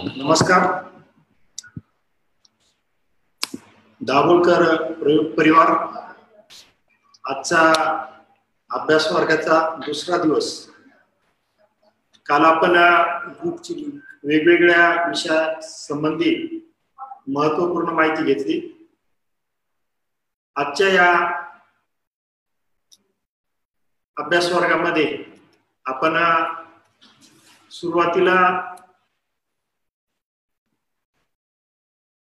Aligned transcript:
नमस्कार. 0.00 0.62
दाभोळकर 4.00 4.92
प्रयोग 4.92 5.34
परिवार 5.34 5.66
आजचा 7.24 7.72
अभ्यास 8.70 9.12
वर्गाचा 9.12 9.58
दुसरा 9.86 10.16
दिवस. 10.16 10.68
काल 12.26 12.44
आपण 12.44 12.70
ग्रुपची 13.28 14.00
वेगवेगळ्या 14.24 15.08
विषया 15.08 15.60
संबंधी 15.60 16.34
महत्त्वपूर्ण 17.28 17.88
माहिती 17.88 18.24
घेतली. 18.24 18.88
आजच्या 20.56 20.88
या 20.88 21.12
अभ्यास 24.16 24.52
वर्गामध्ये 24.52 25.24
आपण 25.84 26.16
सुरुवातीला 27.70 28.36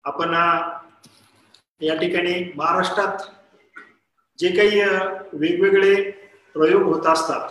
आपण 0.04 0.32
या 1.80 1.94
ठिकाणी 1.94 2.52
महाराष्ट्रात 2.56 3.22
जे 4.38 4.48
काही 4.48 4.80
वेगवेगळे 5.32 5.94
प्रयोग 6.54 6.82
होत 6.82 7.06
असतात 7.06 7.50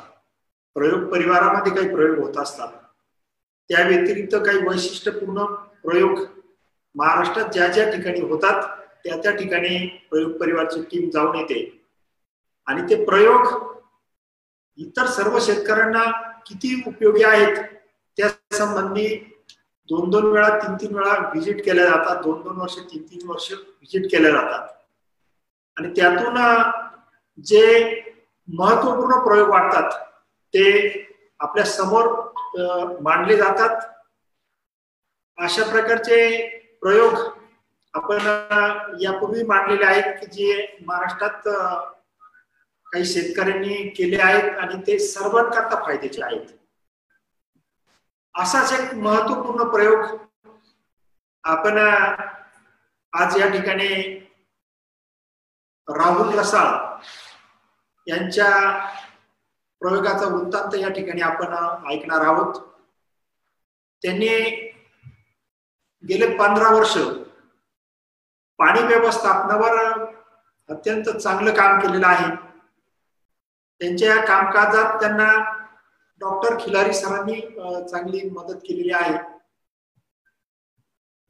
प्रयोग 0.75 1.07
परिवारामध्ये 1.11 1.73
काही 1.75 1.93
प्रयोग 1.95 2.17
होत 2.17 2.37
असतात 2.37 2.71
त्या 3.69 3.87
व्यतिरिक्त 3.87 4.35
काही 4.35 4.57
वैशिष्ट्यपूर्ण 4.57 5.45
प्रयोग 5.83 6.19
महाराष्ट्रात 6.95 7.49
ज्या 7.53 7.67
ज्या 7.67 7.89
ठिकाणी 7.91 8.19
होतात 8.19 8.63
त्या 9.03 9.17
त्या 9.17 9.31
ठिकाणी 9.35 9.77
प्रयोग 10.09 10.31
परिवारची 10.31 10.81
टीम 10.81 11.09
जाऊन 11.09 11.35
येते. 11.35 11.59
आणि 12.67 12.81
ते 12.89 13.03
प्रयोग 13.05 13.47
इतर 14.77 15.05
सर्व 15.05 15.37
शेतकऱ्यांना 15.39 16.03
किती 16.45 16.81
उपयोगी 16.87 17.23
आहेत 17.23 17.57
त्या 18.17 18.29
संबंधी 18.57 19.07
दोन 19.91 20.09
दोन 20.09 20.25
वेळा 20.31 20.49
तीन 20.57 20.75
तीन 20.81 20.95
वेळा 20.95 21.13
व्हिजिट 21.29 21.63
केल्या 21.65 21.85
जातात. 21.85 22.21
दोन 22.23 22.41
दोन 22.41 22.59
वर्ष 22.61 22.77
तीन 22.91 23.01
तीन 23.11 23.27
वर्ष 23.29 23.51
व्हिजिट 23.51 24.11
केल्या 24.11 24.31
जातात. 24.31 24.67
आणि 25.77 25.89
त्यातून 25.95 26.37
जे 27.45 27.65
महत्त्वपूर्ण 28.47 29.19
प्रयोग 29.25 29.49
वाटतात 29.49 29.91
ते 30.53 30.65
आपल्यासमोर 31.39 32.07
मांडले 33.01 33.37
जातात. 33.37 33.79
अशा 35.37 35.63
प्रकारचे 35.71 36.47
प्रयोग 36.81 37.13
आपण 37.93 38.19
यापूर्वी 39.01 39.43
मांडलेले 39.47 39.85
आहेत 39.85 40.13
की 40.19 40.25
जे 40.33 40.77
महाराष्ट्रात 40.87 41.47
काही 42.87 43.05
शेतकऱ्यांनी 43.05 43.75
केले 43.97 44.21
आहेत 44.21 44.57
आणि 44.59 44.81
ते 44.87 44.97
सर्वांकरता 44.99 45.83
फायद्याचे 45.85 46.21
आहेत. 46.23 46.47
असाच 48.35 48.71
एक 48.73 48.93
महत्त्वपूर्ण 48.95 49.63
प्रयोग 49.71 50.17
आपण 51.43 51.77
आज 53.13 53.37
या 53.37 53.47
ठिकाणी 53.49 53.93
राहुल 55.87 56.37
रसाळ 56.39 56.69
यांच्या 58.07 58.49
प्रयोगाचा 59.81 60.27
वृत्तांत 60.27 60.75
या 60.75 60.89
ठिकाणी 60.89 61.21
आपण 61.21 61.53
ऐकणार 61.91 62.25
आहोत. 62.25 62.59
त्यांनी 64.03 64.27
गेले 66.03 66.27
पंधरा 66.37 66.69
वर्ष 66.75 66.97
पाणी 68.59 68.83
व्यवस्थापनावर 68.83 69.77
अत्यंत 70.69 71.09
चांगलं 71.09 71.53
काम 71.53 71.79
केलेलं 71.79 72.07
आहे. 72.07 72.35
त्यांच्या 73.81 74.15
कामकाजात 74.25 74.99
त्यांना 74.99 75.27
डॉक्टर 76.21 76.55
खिलारी 76.59 76.93
सरांनी 76.93 77.39
चांगली 77.89 78.29
मदत 78.29 78.59
केलेली 78.67 78.91
आहे. 78.93 79.17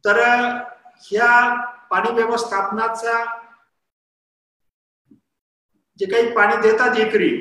तर 0.06 0.20
ह्या 1.04 1.32
पाणी 1.92 2.12
व्यवस्थापनाचा 2.14 3.14
जे 6.00 6.06
काही 6.06 6.32
पाणी 6.36 6.56
देतात 6.62 6.98
एकरी 6.98 7.32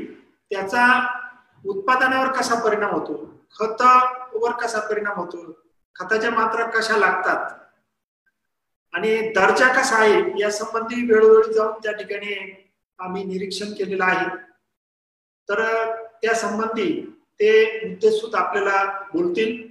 त्याचा 0.51 0.85
उत्पादनावर 1.67 2.33
कसा 2.33 2.55
परिणाम 2.65 2.91
होतो? 2.91 3.15
खतावर 3.59 4.51
कसा 4.63 4.81
परिणाम 4.81 5.17
होतो? 5.17 5.45
खताच्या 5.97 6.31
मात्रा 6.31 6.65
कशा 6.71 6.97
लागतात? 6.97 7.51
आणि 8.93 9.31
दर्जा 9.33 9.73
कसा 9.81 9.97
आहे? 9.97 10.41
या 10.41 10.51
संबंधी 10.51 11.13
वेळोवेळी 11.13 11.53
जाऊन 11.53 11.73
त्या 11.73 11.93
ठिकाणी 11.93 12.33
आम्ही 12.99 13.25
निरीक्षण 13.25 13.73
केलेलं 13.73 14.05
आहे. 14.05 14.27
तर 15.49 15.61
त्या 16.23 16.35
संबंधी 16.35 17.17
ते 17.41 17.87
मुद्दे 17.87 18.11
सुद्धा 18.11 18.39
आपल्याला 18.39 18.85
बोलतील. 19.13 19.69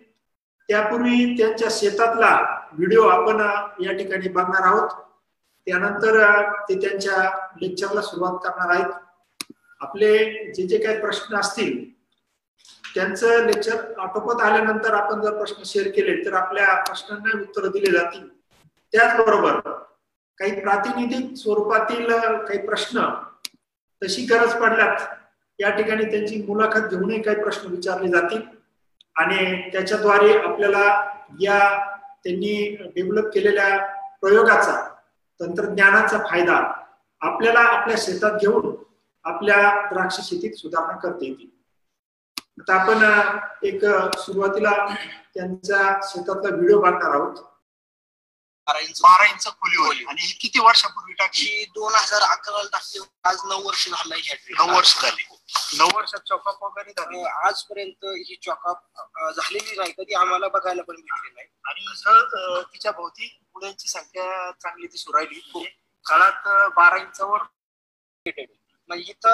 त्यापूर्वी 0.70 1.36
त्यांच्या 1.38 1.68
शेतातला 1.72 2.32
व्हिडिओ 2.72 3.08
आपण 3.08 3.40
या 3.84 3.94
ठिकाणी 3.98 4.30
बघणार 4.30 4.66
आहोत. 4.68 4.90
त्यानंतर 5.68 6.18
ते 6.70 6.80
त्यांच्या 6.82 7.24
लेक्चरला 7.62 8.02
सुरुवात 8.02 8.38
करणार 8.44 8.76
आहेत. 8.76 8.92
आपले 9.82 10.18
जे 10.54 10.68
जे 10.68 10.78
काही 10.78 11.00
प्रश्न 11.02 11.36
असतील 11.40 11.78
त्यांचं 12.96 13.46
लेक्चर 13.46 13.76
आटोपत 14.00 14.42
आल्यानंतर 14.44 14.94
आपण 14.94 15.22
जर 15.22 15.38
प्रश्न 15.38 15.64
शेअर 15.66 15.88
केले 15.96 16.16
तर 16.26 16.34
आपल्या 16.34 16.74
प्रश्नांना 16.84 17.40
उत्तर 17.42 17.68
दिले 17.68 17.92
जातील. 17.92 18.28
त्याचबरोबर 18.94 19.60
काही 20.40 20.60
प्रातिनिधिक 20.62 21.36
स्वरूपातील 21.38 22.10
काही 22.10 22.66
प्रश्न 22.68 23.06
तशी 24.02 24.26
गरज 24.26 24.54
पडल्यात 24.62 25.00
या 25.60 25.70
ठिकाणी 25.70 26.04
त्यांची 26.06 26.42
मुलाखत 26.48 26.88
घेऊनही 26.90 27.22
काही 27.22 27.42
प्रश्न 27.42 27.70
विचारले 27.70 28.10
जातील. 28.10 28.42
आणि 29.16 29.72
त्याच्याद्वारे 29.72 30.38
आपल्याला 30.40 30.84
या 31.42 31.60
त्यांनी 32.24 32.76
डेव्हलप 32.96 33.34
केलेल्या 33.34 33.86
प्रयोगाचा 34.22 34.96
तंत्रज्ञानाचा 35.40 36.18
फायदा 36.18 36.56
आपल्याला 37.22 37.60
आपल्या 37.60 37.98
शेतात 38.00 38.32
घेऊन 38.32 38.76
आपल्या 39.24 39.88
द्राक्ष 39.90 40.16
शेतीत 40.22 40.56
सुधारणा 40.56 40.98
करता 40.98 41.26
येतील. 41.26 41.48
आता 42.60 42.82
आपण 42.82 42.98
एक 43.68 43.86
सुरुवातीला 44.20 44.72
त्यांच्या 45.34 46.00
शेतातला 46.04 46.56
व्हिडिओ 46.56 46.82
बघणार 46.82 47.12
आहोत. 47.12 47.36
बारा 48.68 49.26
इंच 49.26 49.46
खोली 49.48 50.04
आणि 50.04 50.22
ही 50.22 50.38
किती 50.42 50.60
वर्षापूर्वी 50.60 51.14
टाकली? 51.14 51.66
दोन 51.76 51.94
हजार 51.96 52.22
अकराला 52.22 52.70
टाकली. 52.74 53.00
आज 53.24 53.38
नऊ 53.46 53.68
वर्ष 53.68 53.90
झालं 53.90 54.16
नऊ 54.58 54.76
वर्ष 54.76 55.02
झाली. 55.02 55.29
नऊ 55.78 55.88
वर्षात 55.96 56.20
चॉकअप 56.28 56.64
वगैरे 56.64 56.92
झाली. 56.92 57.24
आजपर्यंत 57.24 58.06
ही 58.28 58.36
चॉकअप 58.44 59.30
झालेली 59.32 59.76
नाही 59.78 59.92
कधी 59.92 60.14
आम्हाला 60.14 60.48
बघायला 60.48 60.84
पण 60.84 60.96
भेटली 60.96 61.32
नाही. 61.34 61.48
आणि 61.66 62.64
तिच्या 62.74 62.92
भोवती 62.92 63.28
मुलांची 63.56 63.88
संख्या 63.88 64.52
चांगली 64.62 64.88
दिसू 64.88 65.14
राहिली 65.14 65.66
काळात 66.06 66.48
बारा 66.76 66.98
इंचावर 66.98 67.44
म्हणजे 68.26 69.12
इथं 69.12 69.30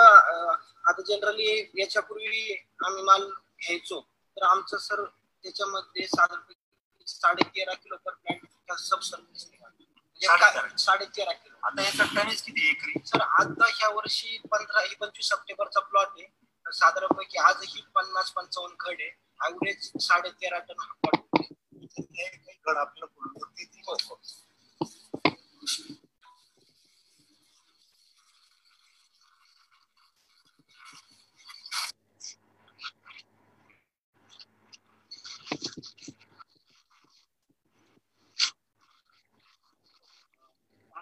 आता 0.90 1.02
जनरली 1.02 1.60
याच्यापूर्वी 1.80 2.54
आम्ही 2.86 3.04
माल 3.04 3.22
घ्यायचो. 3.22 4.00
तर 4.38 4.46
आमचं 4.46 4.78
सर 4.78 5.04
त्याच्यामध्ये 5.04 6.08
साधारण 6.08 6.54
साडे 7.08 7.48
तेरा 7.56 7.74
किलो 7.74 7.96
पर 8.06 8.14
प्लॅन्ट 8.14 8.72
सब 8.80 9.00
सर्व्हिस 9.02 9.46
साडे 10.78 11.06
तेरा 11.06 11.32
किलो. 11.32 11.58
आता 11.64 11.82
याचा 11.82 12.04
टनेज 12.16 12.42
किती 12.42 12.70
एकरी? 12.70 12.94
सर 13.06 13.22
आता 13.22 13.68
ह्या 13.68 13.90
वर्षी 13.90 14.38
पंधरा 14.52 14.82
ही 14.82 14.96
पंचवीस 14.96 15.30
सप्टेंबरचा 15.30 15.80
प्लॉट 15.80 16.08
आहे. 16.08 16.28
साधारणपैकी 16.72 17.38
आजही 17.38 17.82
पन्नास 17.96 18.32
पंचावन्न 18.32 18.76
खड 18.80 18.96
आहे. 19.00 19.10
ऍव्हरेज 19.48 19.92
साडे 20.00 20.30
तेरा 20.30 20.60
टन 20.60 20.74
हा 20.80 20.94
प्लॉट 20.94 21.40
गड 22.68 22.78
आपल्याला 22.78 23.24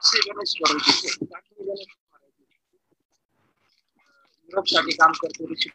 बोलून 0.04 1.82
युरोपसाठी 4.50 4.92
काम 4.94 5.12
करतो 5.14 5.52
ऋषी 5.52 5.70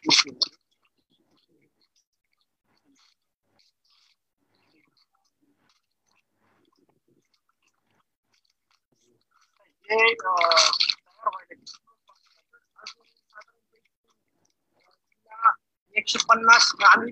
एकशे 15.95 16.19
पन्नास 16.23 16.71
आम्ही 16.85 17.11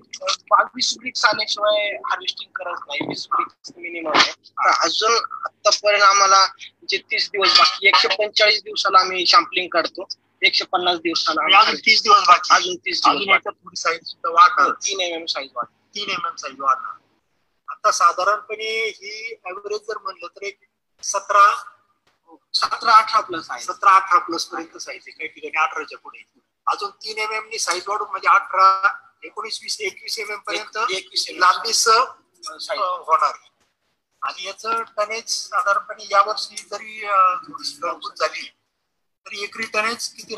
बावीस 0.50 0.94
ब्रिक्स 1.00 1.24
आल्याशिवाय 1.24 1.88
हार्वेस्टिंग 2.04 2.50
करत 2.54 2.84
नाही. 2.88 3.06
वीस 3.08 3.26
ब्रिक्स 3.32 3.72
मिनिमम 3.78 4.12
आहे. 4.12 4.32
अजून 4.84 5.16
आतापर्यंत 5.64 6.02
आम्हाला 6.02 6.44
जे 6.88 6.98
तीस 7.10 7.28
दिवस 7.32 7.58
बाकी 7.58 7.86
एकशे 7.88 8.08
पंचेचाळीस 8.08 8.62
दिवसाला 8.64 8.98
आम्ही 8.98 9.26
शॅम्पलिंग 9.26 9.68
काढतो 9.72 10.08
एकशे 10.42 10.64
पन्नास 10.72 10.98
दिवसाला 11.02 11.58
अजून 11.58 11.76
तीस 11.86 12.02
दिवस 12.02 12.26
बाकी. 12.26 12.54
अजून 12.54 12.76
तीस 12.86 13.00
दिवस 13.04 13.80
साईज 13.82 14.00
सुद्धा 14.08 14.30
वाढणार. 14.32 14.70
तीन 14.86 15.00
एम 15.00 15.14
एम 15.14 15.24
साईज 15.26 15.50
वाढ 15.54 15.66
तीन 15.94 16.10
एम 16.10 16.26
एम 16.26 16.34
साईज 16.36 16.60
वाढणार. 16.60 16.96
आता 17.68 17.90
साधारणपणे 17.92 18.70
ही 18.88 19.34
ऍव्हरेज 19.50 19.80
जर 19.88 19.98
म्हणलं 20.02 20.26
तर 20.36 20.42
एक 20.46 20.58
सतरा 21.02 21.48
सतरा 22.54 22.92
अठरा 22.92 23.20
प्लस 23.20 23.50
आहे 23.50 23.62
सतरा 23.62 23.90
अठरा 23.96 24.18
प्लस 24.18 24.44
पर्यंत 24.44 24.76
साईज 24.76 25.02
आहे. 25.02 25.10
काही 25.10 25.28
ठिकाणी 25.28 25.62
अठराच्या 25.62 25.98
पुढे. 25.98 26.24
अजून 26.66 26.90
तीन 27.04 27.18
एम 27.18 27.32
एम 27.32 27.48
नी 27.50 27.58
साईज 27.58 27.84
वाढून 27.88 28.08
म्हणजे 28.10 28.28
अठरा 28.28 28.88
एकोणीस 29.24 29.58
वीस 29.62 29.80
एकवीस 29.80 30.18
एम 30.18 30.30
एम 30.32 30.38
पर्यंत 30.46 30.78
एकवीस 30.90 31.26
लांबीस. 31.38 31.86
होणार. 31.88 33.32
आणि 34.22 34.46
याचं 34.46 34.82
टनेज 34.96 35.24
साधारणपणे 35.28 36.06
यावर्षी 36.10 36.56
जरी 36.56 37.04
अं, 37.04 37.36
थोडीशी 37.36 37.78
घरगुत 37.82 38.18
झाली 38.18 38.48
तरी 39.28 39.42
एकरी 39.42 39.66
टनेज 39.66 40.08
किती 40.08 40.34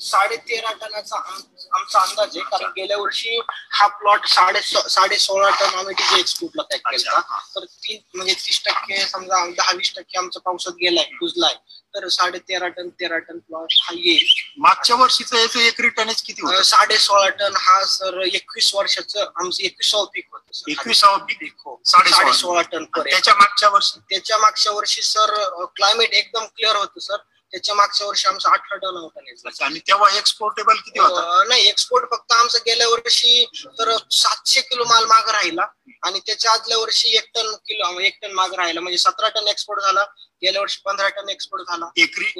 साडे 0.00 0.36
तेरा 0.36 0.72
टनाचा 0.72 1.16
आम- 1.16 1.42
आमचा 1.72 1.98
अंदाज 1.98 2.36
आहे. 2.36 2.40
कारण 2.40 2.70
गेल्या 2.70 2.96
वर्षी 2.96 3.40
हा 3.72 3.86
प्लॉट 3.86 4.26
साडे 4.26 4.60
साडे 4.90 5.16
सोळा 5.18 5.50
टन 5.50 5.78
आम्ही 5.78 5.94
डीजे 5.94 6.20
एक्सपोर्टला 6.20 6.62
पॅक 6.62 6.80
केला. 6.88 7.20
तर 7.54 7.64
तीन 7.64 7.98
म्हणजे 8.14 8.34
तीस 8.34 8.62
टक्के 8.64 9.06
समजा 9.06 9.46
दहा 9.46 9.72
वीस 9.72 9.92
टक्के 9.96 10.18
आमचा 10.18 10.40
पावसात 10.40 10.72
गेलाय 10.72 11.04
कुजलाय. 11.04 11.54
तर 11.94 12.08
साडे 12.08 12.38
तेरा 12.38 12.68
टन 12.68 12.88
तेरा 12.88 13.18
टन 13.18 13.38
प्लॉट 13.38 13.72
हा 13.82 13.92
येईल. 13.94 14.26
मागच्या 14.58 14.96
वर्षीचं 14.96 15.36
याचं 15.36 15.58
एकरी 15.58 15.88
टनेज 15.88 16.22
किती 16.22 16.64
साडे 16.64 16.98
सोळा 16.98 17.28
टन 17.28 17.52
हा 17.56 17.84
सर 17.84 18.20
एकवीस 18.32 18.74
वर्षाचं 18.74 19.30
आमचं 19.36 19.62
एकविसावं 19.62 20.06
पीक 20.06 20.28
होतं. 20.32 20.70
एकविसावं 20.70 21.18
पीक 21.18 21.52
हो 21.58 21.80
साडे 21.84 22.32
सोळा. 22.32 22.62
टन 22.62 22.84
त्याच्या 22.84 23.34
मागच्या 23.34 23.68
वर्षी? 23.68 24.00
त्याच्या 24.10 24.38
मागच्या 24.38 24.72
वर्षी 24.72 25.02
सर 25.02 25.34
क्लायमेट 25.76 26.10
एकदम 26.10 26.44
क्लिअर 26.44 26.76
होतं 26.76 27.00
सर. 27.00 27.16
त्याच्या 27.52 27.74
मागच्या 27.74 28.06
वर्षी 28.06 28.28
आमचं 28.28 28.50
अठरा 28.50 28.76
टन 28.82 28.96
होता 28.96 29.64
आणि 29.64 29.78
तेव्हा 29.88 30.08
एक्सपोर्टेबल 30.18 30.76
किती 30.76 30.98
होता? 30.98 31.42
नाही 31.48 31.66
एक्सपोर्ट 31.68 32.10
फक्त 32.10 32.32
आमचं 32.32 32.58
गेल्या 32.66 32.88
वर्षी 32.88 33.44
तर 33.78 33.96
सातशे 34.12 34.60
किलो 34.60 34.84
माल 34.88 35.04
माग 35.06 35.28
राहिला 35.28 35.66
आणि 36.06 36.20
त्याच्या 36.26 36.52
आदल्या 36.52 36.78
वर्षी 36.78 37.16
एक 37.16 37.28
टन 37.34 37.54
किलो 37.66 37.98
एक 38.00 38.18
टन 38.22 38.32
माग 38.34 38.54
राहिला. 38.54 38.80
म्हणजे 38.80 38.98
सतरा 38.98 39.28
टन 39.34 39.48
एक्सपोर्ट 39.48 39.80
झाला 39.82 40.04
गेल्या 40.42 40.60
वर्षी 40.60 40.80
पंधरा 40.84 41.08
टन 41.16 41.28
एक्सपोर्ट 41.28 41.68
झाला. 41.68 41.90
एकरी? 41.96 42.32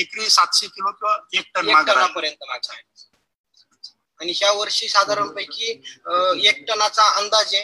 एकरी 0.00 0.28
सातशे 0.30 0.66
किलो 0.66 0.90
किंवा 0.90 1.16
एक 1.32 1.50
टन. 1.54 1.72
टनापर्यंत 1.86 2.44
माझा 2.48 2.72
आहे 2.72 2.82
आणि 4.20 4.32
ह्या 4.36 4.50
वर्षी 4.52 4.88
साधारणपैकी 4.88 5.70
एक 6.48 6.64
टनाचा 6.68 7.08
अंदाज 7.18 7.54
आहे 7.54 7.62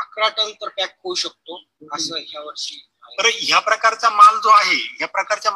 अकरा 0.00 0.28
टन 0.36 0.52
तर 0.60 0.68
पॅक 0.68 0.94
होऊ 1.04 1.14
शकतो 1.14 1.62
असं 1.94 2.18
ह्या 2.18 2.40
वर्षी. 2.42 2.84
तर 3.18 3.26
ह्या 3.34 3.58
प्रकारचा 3.58 4.08
माल 4.10 4.38
जो 4.42 4.48
आहे 4.50 4.76
ह्या 4.98 5.06
प्रकारच्या 5.08 5.52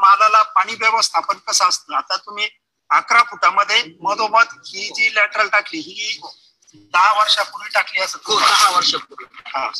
पाणी 0.63 0.75
व्यवस्थापन 0.81 1.39
कसं 1.49 1.69
असतं? 1.69 1.95
आता 1.95 2.17
तुम्ही 2.17 2.49
अकरा 2.91 3.23
फुटामध्ये 3.31 3.83
मधोमध 4.01 4.49
ही 4.67 4.89
जी 4.97 5.15
लॅटरल 5.15 5.49
टाकली 5.49 5.79
ही 5.81 6.21
दहा 6.75 7.13
वर्षापूर्वी 7.19 7.69
टाकली 7.75 8.01
असं 8.01 8.19
हो 8.27 8.39
दहा 8.41 8.71
वर्षापूर्वी. 8.77 9.25
हा. 9.47 9.71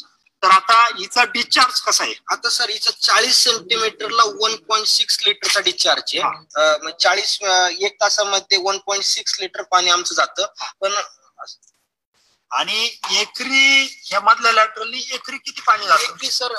तर 0.43 0.51
आता 0.51 0.75
हिचा 0.99 1.25
डिस्चार्ज 1.35 1.81
कसा 1.81 2.05
आहे? 2.05 2.15
आता 2.33 2.49
सर 2.51 2.71
हिचं 2.71 2.91
चाळीस 3.01 3.37
सेंटीमीटरला 3.45 4.23
वन 4.41 4.57
पॉईंट 4.69 4.87
सिक्स 4.87 5.19
लिटरचा 5.27 5.61
डिस्चार्ज 5.61 6.17
आहे. 6.17 6.93
चाळीस 7.01 7.39
एक 7.43 7.97
तासामध्ये 8.01 8.59
वन 8.63 8.79
पॉईंट 8.87 9.05
सिक्स 9.05 9.39
लिटर 9.41 9.63
पाणी 9.71 9.91
आमचं 9.91 10.15
जातं. 10.15 10.47
पण 10.81 11.01
आणि 12.51 12.85
एकरी 13.21 13.87
ह्या 14.05 14.21
मधल्या 14.21 14.53
लॅटरलनी 14.53 15.05
एकरी 15.13 15.39
किती 15.39 15.61
पाणी 15.67 15.87
जातं? 15.87 16.03
एकरी 16.03 16.31
सर 16.31 16.55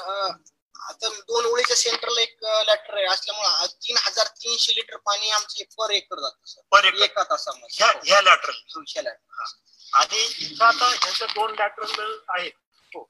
आता 0.90 1.10
दोन 1.10 1.46
ओळीच्या 1.46 1.76
सेंटरला 1.78 2.22
एक 2.22 2.44
लॅटर 2.68 2.96
आहे. 2.98 3.06
असल्यामुळे 3.06 3.68
तीन 3.86 3.98
हजार 4.06 4.28
तीनशे 4.42 4.74
लिटर 4.76 4.98
पाणी 5.06 5.30
आमचे 5.32 5.64
पर 5.78 5.92
एकर 5.92 6.20
जातं 6.20 6.46
सर. 6.46 6.62
Per 6.72 6.86
acre. 6.86 7.02
एका 7.04 7.24
तासामध्ये. 7.24 7.86
ह्या 8.04 8.22
लॅटरल 8.22 8.56
हो, 8.76 8.82
ह्या 8.88 9.04
lateral. 9.04 9.54
आणि 9.94 10.24
इथं 10.40 10.66
आता 10.66 10.86
ह्याच्या 10.86 11.28
दोन 11.28 11.54
लॅटरल 11.60 12.18
आहेत. 12.30 12.52
हो. 12.96 13.10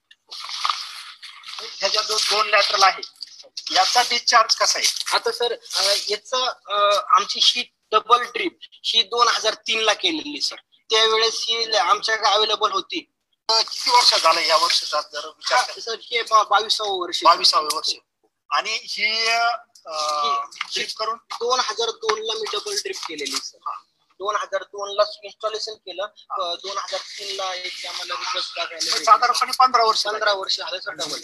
ह्याच्या 1.61 2.01
जो 2.01 2.17
दोन 2.17 2.49
लॅटरल 2.49 2.83
आहेत. 2.83 3.09
याचा 3.71 4.01
डिस्चार्ज 4.09 4.55
कसा 4.55 4.79
आहे? 4.79 5.15
आता 5.15 5.31
सर 5.31 5.55
याच 6.09 6.33
आमची 6.33 7.39
ही 7.43 7.63
डबल 7.91 8.23
ड्रीप 8.35 8.57
ही 8.85 9.01
दोन 9.03 9.27
हजार 9.27 9.53
तीन 9.67 9.81
ला 9.81 9.93
केलेली 9.93 10.41
सर. 10.41 10.55
त्यावेळेस 10.89 11.43
ही 11.49 11.63
आमच्याकडे 11.77 12.29
अवेलेबल 12.29 12.71
होती. 12.71 12.99
किती 13.49 13.91
वर्ष 13.91 14.13
झालं 14.21 14.39
या 14.41 14.57
वर्षाचा 14.57 15.01
जर 15.13 15.25
विचार 15.27 15.97
हे 16.01 16.21
बावीसावं 16.23 16.99
वर्ष. 16.99 17.23
बावीसावे 17.23 17.75
वर्ष. 17.75 17.93
आणि 18.49 18.77
ही 18.83 19.09
ड्रिप 20.73 20.93
करून? 20.97 21.17
दोन 21.39 21.59
हजार 21.59 21.89
दोन 22.03 22.21
ला 22.25 22.33
मी 22.39 22.45
डबल 22.53 22.75
ड्रिप 22.75 22.99
केलेली 23.07 23.37
सर. 23.37 23.57
दोन 24.19 24.35
हजार 24.35 24.63
दोन 24.63 24.95
ला 24.95 25.03
इन्स्टॉलेशन 25.23 25.73
केलं 25.73 26.05
दोन 26.63 26.77
हजार 26.77 26.99
तीन 26.99 27.35
ला 27.35 27.53
एक 27.53 27.85
आम्हाला 27.87 28.13
रिक्वेस्ट 28.19 28.55
टाकायला 28.55 29.03
साधारणपणे 29.03 29.51
पंधरा 29.59 29.83
वर्ष. 29.85 30.05
पंधरा 30.07 30.33
वर्ष 30.33 30.57
झालं 30.57 30.79
सर 30.79 30.93
डबल 30.93 31.19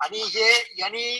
आणि 0.00 0.18
हे 0.18 0.74
यांनी 0.78 1.16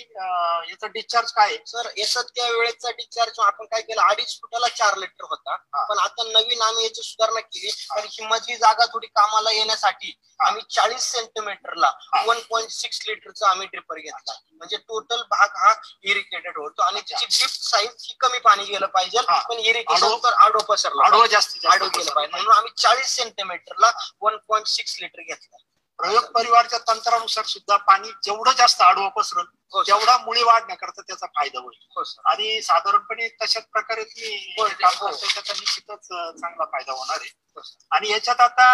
याचा 0.70 0.86
डिस्चार्ज 0.86 1.32
काय? 1.32 1.56
सर 1.66 1.88
याचा 1.96 2.22
त्या 2.22 2.50
वेळेचा 2.50 2.90
डिस्चार्ज 2.90 3.40
आपण 3.40 3.64
काय 3.64 3.82
केलं 3.82 4.02
अडीच 4.02 4.36
फुटाला 4.36 4.68
चार 4.68 4.96
लिटर 4.96 5.24
होता. 5.24 5.56
पण 5.88 5.98
आता 5.98 6.22
नवीन 6.22 6.62
आम्ही 6.62 6.84
याची 6.84 7.02
सुधारणा 7.02 7.40
केली. 7.40 7.70
आणि 7.90 8.06
ही 8.10 8.26
मधली 8.26 8.56
जागा 8.56 8.84
थोडी 8.84 9.06
कामाला 9.06 9.50
येण्यासाठी 9.52 10.20
आम्ही 10.40 10.62
चाळीस 10.70 11.02
सेंटीमीटरला 11.02 11.92
वन 12.26 12.38
पॉईंट 12.38 12.70
सिक्स 12.70 13.00
लिटरचा 13.08 13.50
आम्ही 13.50 13.66
ड्रिपर 13.66 13.96
घेतला. 13.96 14.32
म्हणजे 14.52 14.76
टोटल 14.76 15.22
भाग 15.22 15.48
हा 15.56 15.74
इरिकेटेड 16.02 16.58
होतो. 16.58 16.82
आणि 16.82 17.00
त्याची 17.00 17.26
ड्रिप 17.26 17.48
साईज 17.48 17.90
ही 18.00 18.14
कमी 18.20 18.38
पाणी 18.38 18.64
गेलं 18.64 18.86
पाहिजे. 18.86 19.18
हा. 19.18 19.40
पण 19.40 19.58
इरिगेशन 19.58 20.04
आडवं- 20.04 20.24
तर 20.24 20.32
आडो 20.32 20.58
पसरला 20.58 21.26
जास्तीत 21.26 21.62
जास्त 21.62 21.66
आडो 21.66 21.98
गेलं 21.98 22.10
पाहिजे. 22.10 22.30
म्हणून 22.30 22.52
आम्ही 22.52 22.72
चाळीस 22.76 23.06
सेंटीमीटरला 23.06 23.90
वन 24.20 24.36
पॉईंट 24.36 24.66
सिक्स 24.66 24.98
लिटर 25.00 25.22
घेतला. 25.22 25.56
प्रयोग 25.98 26.24
परिवारच्या 26.24 26.78
तंत्रानुसार 26.78 27.44
सुद्धा 27.44 27.76
पाणी 27.76 28.10
जेवढं 28.24 28.52
जास्त 28.52 28.80
आडवं 28.82 29.08
पसरल 29.08 29.44
हो. 29.72 29.82
तेवढा 29.82 30.16
मुळी 30.18 30.42
वाढण्याकरता 30.42 31.02
त्याचा 31.02 31.26
फायदा 31.26 31.60
होईल. 31.60 31.78
हो 31.96 32.02
आणि 32.24 32.60
साधारणपणे 32.62 33.28
तशाच 33.42 33.66
प्रकारे 33.72 34.04
तुम्ही 34.04 34.54
हो, 34.58 34.68
त्याचा 34.68 35.52
निश्चितच 35.52 36.06
चांगला 36.40 36.64
फायदा 36.64 36.92
होणार 36.92 37.20
आहे. 37.20 37.60
आणि 37.90 38.10
याच्यात 38.10 38.40
आता 38.40 38.66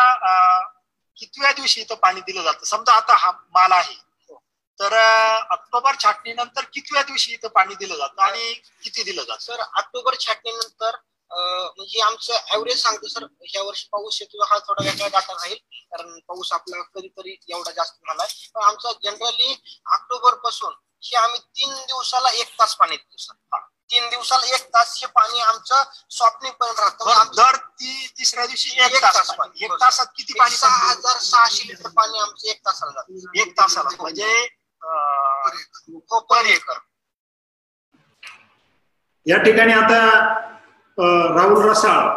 कितव्या 1.19 1.53
दिवशी 1.53 1.81
इथं 1.81 1.95
पाणी 1.95 2.21
दिलं 2.21 2.43
जातं? 2.43 2.65
समजा 2.65 2.93
आता 2.93 3.17
हा 3.17 3.31
माल 3.55 3.73
आहे. 3.73 3.95
तर 4.81 4.95
ऑक्टोबर 5.51 5.95
छाटणीनंतर 6.03 6.65
कितव्या 6.73 7.03
दिवशी 7.03 7.33
इथं 7.33 7.49
पाणी 7.49 7.75
दिलं 7.75 7.97
जातं? 7.97 8.23
आणि 8.23 8.53
किती 8.83 9.03
दिलं 9.03 9.23
जातं? 9.23 9.39
सर 9.39 9.61
ऑक्टोबर 9.61 10.15
छाटणीनंतर 10.21 10.97
म्हणजे 11.35 12.01
आमचं 12.01 12.35
ऍव्हरेज 12.51 12.83
सांगतो 12.83 13.09
सर 13.09 13.23
ह्या 13.23 13.63
वर्षी 13.63 13.89
पाऊस 13.93 14.19
येतो 14.21 14.45
हा 14.45 14.59
थोडा 14.59 14.85
वेगळा 14.85 15.09
डाटा 15.09 15.33
राहील. 15.33 15.57
कारण 15.73 16.19
पाऊस 16.19 16.53
आपला 16.53 16.83
कधीतरी 16.83 17.41
एवढा 17.49 17.71
जास्त 17.71 17.95
झालाय. 17.95 18.51
पण 18.55 18.63
आमचा 18.63 18.93
जनरली 19.05 19.81
ऑक्टोबरपासून 19.87 20.73
हे 21.03 21.17
आम्ही 21.17 21.39
तीन 21.39 21.75
दिवसाला 21.75 22.29
एक 22.29 22.49
तास 22.49 22.77
पाणी 22.77 22.97
देतो 22.97 23.17
सर. 23.19 23.59
तीन 23.61 24.11
दिवसाला 24.11 24.55
एक 24.55 24.69
तास 24.69 24.99
हे 25.01 25.07
पाणी 25.07 25.41
आमचं 25.41 25.83
सॉफ्टनिंग 26.11 26.55
पर्यंत 26.55 26.81
राहतं. 26.81 27.33
दर- 27.37 27.57
तिसऱ्या 28.19 28.47
दिवशी 28.47 28.71
एक 28.71 29.03
तास 29.03 29.35
पाणी. 29.37 29.65
एक 29.65 29.73
तासात 29.73 30.07
किती 30.17 30.33
पाणी 30.33 30.57
सहा? 30.57 30.91
हजार 30.91 31.19
सहाशे 31.19 31.69
लिटर 31.69 31.89
पाणी 31.89 32.19
आमचं 32.19 32.49
एक 32.49 32.61
तासाला 32.67 32.93
जातं. 32.93 33.41
एक 33.41 33.53
तासाला. 33.53 33.89
म्हणजे 34.01 34.49
हो 35.89 36.21
पर 36.21 36.47
एकर. 36.47 36.79
या 39.27 39.43
ठिकाणी 39.43 39.73
आता 39.73 40.41
राहुल 41.03 41.69
रसाळ 41.69 42.09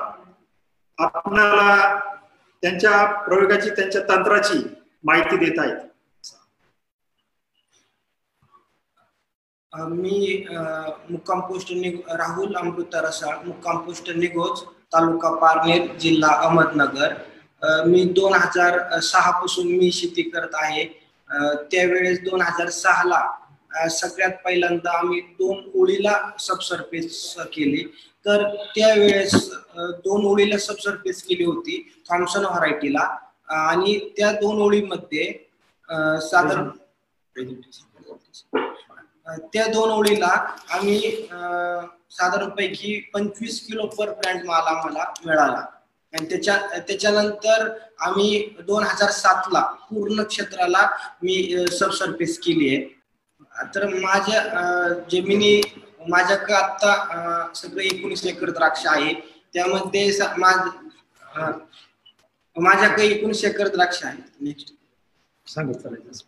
आपणाला 0.98 2.00
त्यांच्या 2.64 3.04
प्रयोगाची 3.24 3.70
त्यांच्या 3.76 4.02
तंत्राची 4.10 4.58
माहिती 5.04 5.38
देत 5.38 5.60
आहेत. 5.60 5.78
मी 9.74 10.46
मुक्काम 11.10 11.40
पोस्ट 11.48 11.72
राहुल 12.18 12.56
अमृता 12.56 13.02
रसाळ 13.08 13.38
मुक्काम 13.46 13.78
पोस्ट 13.86 14.10
निगोज 14.16 14.62
तालुका 14.94 15.34
पारनेर 15.42 15.96
जिल्हा 16.00 16.36
अहमदनगर. 16.36 17.14
मी 17.88 18.04
दोन 18.16 18.34
हजार 18.34 19.00
सहा 19.00 19.32
पासून 19.40 19.68
मी 19.78 19.92
शेती 19.92 20.30
करत 20.30 20.56
आहे. 20.62 20.86
त्यावेळेस 21.72 22.20
दोन 22.24 22.42
हजार 22.42 22.70
सहाला 22.70 23.22
सगळ्यात 23.92 24.32
पहिल्यांदा 24.46 24.98
आम्ही 24.98 25.20
दोन 25.40 25.70
ओळीला 25.76 26.20
सबसर्फेस 26.40 27.36
केली. 27.54 27.84
तर 28.26 28.56
त्यावेळेस 28.76 29.52
दोन 29.78 30.26
ओळीला 30.26 30.58
सबसर्फेस 30.58 31.24
केली 31.24 31.44
होती 31.44 31.76
थॉम्सन 32.10 32.46
व्हरायटीला. 32.46 33.18
आणि 33.50 33.98
त्या 34.18 34.32
दोन 34.32 34.62
ओळीमध्ये 34.62 35.26
साधारण 36.22 36.70
त्या 39.54 39.66
दोन 39.68 39.90
ओळीला 39.92 40.32
आम्ही 40.70 41.28
अ, 41.32 41.38
साधारणपैकी 42.12 43.00
पंचवीस 43.14 43.68
किलो 43.68 43.86
पर 43.88 44.12
प्लॅन्ट 44.12 44.46
माल 44.46 44.68
आम्हाला 44.68 45.04
मिळाला. 45.26 45.66
आणि 46.14 46.30
त्याच्या 46.30 46.58
त्याच्यानंतर 46.88 47.70
आम्ही 48.00 48.50
दोन 48.68 48.84
हजार 48.84 49.12
सातला 49.12 49.62
पूर्ण 49.62 50.24
क्षेत्राला 50.24 50.88
मी 51.24 51.66
सबसर्फेस 51.80 52.40
केली 52.40 52.76
आहे. 52.76 52.84
तर 53.76 53.88
माझ्या 53.88 54.42
जमिनी 55.12 55.62
माझ्याकडे 56.10 56.54
आता 56.54 57.52
सगळे 57.56 57.86
एकोणीस 57.86 58.26
एकर 58.26 58.50
द्राक्ष 58.50 58.86
आहे. 58.88 59.14
त्यामध्ये 59.54 60.12
माझ्याकडे 62.56 63.06
एकोणीस 63.06 63.44
एकर 63.46 63.68
द्राक्ष 63.68 64.04
आहे. 64.04 64.18
नेक्स्ट 64.42 64.74
सांगत 65.48 65.78
चालायचं 65.82 66.24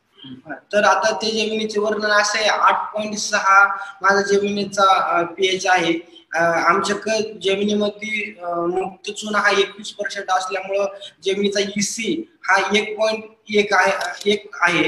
तर 0.73 0.83
आता 0.83 1.11
ते 1.21 1.29
जमिनीचे 1.31 1.79
वर्णन 1.79 2.11
असं 2.11 2.37
आहे 2.39 2.47
आठ 2.49 2.93
पॉईंट 2.93 3.15
सहा 3.17 3.65
माझा 4.01 4.21
जमिनीचा 4.21 5.21
पीएच 5.37 5.65
आहे. 5.67 5.93
आमच्याकडे 6.35 7.21
जमिनीमध्ये 7.43 8.33
मुक्त 8.41 9.11
चुना 9.11 9.39
हा 9.39 9.49
एकवीस 9.59 9.91
पर्सेंट 9.99 10.31
असल्यामुळं 10.31 10.85
जमिनीचा 11.25 11.59
इसी 11.77 12.13
हा 12.49 12.55
एक 12.77 12.97
पॉईंट 12.97 13.23
एक 13.57 13.73
आहे 13.73 14.31
एक 14.31 14.47
आहे 14.61 14.83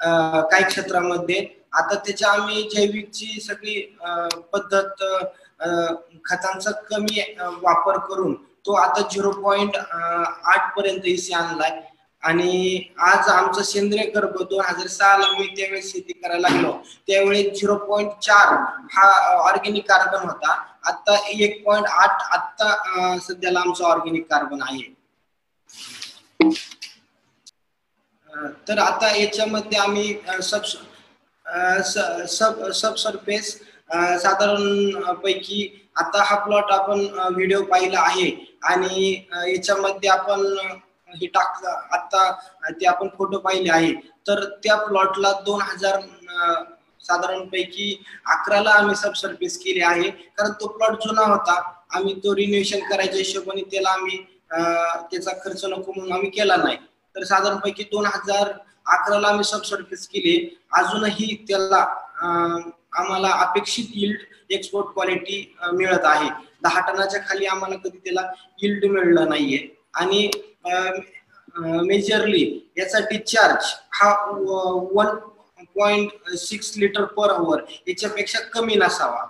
काही 0.00 0.64
क्षेत्रामध्ये. 0.64 1.44
आता 1.74 1.94
त्याच्या 1.96 2.30
आम्ही 2.30 2.62
जैविकची 2.74 3.40
सगळी 3.40 3.80
पद्धत 4.52 5.02
खतांचा 6.24 6.70
कमी 6.90 7.20
वापर 7.62 7.98
करून 8.08 8.34
तो 8.66 8.72
आता 8.74 9.00
झिरो 9.10 9.30
पॉईंट 9.42 9.76
आठ 9.76 10.74
पर्यंत 10.76 11.06
इसी 11.06 11.32
आणलाय. 11.34 11.80
आणि 12.22 12.80
आज 13.04 13.28
आमचं 13.28 13.62
सेंद्रिय 13.62 14.04
गर्भ 14.14 14.36
दोन 14.42 14.60
हजार 14.64 14.86
सहाला 14.88 15.26
मी 15.32 15.46
त्यावेळेस 15.56 15.90
शेती 15.92 16.12
करायला 16.12 16.48
लागलो. 16.48 16.72
त्यावेळी 17.08 17.42
झिरो 17.50 17.76
पॉईंट 17.86 18.10
चार 18.22 18.54
हा 18.92 19.08
ऑर्गेनिक 19.40 19.88
कार्बन 19.88 20.28
होता. 20.28 20.54
आता 20.84 21.16
एक 21.32 21.62
पॉईंट 21.64 21.86
आठ 21.88 22.22
आता 22.32 23.18
सध्याला 23.26 23.60
आमचा 23.60 23.86
ऑर्गेनिक 23.86 24.26
कार्बन 24.30 24.62
आहे. 24.62 24.82
तर 28.68 28.78
आता 28.80 29.08
याच्यामध्ये 29.16 29.78
आम्ही 29.78 30.14
सब 30.42 30.62
सब 31.46 32.70
सब 32.74 32.94
सरफेस 32.96 33.54
साधारण 34.22 35.14
पैकी 35.22 35.90
आता 35.96 36.22
हा 36.24 36.36
प्लॉट 36.44 36.70
आपण 36.72 37.00
व्हिडिओ 37.34 37.62
पाहिला 37.62 38.00
आहे. 38.00 38.30
आणि 38.64 39.12
याच्यामध्ये 39.48 40.08
आपण 40.10 40.40
हे 41.08 41.26
टाक 41.34 41.64
आता 41.66 42.30
ते 42.80 42.86
आपण 42.86 43.08
फोटो 43.18 43.38
पाहिले 43.38 43.70
आहे. 43.72 43.92
तर 44.26 44.44
त्या 44.62 44.76
प्लॉटला 44.86 45.32
दोन 45.46 45.60
हजार 45.62 46.00
साधारणपैकी 47.04 48.04
अकराला 48.34 48.70
आम्ही 48.70 48.94
सब 48.96 49.12
सरफेस 49.14 49.58
केली 49.62 49.80
आहे. 49.82 50.10
कारण 50.10 50.52
तो 50.60 50.66
प्लॉट 50.66 51.02
जुना 51.02 51.26
होता. 51.32 51.60
आम्ही 51.94 52.14
तो 52.24 52.34
रिन्युएशन 52.36 52.88
करायच्या 52.90 53.18
हिशोबाने 53.18 53.62
त्याला 53.70 53.90
आम्ही 53.90 54.18
त्याचा 55.10 55.32
खर्च 55.44 55.64
नको 55.64 55.92
म्हणून 55.92 56.12
आम्ही 56.12 56.30
केला 56.30 56.56
नाही. 56.56 56.76
तर 57.16 57.24
साधारणपैकी 57.24 57.82
दोन 57.92 58.06
हजार 58.06 58.52
अकराला 58.86 59.28
आम्ही 59.28 59.44
सब 59.44 59.62
सर्व्हिस 59.64 60.06
केली. 60.08 60.36
अजूनही 60.78 61.34
त्याला 61.48 61.84
आम्हाला 62.98 63.28
अपेक्षित 63.46 63.86
यील्ड 63.94 64.52
एक्सपोर्ट 64.52 64.92
क्वालिटी 64.94 65.54
मिळत 65.72 66.04
आहे. 66.04 66.28
दहा 66.62 66.80
टनाच्या 66.88 67.20
खाली 67.28 67.46
आम्हाला 67.46 67.76
कधी 67.84 67.98
त्याला 68.04 68.22
यील्ड 68.62 68.84
मिळलं 68.92 69.28
नाहीये. 69.28 69.68
आणि 69.94 70.30
मेजरली 71.86 72.44
याचा 72.78 72.98
डिस्चार्ज 73.10 73.72
हा 73.92 74.14
one 74.92 75.14
point 75.76 76.30
six 76.38 76.72
litre 76.78 77.04
per 77.16 77.30
hour 77.30 77.62
याच्यापेक्षा 77.88 78.40
कमी 78.54 78.74
नसावा. 78.76 79.24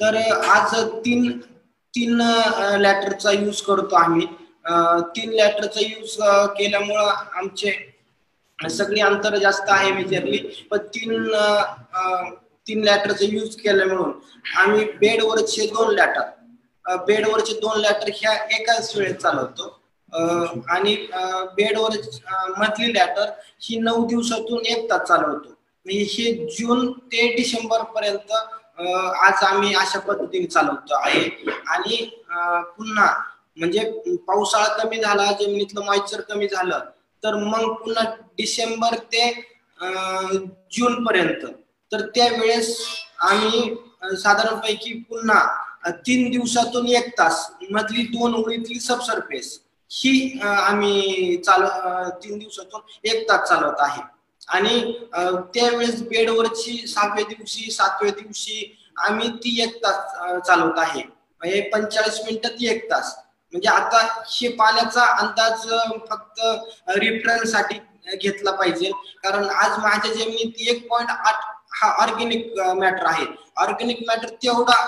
तर 0.00 0.16
आज 0.54 0.74
तीन 1.04 1.30
तीन 1.94 2.20
लॅटरचा 2.80 3.30
यूज 3.30 3.60
करतो 3.62 3.96
आम्ही. 3.96 4.26
तीन 4.64 5.32
लॅटरचा 5.32 5.80
यूज 5.80 6.16
केल्यामुळं 6.58 7.08
आमचे 7.38 7.72
सगळी 8.58 9.00
अंतर 9.00 9.36
जास्त 9.38 9.70
आहे 9.70 9.90
मेजरली 9.92 10.38
पण 10.70 10.78
तीन 10.94 11.26
तीन 12.66 12.82
लॅटरचा 12.84 13.24
यूज 13.24 13.56
केल्यामुळं 13.60 14.12
आम्ही 14.62 14.84
बेडवरचे 15.00 15.66
दोन 15.66 15.94
लॅटर 15.94 16.96
बेडवरचे 17.06 17.52
दोन 17.60 17.80
लॅटर 17.80 18.10
ह्या 18.14 18.32
एकाच 18.56 18.96
वेळेत 18.96 19.14
चालवतो. 19.14 19.78
आणि 20.68 20.94
बेडवर 21.56 21.96
मधली 22.58 22.92
लॅटर 22.94 23.30
ही 23.62 23.78
नऊ 23.80 24.06
दिवसातून 24.06 24.66
एक 24.66 24.88
तास 24.90 25.06
चालवतो. 25.08 25.48
म्हणजे 25.86 26.02
हे 26.10 26.32
जून 26.56 26.90
ते 27.12 27.26
डिसेंबर 27.36 27.82
पर्यंत 27.94 28.32
आज 28.82 29.44
आम्ही 29.44 29.74
अशा 29.74 29.98
पद्धतीने 29.98 30.46
चालवतो 30.46 30.94
आहे. 30.96 31.22
आणि 31.66 32.04
पुन्हा 32.76 33.06
म्हणजे 33.56 33.80
पावसाळा 34.28 34.82
कमी 34.82 35.00
झाला 35.00 35.32
जमिनीतलं 35.32 35.84
मॉइश्चर 35.84 36.20
कमी 36.20 36.46
झालं 36.48 36.80
तर 37.24 37.34
मग 37.34 37.72
पुन्हा 37.74 38.04
डिसेंबर 38.38 38.94
ते 39.12 39.28
अं, 39.80 40.44
जून 40.72 41.04
पर्यंत. 41.04 41.46
तर 41.92 42.00
त्यावेळेस 42.06 42.78
आम्ही 43.20 43.74
साधारणपैकी 44.16 44.92
पुन्हा 45.08 45.90
तीन 46.06 46.30
दिवसातून 46.30 46.86
एक 46.88 47.08
तास 47.18 47.50
मधली 47.70 48.02
दोन 48.02 48.34
ओळीतली 48.34 48.80
सबसर्फेस 48.80 49.60
ही 49.90 50.38
आम्ही 50.42 51.36
चाल 51.46 51.62
तीन 52.24 52.38
दिवसातून 52.38 52.80
एक 53.04 53.28
तास 53.28 53.48
चालवत 53.48 53.74
आहे. 53.78 54.02
आणि 54.48 54.92
त्यावेळेस 55.54 56.02
बेडवरची 56.02 56.86
सहाव्या 56.86 57.24
दिवशी 57.28 57.70
सातव्या 57.70 58.12
दिवशी 58.12 58.76
आम्ही 58.98 59.28
ती 59.28 59.62
एक 59.62 59.76
तास 59.76 60.14
चालवत 60.46 60.78
आहे. 60.78 61.02
म्हणजे 61.40 61.70
मिनिटं 61.74 62.24
मिनिटात 62.24 62.62
एक 62.62 62.90
तास. 62.90 63.14
म्हणजे 63.52 63.68
आता 63.68 64.06
हे 64.28 64.48
पाण्याचा 64.56 65.04
अंदाज 65.20 65.66
फक्त 66.10 66.40
रिफरन्ससाठी 66.98 67.78
घेतला 68.16 68.50
पाहिजे. 68.50 68.90
कारण 69.22 69.44
आज 69.44 69.78
माझ्या 69.78 70.12
जमिनीत 70.12 70.68
एक 70.68 70.88
पॉईंट 70.90 71.10
आठ 71.10 71.44
हा 71.80 71.90
ऑर्गेनिक 72.02 72.58
मॅटर 72.78 73.06
आहे. 73.06 73.24
ऑर्गेनिक 73.56 74.02
मॅटर 74.08 74.28
तेवढा 74.42 74.80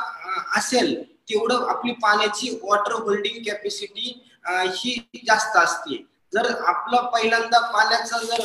असेल 0.58 0.94
तेवढं 1.30 1.68
आपली 1.70 1.92
पाण्याची 2.02 2.48
वॉटर 2.62 2.92
होल्डिंग 2.92 3.42
कॅपॅसिटी 3.44 4.20
ही 4.46 5.22
जास्त 5.26 5.56
असते. 5.56 5.96
जर 6.32 6.50
आपलं 6.68 7.04
पहिल्यांदा 7.12 7.58
पाण्याचा 7.72 8.18
जर 8.18 8.44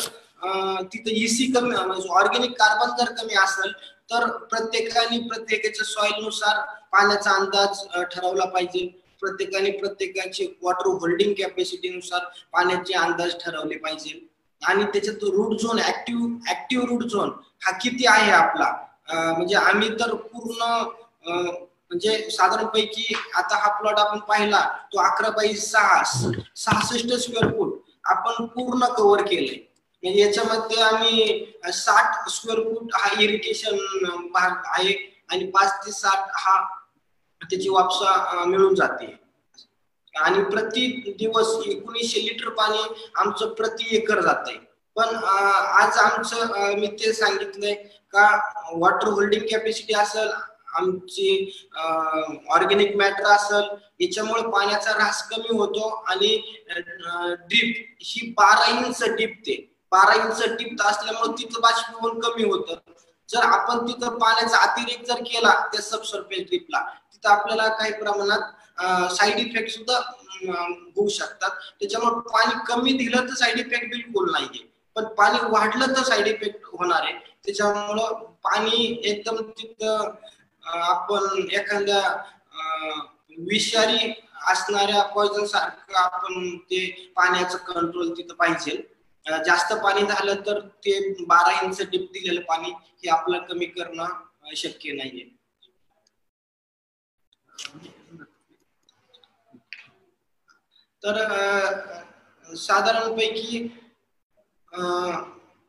तिथं 0.94 1.10
इसी 1.12 1.46
कमी 1.52 1.76
म्हणजे 1.76 2.10
ऑर्गेनिक 2.10 2.52
कार्बन 2.60 2.96
जर 2.98 3.12
कमी 3.14 3.36
असेल 3.44 3.72
तर 4.12 4.26
प्रत्येकाने 4.52 5.18
प्रत्येकाच्या 5.28 5.86
सॉइलनुसार 5.86 6.60
पाण्याचा 6.92 7.32
अंदाज 7.32 7.82
ठरवला 8.14 8.46
पाहिजे. 8.46 8.88
प्रत्येकाने 9.22 9.72
प्रत्येकाचे 9.78 10.46
वॉटर 10.64 10.88
होल्डिंग 11.02 11.34
कॅपॅसिटी 11.38 11.90
नुसार 11.90 12.26
पाण्याचे 12.54 12.94
अंदाज 12.98 13.36
ठरवले 13.44 13.78
पाहिजे. 13.78 14.20
आणि 14.62 14.84
त्याच्यात 14.94 15.24
root 15.34 15.60
zone 15.62 15.80
active 15.80 16.52
active 16.52 16.86
root 16.88 17.04
zone 17.04 17.30
हा 17.66 17.72
किती 17.82 18.06
आहे 18.08 18.32
आपला? 18.32 18.72
म्हणजे 19.12 19.56
आम्ही 19.56 19.90
तर 20.00 20.14
पूर्ण 20.16 20.64
म्हणजे 21.26 22.30
साधारणपैकी 22.32 23.14
आता 23.38 23.58
हा 23.60 23.70
प्लॉट 23.80 24.00
आपण 24.00 24.20
पाहिला 24.28 24.60
तो 24.94 25.00
अकरा 25.04 25.30
बाई 25.38 25.54
सहा 25.56 26.04
सहासष्ट 26.04 27.14
स्क्वेअर 27.14 27.50
फूट 27.52 27.78
आपण 28.10 28.46
पूर्ण 28.46 28.86
कव्हर 28.98 29.22
केलंय. 29.28 29.58
म्हणजे 30.04 30.22
याच्यामध्ये 30.22 30.82
आम्ही 30.82 31.72
साठ 31.74 32.30
स्क्वेअर 32.30 32.60
फूट 32.64 32.92
हा 32.96 33.10
इरिगेशन 33.22 33.78
भाग 34.34 34.62
आहे 34.78 34.94
आणि 35.32 35.46
पाच 35.52 35.86
ते 35.86 35.92
साठ 35.92 36.30
हा 36.36 36.60
त्याची 37.42 37.70
वापसा 37.70 38.44
मिळून 38.46 38.76
जाते. 38.76 39.16
आणि 40.14 40.44
प्रति 40.44 40.86
दिवस 41.20 41.48
एकोणीसशे 41.68 42.22
लिटर 42.22 42.50
पाणी 42.50 42.80
आमचं 43.16 43.54
प्रति 43.54 43.96
एकर 43.98 44.22
जाते 44.22 44.58
पण 44.96 45.16
आज 45.16 45.98
आमचं 45.98 46.78
मी 46.80 46.88
ते 47.00 47.14
सांगितलंय 47.14 47.74
का 48.14 48.26
वॉटर 48.74 49.08
होल्डिंग 49.08 49.46
कॅपॅसिटी 49.52 49.94
असेल 49.94 50.30
आमची 50.78 51.30
ऑर्गेनिक 52.50 52.96
मॅटर 52.98 53.28
असेल 53.28 53.70
याच्यामुळे 54.00 54.42
पाण्याचा 54.52 54.92
ऱ्हास 54.92 55.28
कमी 55.30 55.58
होतो 55.58 55.88
आणि 56.08 56.36
ड्रीप 56.70 57.96
ही 58.02 58.30
बारा 58.38 58.70
इंच 58.78 59.04
डीप 59.10 59.40
ते. 59.46 59.56
बारा 59.92 60.14
इंच 60.16 60.42
डीप 60.58 60.82
असल्यामुळे 60.82 61.32
तिथं 61.40 61.62
बाष्पीभवन 61.62 62.20
कमी 62.20 62.50
होतं. 62.50 62.76
जर 63.30 63.44
आपण 63.44 63.88
तिथं 63.88 64.18
पाण्याचा 64.20 64.58
अतिरेक 64.64 65.06
जर 65.08 65.22
केला 65.24 65.54
त्या 65.72 65.82
सबसर्फेस 65.82 66.46
ड्रीपला 66.48 66.80
तिथं 67.20 67.30
आपल्याला 67.30 67.68
काही 67.68 67.92
प्रमाणात 67.94 69.12
साईड 69.14 69.40
इफेक्ट 69.40 69.72
सुद्धा 69.72 69.98
होऊ 70.46 71.08
शकतात. 71.10 71.52
त्याच्यामुळे 71.80 72.20
पाणी 72.34 72.60
कमी 72.68 72.92
दिलं 72.98 73.28
तर 73.30 73.34
साईड 73.36 73.58
इफेक्ट 73.60 73.90
बिलकुल 73.90 74.32
नाहीये. 74.32 74.68
पण 74.96 75.06
पाणी 75.18 75.40
वाढलं 75.52 75.96
तर 75.96 76.04
साईड 76.04 76.28
इफेक्ट 76.28 76.66
होणार 76.74 77.04
आहे. 77.04 77.14
त्याच्यामुळं 77.46 78.24
पाणी 78.44 79.02
एकदम 79.04 79.42
तिथं 79.58 80.12
आपण 80.64 81.48
एखाद्या 81.54 82.02
विषारी 83.50 84.12
असणाऱ्या 84.48 85.02
पॉइजन 85.16 85.46
सारखं 85.46 85.96
आपण 85.96 86.56
ते 86.72 87.12
पाण्याचं 87.16 87.58
कंट्रोल 87.58 88.12
तिथं 88.18 88.34
पाहिजे. 88.36 88.82
जास्त 89.46 89.74
पाणी 89.84 90.06
झालं 90.06 90.42
तर 90.46 90.60
ते 90.86 91.24
बारा 91.28 91.60
इंच 91.66 91.82
डिप 91.82 92.10
दिलेलं 92.14 92.42
पाणी 92.42 92.70
हे 93.04 93.10
आपलं 93.10 93.44
कमी 93.50 93.66
करणं 93.66 94.54
शक्य 94.56 94.94
नाहीये. 94.94 95.26
तर 101.04 101.18
साधारणपैकी 102.56 103.58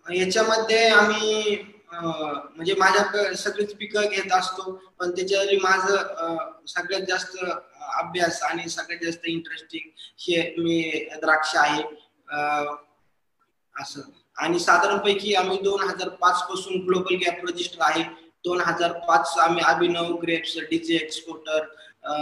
याच्यामध्ये 0.07 0.89
आम्ही 0.89 1.57
म्हणजे 1.93 2.75
माझ्या 2.75 3.35
सगळीच 3.35 3.75
पिकं 3.75 4.09
घेत 4.09 4.33
असतो 4.33 4.73
पण 4.99 5.11
त्याच्या 5.11 5.43
माझं 5.63 6.37
सगळ्यात 6.67 7.03
जास्त 7.03 7.37
अभ्यास 7.97 8.43
आणि 8.43 8.69
सगळ्यात 8.69 9.05
जास्त 9.05 9.27
इंटरेस्टिंग 9.27 9.91
हे 10.19 10.55
मी 10.59 11.09
द्राक्ष 11.21 11.57
आहे 11.57 11.83
असं. 13.77 14.01
आणि 14.37 14.59
साधारणपैकी 14.59 15.35
आम्ही 15.35 15.59
दोन 15.63 15.81
हजार 15.83 16.09
पाच 16.09 16.43
पासून 16.43 16.85
ग्लोबल 16.85 17.15
गॅप 17.15 17.45
रजिस्टर 17.45 17.79
आहे. 17.81 18.05
दोन 18.45 18.61
हजार 18.61 18.93
पाच 19.09 19.35
आम्ही 19.39 19.63
Abhinav 19.67 20.13
grapes 20.17 20.57
DJ 20.71 20.95
exporter 20.97 21.67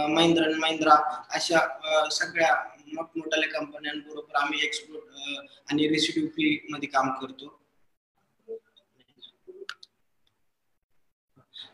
Mahindra 0.09 0.47
Mahindra 0.57 0.95
अशा 1.35 1.59
सगळ्या 2.11 2.53
मोठमोठ्या 2.93 3.47
कंपन्यांबरोबर 3.49 4.35
आम्ही 4.35 4.59
एक्सपोर्ट 4.65 5.71
आणि 5.71 5.87
रेसिड्यू 5.87 6.27
फी 6.27 6.67
मध्ये 6.69 6.89
काम 6.89 7.09
करतो. 7.21 7.55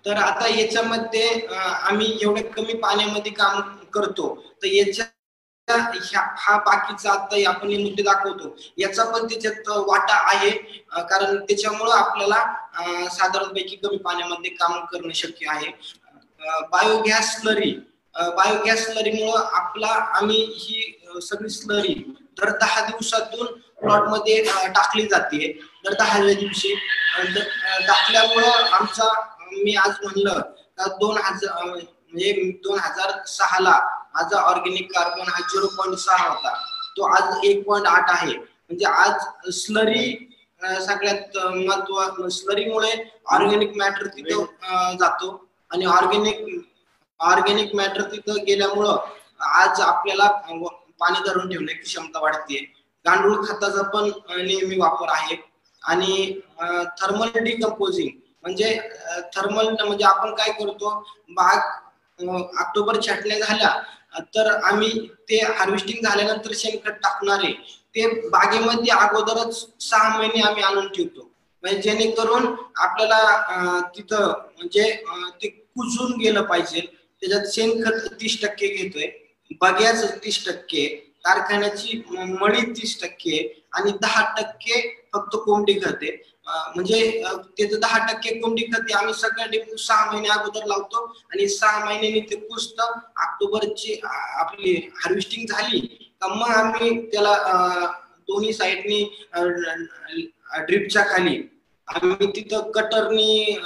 तर 0.06 0.18
आता 0.18 0.48
याच्यामध्ये 0.48 1.48
आम्ही 1.50 2.18
एवढ्या 2.22 2.44
कमी 2.52 2.74
पाण्यामध्ये 2.74 3.32
काम 3.32 3.62
करतो. 3.94 4.34
तर 4.62 4.68
याच्या 4.68 5.06
हा 5.68 6.58
बाकीचा 6.66 7.12
आता 7.12 7.38
आपण 7.50 7.68
मुद्दे 7.82 8.04
दाखवतो. 8.04 8.56
याचा 8.78 9.04
पण 9.12 9.26
त्याच्यात 9.28 9.70
वाटा 9.88 10.16
आहे 10.32 10.50
कारण 11.10 11.38
त्याच्यामुळं 11.46 11.92
आपल्याला 11.92 13.08
साधारणपैकी 13.12 13.76
कमी 13.84 13.98
पाण्यामध्ये 14.06 14.52
काम 14.56 14.80
करणं 14.92 15.14
शक्य 15.16 15.48
आहे. 15.52 15.72
बायोगॅस 16.72 17.36
स्लरी 17.36 17.72
बायोगॅस 18.16 18.86
स्लरीमुळं 18.86 19.46
आपला 19.54 19.88
आम्ही 20.18 20.38
ही 20.58 21.20
सगळी 21.22 21.50
स्लरी 21.50 21.94
दर 22.40 22.50
दहा 22.58 22.86
दिवसातून 22.86 23.46
प्लॉटमध्ये 23.82 24.42
टाकली 24.46 25.06
जाते. 25.08 25.52
दर 25.86 25.94
दहाव्या 25.94 26.34
दिवशी. 26.34 26.74
टाकल्यामुळं 27.88 28.70
आमचा 28.74 29.12
मी 29.52 29.76
आज 29.76 29.94
म्हणलं 30.04 30.42
दोन 31.00 31.18
हजार 31.18 31.64
म्हणजे 31.64 32.32
दोन 32.64 32.80
हजार 32.80 33.12
सहाला 33.28 33.80
माझा 34.16 34.42
ऑर्गेनिक 34.50 34.92
कार्बन 34.94 35.30
हा 35.30 35.40
झिरो 35.42 35.68
पॉईंट 35.78 35.98
सहा 36.00 36.28
होता. 36.30 36.54
तो 36.98 37.04
आज 37.16 37.46
एक 37.46 37.66
पॉईंट 37.68 37.88
आठ 37.88 38.10
आहे. 38.12 38.34
म्हणजे 38.34 38.86
आज 38.86 39.52
स्लरी 39.56 40.06
सगळ्यात 40.62 41.38
महत्त्व 41.38 42.28
स्लरीमुळे 42.30 42.92
ऑर्गेनिक 43.36 43.76
मॅटर 43.78 44.08
तिथं 44.16 44.96
जातो. 45.00 45.42
आणि 45.72 45.86
ऑर्गेनिक 45.86 46.46
ऑर्गेनिक 47.20 47.76
मॅटर 47.76 48.02
तिथं 48.12 48.44
गेल्यामुळं 48.48 48.98
आज 49.60 49.82
आपल्याला 49.82 50.28
पाणी 51.00 51.24
धरून 51.28 51.50
ठेवण्याची 51.50 51.82
क्षमता 51.84 52.20
वाढते 52.20 52.60
गांडूळ 53.06 53.44
खताचा 53.46 53.82
पण 53.90 54.10
नेहमी 54.30 54.78
वापर 54.80 55.10
आहे. 55.12 55.36
आणि 55.82 56.40
थर्मल 57.02 57.38
डिकम्पोजिंग 57.44 58.10
म्हणजे 58.44 58.78
थर्मल 59.36 59.68
म्हणजे 59.70 60.06
आपण 60.06 60.34
काय 60.36 60.52
करतो? 60.60 60.90
बाग 61.30 61.60
ऑक्टोबर 62.20 63.00
छाटण्या 63.02 63.40
झाल्या 63.40 64.22
तर 64.36 64.48
आम्ही 64.64 65.08
ते 65.30 65.40
हार्वेस्टिंग 65.48 66.04
झाल्यानंतर 66.04 66.52
शेणखत 66.56 66.92
टाकणारे 67.04 67.52
ते 67.96 68.08
बागेमध्ये 68.30 68.92
अगोदरच 68.94 69.66
सहा 69.82 70.18
महिने 70.18 70.42
आम्ही 70.42 70.64
आणून 70.64 70.88
ठेवतो. 70.88 71.32
म्हणजे 71.64 71.82
जेणेकरून 71.82 72.46
आपल्याला 72.78 73.80
तिथं 73.96 74.28
म्हणजे 74.28 74.92
ते 75.42 75.48
कुजून 75.48 76.18
गेलं 76.20 76.42
पाहिजे. 76.42 76.82
त्याच्यात 77.22 77.46
शेणखत 77.54 78.08
तीस 78.22 78.42
टक्के 78.42 78.68
घेतोय 78.68 79.08
बग्याच 79.62 80.04
तीस 80.24 80.46
टक्के 80.46 80.86
कारखान्याची 81.26 82.02
मळी 82.10 82.62
तीस 82.72 83.00
टक्के 83.02 83.38
आणि 83.74 83.92
दहा 84.02 84.24
टक्के 84.38 84.82
फक्त 85.14 85.36
कोंबडी 85.46 85.74
करते 85.74 86.16
म्हणजे 86.48 87.00
त्याचं 87.22 87.80
दहा 87.80 87.98
टक्के 88.08 88.34
कोंबडी 88.40 88.64
खत 88.66 88.92
आम्ही 88.96 89.14
सगळ्या 89.14 89.46
डेपू 89.46 89.76
सहा 89.78 90.12
महिने 90.12 90.28
अगोदर 90.30 90.66
लावतो 90.66 91.06
आणि 91.32 91.48
सहा 91.50 91.84
महिन्यांनी 91.86 92.20
ते 92.22 92.36
पुसत 92.42 92.82
ऑक्टोबरची 92.82 94.00
आपली 94.04 94.76
हार्वेस्टिंग 94.96 95.46
झाली 95.48 95.80
का 96.22 96.28
मग 96.28 96.50
आम्ही 96.50 96.90
त्याला 97.08 97.36
दोन्ही 98.30 98.54
साईडनी 98.54 99.04
ड्रिपच्या 100.60 101.04
खाली 101.06 101.42
आम्ही 101.88 102.28
तिथं 102.36 102.72
कटरनी 102.72 103.58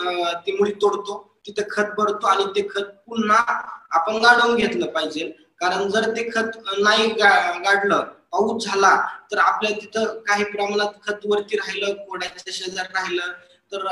ती 0.46 0.52
मुळी 0.52 0.72
तोडतो 0.72 1.18
तिथं 1.48 1.64
खत 1.72 1.94
भरतो 1.98 2.28
आणि 2.28 2.46
ते 2.56 2.68
खत 2.70 2.90
पुन्हा 3.08 3.44
आपण 3.92 4.18
गाडवून 4.18 4.56
घेतलं 4.56 4.86
पाहिजे. 4.86 5.28
कारण 5.62 5.90
जर 5.90 6.10
ते 6.10 6.30
खत 6.30 6.58
नाही 6.80 7.08
गाडलं 7.10 8.04
पाऊस 8.34 8.66
झाला 8.66 8.96
तर 9.32 9.38
आपल्या 9.38 9.72
तिथं 9.82 10.20
काही 10.28 10.44
प्रमाणात 10.44 10.94
खत 11.04 11.26
वरती 11.26 11.58
राहिलं 11.58 11.94
कोड्याच्या 12.06 12.52
शेजार 12.54 12.86
राहिलं 12.94 13.32
तर 13.72 13.86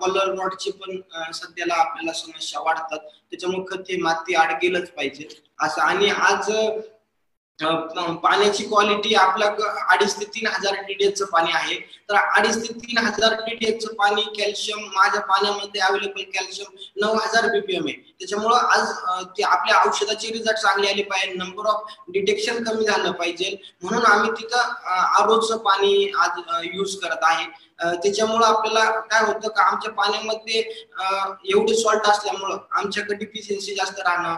कॉलर 0.00 0.34
रॉडची 0.34 0.70
पण 0.72 1.00
सध्याला 1.32 1.74
आपल्याला 1.74 2.12
समस्या 2.12 2.60
वाढतात. 2.60 2.98
त्याच्यामुळे 3.30 3.64
खत 3.70 3.90
हे 3.90 3.96
माती 4.02 4.34
आड 4.34 4.52
गेलंच 4.62 4.90
पाहिजे. 4.90 5.28
असं 5.60 5.80
आणि 5.82 6.10
आज 6.10 6.50
पाण्याची 7.62 8.64
क्वालिटी 8.64 9.14
आपल्या 9.14 9.48
अडीच 9.92 10.14
ते 10.18 10.24
तीन 10.34 10.46
हजार 10.46 10.74
डीडीएच 10.86 11.22
पाणी 11.30 11.50
आहे. 11.54 11.74
तर 12.08 12.16
अडीच 12.16 12.56
ते 12.62 12.72
तीन 12.74 12.98
हजार 12.98 13.34
टीडीएच 13.46 13.86
पाणी 13.98 14.22
कॅल्शियम 14.38 14.84
माझ्या 14.94 15.20
पाण्यामध्ये 15.20 15.80
अवेलेबल 15.80 16.22
कॅल्शियम 16.34 16.76
नऊ 17.02 17.14
हजार 17.14 17.48
बीपीएम 17.52 17.86
आहे. 17.86 17.94
त्याच्यामुळं 18.18 18.56
आज 18.56 18.92
ते 19.38 19.42
आपल्या 19.42 19.82
औषधाचे 19.86 20.32
रिझल्ट 20.32 20.58
चांगले 20.58 20.88
आले 20.90 21.02
पाहिजे. 21.02 21.32
नंबर 21.34 21.66
ऑफ 21.70 21.94
डिटेक्शन 22.12 22.62
कमी 22.64 22.84
झालं 22.84 23.10
पाहिजे. 23.12 23.56
म्हणून 23.82 24.04
आम्ही 24.06 24.30
तिथं 24.40 24.74
आरोचं 25.20 25.56
पाणी 25.64 26.10
आज 26.24 26.40
युज 26.74 26.96
करत 27.02 27.24
आहे. 27.30 27.46
त्याच्यामुळं 28.02 28.44
आपल्याला 28.46 28.84
काय 29.00 29.24
होतं 29.24 29.48
का 29.48 29.62
आमच्या 29.62 29.90
पाण्यामध्ये 29.92 30.60
एवढे 31.50 31.74
सॉल्ट 31.82 32.08
असल्यामुळं 32.10 32.56
आमच्याकडे 32.78 33.14
डिफिशियन्सी 33.16 33.74
जास्त 33.74 34.00
राहणं 34.00 34.34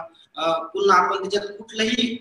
पुन्हा 0.73 0.97
आपण 0.97 1.21
त्याच्यात 1.21 1.47
कुठलंही 1.57 2.17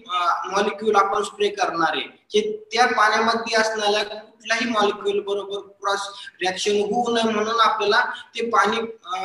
मॉलिक्युल 0.47 0.97
आपण 0.97 1.23
स्प्रे 1.23 1.49
करणार 1.51 1.97
आहे 1.97 2.03
हे 2.35 2.41
त्या 2.73 2.87
पाण्यामध्ये 2.87 3.57
असणाऱ्या 3.57 4.03
कुठल्याही 4.05 4.69
मॉलिक्युल 4.71 5.21
बरोबर 5.21 5.61
क्रॉस 5.81 6.07
रिॲक्शन 6.41 6.77
होऊ 6.91 7.15
नये 7.15 7.33
म्हणून 7.33 7.61
आपल्याला 7.61 8.01
ते 8.35 8.49
पाणी 8.51 8.79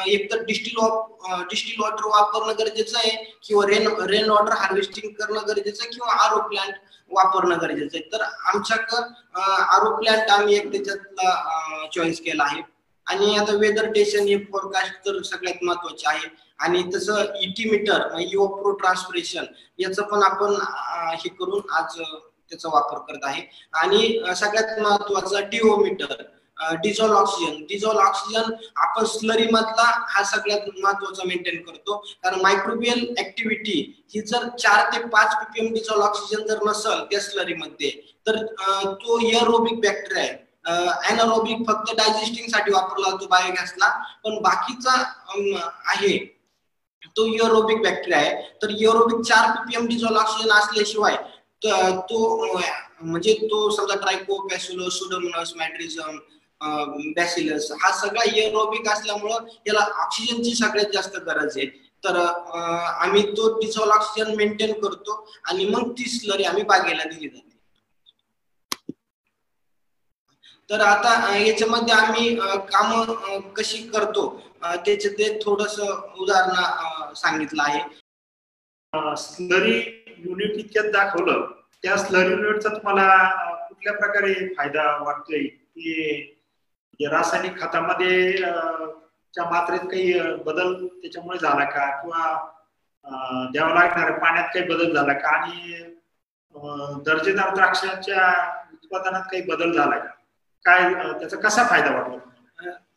एकतर 0.06 0.44
डिस्टिल 0.44 0.80
डिस्टिल 1.50 1.82
वॉटर 1.82 2.08
वापरणं 2.08 2.58
गरजेचं 2.60 2.98
आहे 2.98 3.16
किंवा 3.44 3.66
रेन 3.68 3.88
रेन 4.10 4.30
वॉटर 4.30 4.54
हार्वेस्टिंग 4.54 5.12
करणं 5.20 5.48
गरजेचं 5.48 5.84
आहे 5.84 5.92
किंवा 5.92 6.14
आरो 6.26 6.42
प्लांट 6.48 6.74
वापरणं 7.12 7.58
गरजेचं 7.62 7.98
आहे. 7.98 8.10
तर 8.12 8.22
आमच्याकडं 8.22 9.10
आरो 9.76 9.96
प्लांट 9.98 10.30
आम्ही 10.32 10.56
एक 10.56 10.72
त्याच्यातला 10.72 11.88
चॉईस 11.96 12.20
केला 12.22 12.44
आहे. 12.44 12.62
आणि 13.08 13.36
आता 13.38 13.54
वेदर 13.56 13.90
स्टेशन 13.90 14.28
हे 14.28 14.38
फोरकास्ट 14.44 15.06
तर 15.06 15.22
सगळ्यात 15.24 15.64
महत्त्वाचे 15.64 16.08
आहे. 16.10 16.28
आणि 16.60 16.84
तसं 16.94 17.34
इटी 17.42 17.70
मीटर 17.70 18.08
प्रो 18.56 18.72
ट्रान्सपरेशन 18.72 19.46
याचं 19.80 20.04
पण 20.04 20.24
आपण 20.24 20.56
हे 21.20 21.30
करून 21.30 21.70
आज 21.80 22.00
त्याचा 22.00 22.70
वापर 22.70 22.98
करत 23.08 23.24
आहे. 23.24 23.42
आणि 23.74 24.36
सगळ्यात 24.36 24.80
महत्त्वाचा 24.80 25.40
D O meter 25.52 26.24
dissolved 26.84 27.12
oxygen 27.12 27.56
dissolved 27.70 27.98
oxygen 28.00 28.52
आपण 28.76 29.06
स्लरी 29.06 29.48
मधला 29.52 29.90
हा 30.10 30.24
सगळ्यात 30.24 30.68
महत्त्वाचा 30.84 31.24
मेंटेन 31.28 31.62
करतो. 31.64 31.98
कारण 32.24 32.40
मायक्रोबियल 32.42 33.06
ऍक्टिव्हिटी 33.20 33.80
ही 34.14 34.22
जर 34.22 34.48
चार 34.60 34.92
ते 34.94 35.04
पाच 35.08 35.36
पीपीएम 35.36 35.74
डिझॉल 35.74 36.02
ऑक्सिजन 36.02 36.46
जर 36.48 36.64
नसल 36.68 37.04
त्या 37.12 37.20
स्लरी 37.22 37.54
मध्ये 37.54 37.90
तर 38.28 38.46
तो 39.04 39.20
एरोबिक 39.30 39.80
बॅक्टेरिया 39.82 40.24
आहे. 40.24 40.44
अॅनरोबिक 40.66 41.68
फक्त 41.68 41.92
डायजेस्टिंगसाठी 41.98 42.72
वापरला 42.72 43.10
जातो 43.10 43.28
बायोगॅसला. 43.28 43.90
पण 44.24 44.42
बाकीचा 44.42 44.94
आहे 45.86 46.18
तो 47.18 47.26
युरोबिक 47.28 47.82
बॅक्टेरिया 47.84 48.20
आहे. 48.20 48.42
तर 48.62 48.68
युरोबिक 48.80 49.26
चार 49.28 49.50
पीपीएम 49.52 49.88
डिझॉल 49.88 50.18
ऑक्सिजन 50.18 50.52
असल्याशिवाय 50.54 51.16
तो 52.10 52.18
म्हणजे 53.02 53.34
तो 53.42 53.70
समजा 53.76 53.96
ट्रायको 53.96 54.38
पॅसुलस 54.48 54.94
सुडोमोनस 54.94 55.54
मॅट्रिझम 55.58 56.18
बॅसिलस 57.16 57.72
हा 57.82 57.92
सगळा 57.98 58.24
एरोबिक 58.36 58.88
असल्यामुळं 58.90 59.46
याला 59.68 59.80
ऑक्सिजनची 60.04 60.54
सगळ्यात 60.56 60.94
जास्त 60.94 61.18
गरज 61.28 61.58
आहे. 61.58 61.66
तर 62.04 62.16
आम्ही 62.16 63.22
तो 63.38 63.48
डिझॉल 63.60 63.90
ऑक्सिजन 63.92 64.36
मेंटेन 64.36 64.74
करतो 64.80 65.14
आणि 65.50 65.66
मग 65.66 65.92
ती 65.92 66.10
स्लरी 66.10 66.44
आम्ही 66.44 66.64
बागेला 66.64 67.04
दिली 67.04 67.28
जाते. 67.28 67.55
तर 70.70 70.82
आता 70.82 71.36
याच्यामध्ये 71.38 71.94
आम्ही 71.94 72.36
काम 72.72 73.12
कशी 73.58 73.78
करतो 73.88 74.28
त्याचे 74.86 75.10
ते 75.18 75.28
थोडस 75.44 75.80
उदाहरण 75.80 77.14
सांगितलं 77.16 77.64
आहे. 77.64 77.82
स्लरी 79.18 79.78
युनिट 80.18 80.56
इतक्यात 80.58 80.92
दाखवलं. 80.94 81.46
त्या 81.84 81.98
स्लरी 81.98 82.32
युनिटचा 82.32 82.70
तुम्हाला 82.70 83.08
कुठल्या 83.68 83.94
प्रकारे 83.94 84.34
फायदा 84.56 84.84
वाटतोय? 85.02 85.44
की 85.44 87.08
रासायनिक 87.12 87.60
खतामध्ये 87.62 88.32
च्या 89.34 89.44
मात्रेत 89.52 89.80
काही 89.92 90.14
बदल 90.46 90.74
त्याच्यामुळे 90.88 91.38
झाला 91.38 91.64
का? 91.66 91.86
किंवा 92.02 93.50
द्यावं 93.52 93.74
लागणार 93.74 94.12
पाण्यात 94.20 94.48
काही 94.54 94.66
बदल 94.66 94.94
झाला 94.96 95.14
का? 95.14 95.30
आणि 95.30 95.84
दर्जेदार 97.06 97.54
द्राक्षांच्या 97.56 98.28
उत्पादनात 98.74 99.24
काही 99.32 99.42
बदल 99.44 99.72
झाला 99.72 99.98
का? 99.98 100.10
काय 100.66 100.94
त्याचा 101.20 101.38
कसा 101.40 101.64
फायदा 101.70 101.92
वाटतो? 101.94 102.18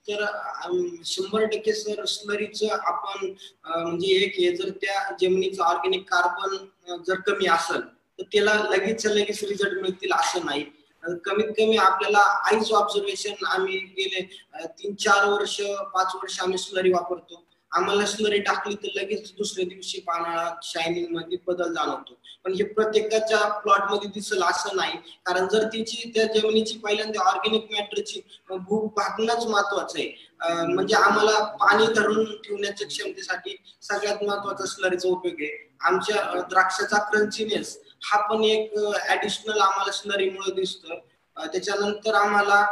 तर 0.09 0.24
शंभर 1.04 1.44
टक्के 1.52 1.72
सर 1.72 2.04
स्लरीच 2.09 2.62
आपण 2.64 3.26
म्हणजे 3.66 4.14
एक 4.16 4.35
हे 4.38 4.54
जर 4.57 4.68
त्या 4.83 5.00
जमिनीचं 5.20 5.62
ऑर्गॅनिक 5.64 6.04
कार्बन 6.11 7.02
जर 7.09 7.20
कमी 7.26 7.46
असेल 7.46 7.81
तर 8.18 8.22
त्याला 8.33 8.54
लगेच 8.70 9.07
लगेच 9.07 9.42
रिझल्ट 9.44 9.81
मिळतील 9.83 10.12
असं 10.12 10.44
नाही. 10.44 10.64
कमीत 11.24 11.50
कमी 11.59 11.76
आपल्याला 11.76 12.18
आईच 12.50 12.72
ऑब्झर्वेशन 12.72 13.44
आम्ही 13.46 13.78
गेले 13.98 14.22
तीन 14.78 14.94
चार 14.94 15.24
वर्ष 15.24 15.61
पाच 15.94 16.14
वर्ष 16.14 16.40
आम्ही 16.42 16.59
स्लरी 16.59 16.92
वापरतो. 16.92 17.44
आम्हाला 17.72 18.04
स्लरी 18.07 18.38
टाकली 18.40 18.74
तर 18.74 18.88
लगेच 18.94 19.33
दुसऱ्या 19.38 19.64
दिवशी 19.68 20.00
पानाळा 20.00 20.48
शायनिंगमध्ये 20.62 21.38
बदल 21.46 21.72
जाणवतो. 21.74 22.14
पण 22.44 22.52
हे 22.52 22.64
प्रत्येकाच्या 22.64 23.38
प्लॉटमध्ये 23.61 24.09
दिसल 24.14 24.42
असं 24.42 24.76
नाही. 24.76 24.96
कारण 25.26 25.48
जर 25.48 25.66
तिची 25.72 26.11
त्या 26.14 26.24
जमिनीची 26.35 26.78
पहिल्यांदा 26.78 27.28
ऑर्गॅनिक 27.31 27.66
मॅटरची 27.72 28.20
भूक 28.50 28.92
भागणंच 28.96 29.46
महत्वाचं 29.46 29.98
आहे. 29.98 30.09
म्हणजे 30.64 30.96
आम्हाला 30.96 31.38
पाणी 31.61 31.87
धरून 31.94 32.24
ठेवण्याच्या 32.44 32.87
क्षमतेसाठी 32.88 33.57
सगळ्यात 33.83 34.24
महत्त्वाचा 34.24 34.66
स्लरीचा 34.66 35.09
उपयोग 35.09 35.40
आहे. 35.40 35.66
आमच्या 35.81 36.40
द्राक्षाचा 36.50 36.98
क्रंचीनेस 37.11 37.78
हा 38.04 38.20
पण 38.28 38.44
एक 38.44 38.74
ऍडिशनल 39.11 39.61
आम्हाला 39.61 39.92
स्लरीमुळे 39.92 40.52
दिसतं 40.54 40.98
त्याच्यानंतर 41.37 42.14
आम्हाला 42.14 42.64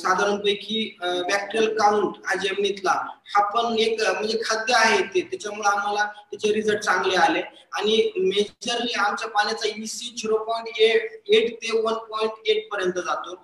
साधारणपैकी 0.00 0.78
बॅक्टेरियल 1.02 1.76
काउंट 1.78 2.16
हा 2.26 2.34
जमिनीतला 2.42 2.90
हा 3.34 3.42
पण 3.50 3.78
एक 3.78 4.00
म्हणजे 4.02 4.38
खाद्य 4.44 4.74
आहे 4.76 5.00
ते. 5.14 5.20
त्याच्यामुळे 5.30 5.68
आम्हाला 5.68 6.04
त्याचे 6.30 6.52
रिझल्ट 6.54 6.80
चांगले 6.82 7.16
आले. 7.16 7.40
आणि 7.72 7.96
मेजरली 8.16 8.92
आमच्या 8.98 9.28
पाण्याचा 9.28 9.68
E C 9.76 10.14
zero 10.18 10.36
point 10.44 10.78
eight 10.78 11.54
ते 11.62 11.80
वन 11.80 11.94
पॉईंट 12.10 12.48
एट 12.48 12.68
पर्यंत 12.72 12.98
जातो. 13.06 13.34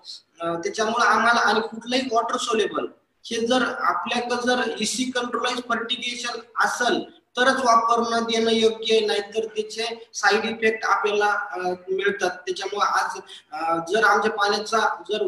त्याच्यामुळे 0.63 1.07
आम्हाला 1.07 1.41
आणि 1.41 1.61
कुठलंही 1.71 2.09
वॉटर 2.13 2.37
सोलेबल 2.41 2.87
हे 3.25 3.47
जर 3.47 3.63
आपल्याकडे 3.63 4.37
जर 4.47 4.61
इसी 4.81 5.05
कंट्रोलाइज 5.11 5.59
फर्टिगेशन 5.69 6.39
असेल 6.65 7.03
तरच 7.37 7.61
वापरणं 7.65 8.25
देणं 8.31 8.51
योग्य 8.51 8.95
आहे. 8.95 9.07
नाहीतर 9.07 9.45
त्याचे 9.55 9.85
साईड 10.15 10.45
इफेक्ट 10.47 10.85
आपल्याला 10.85 11.31
मिळतात. 11.89 12.31
त्याच्यामुळे 12.47 12.87
आज 13.01 13.93
जर 13.93 14.05
आमच्या 14.05 14.31
पाण्याचा 14.33 14.79
जर 15.11 15.27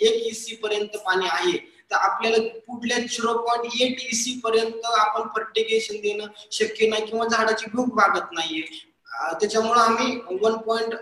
एक 0.00 0.26
इसी 0.26 0.54
पर्यंत 0.62 0.96
पाणी 1.06 1.26
आहे 1.30 1.56
तर 1.90 1.96
आपल्याला 1.96 2.36
पुढल्या 2.66 2.98
झिरो 2.98 3.32
पॉईंट 3.38 3.80
एट 3.80 4.00
इसी 4.12 4.38
पर्यंत 4.44 4.86
आपण 4.98 5.28
फर्टिगेशन 5.36 6.00
देणं 6.02 6.26
शक्य 6.52 6.88
नाही 6.88 7.06
किंवा 7.06 7.26
झाडाची 7.26 7.70
भूक 7.72 7.94
भागत 7.96 8.32
नाहीये. 8.32 8.62
त्याच्यामुळे 9.40 9.80
आम्ही 9.80 10.36
one 10.42 10.56
point 10.66 10.94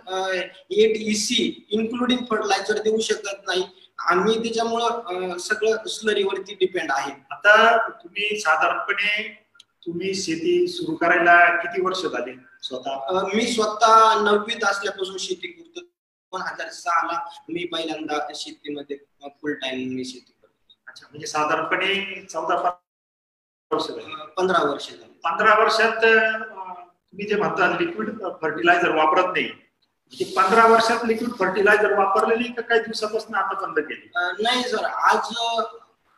eight 0.71 0.97
EC 0.97 1.67
including 1.71 2.25
fertilizer 2.31 2.81
देऊ 2.83 2.99
शकत 3.01 3.47
नाही. 3.47 3.65
आम्ही 4.09 4.35
त्याच्यामुळं 4.43 5.37
सगळं 5.39 5.87
स्लरीवरती 5.89 6.55
डिपेंड 6.61 6.91
आहे. 6.93 7.13
आता 7.31 7.77
तुम्ही 7.89 8.39
साधारणपणे 8.41 9.29
तुम्ही 9.87 10.15
शेती 10.15 10.67
सुरू 10.69 10.95
करायला 10.97 11.37
किती 11.57 11.81
वर्ष 11.83 12.01
झाली 12.03 12.33
स्वतः? 12.63 13.23
मी 13.35 13.47
स्वतः 13.53 14.23
नववीत 14.23 14.65
असल्यापासून 14.65 15.17
शेती 15.19 15.49
करतो 15.49 15.81
दोन 16.33 16.43
हजार 16.43 16.69
सहा 16.73 17.07
ला 17.07 17.19
मी 17.49 17.65
पहिल्यांदा 17.73 18.19
शेतीमध्ये 18.37 18.97
फुल 19.41 19.55
टाइम 19.63 19.95
मी 19.95 20.05
शेती 20.05 20.33
करतो. 20.33 20.77
अच्छा 20.89 21.07
म्हणजे 21.11 21.27
साधारणपणे 21.27 22.25
चौदा 22.27 22.57
पंधरा 22.61 22.73
वर्ष 23.71 23.87
पंधरा 24.37 24.63
वर्ष 24.65 24.89
झाली. 24.91 25.13
पंधरा 25.25 25.55
वर्षात 25.59 26.05
तुम्ही 26.05 27.27
जे 27.29 27.37
म्हणता 27.37 27.69
लिक्विड 27.81 28.11
फर्टिलायझर 28.43 28.95
वापरत 28.97 29.33
नाही 29.37 30.25
पंधरा 30.37 30.67
वर्षात 30.67 31.05
लिक्विड 31.07 31.33
फर्टिलायझर 31.39 31.93
वापरलेली 31.99 32.53
का 32.53 32.63
काही 32.63 32.81
दिवसापासून 32.81 33.35
आता 33.35 33.61
बंद 33.61 33.79
केली? 33.79 34.09
नाही 34.43 34.63
सर 34.71 34.85
आज 34.85 35.33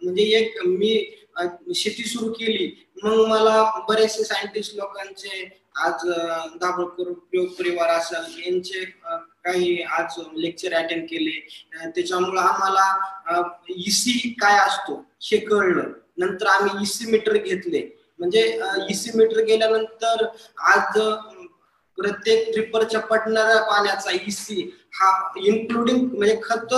म्हणजे 0.02 0.22
एक 0.38 0.62
मी 0.66 1.74
शेती 1.74 2.04
सुरू 2.04 2.32
केली 2.32 2.70
मग 3.02 3.26
मला 3.28 3.62
बरेचसे 3.88 4.24
सायंटिस्ट 4.24 4.74
लोकांचे 4.76 5.44
आज 5.84 6.04
दाभोळकर 6.60 7.12
प्रयोग 7.12 7.46
परिवार 7.58 7.90
असेल 7.90 8.40
यांचे 8.46 8.84
काही 9.44 9.80
आज 9.82 10.18
लेक्चर 10.36 10.74
अटेंड 10.74 11.04
केले. 11.06 11.38
त्याच्यामुळं 11.86 12.40
आम्हाला 12.40 13.42
इसी 13.76 14.34
काय 14.40 14.58
असतो 14.58 14.94
हे 15.22 15.38
कळलं. 15.38 15.90
नंतर 16.18 16.46
आम्ही 16.46 16.82
इसी 16.82 17.10
मीटर 17.10 17.36
घेतले. 17.36 17.88
म्हणजे 18.18 18.42
इसी 18.90 19.10
मीटर 19.14 19.42
गेल्यानंतर 19.44 20.24
आज 20.72 20.98
प्रत्येक 21.98 22.52
ट्रिपरच्या 22.52 23.00
पडणाऱ्या 23.00 23.62
पाण्याचा 23.62 24.10
इसी 24.26 24.62
हा 24.94 25.10
इन्क्लुडिंग 25.38 26.04
म्हणजे 26.08 26.40
खत 26.42 26.74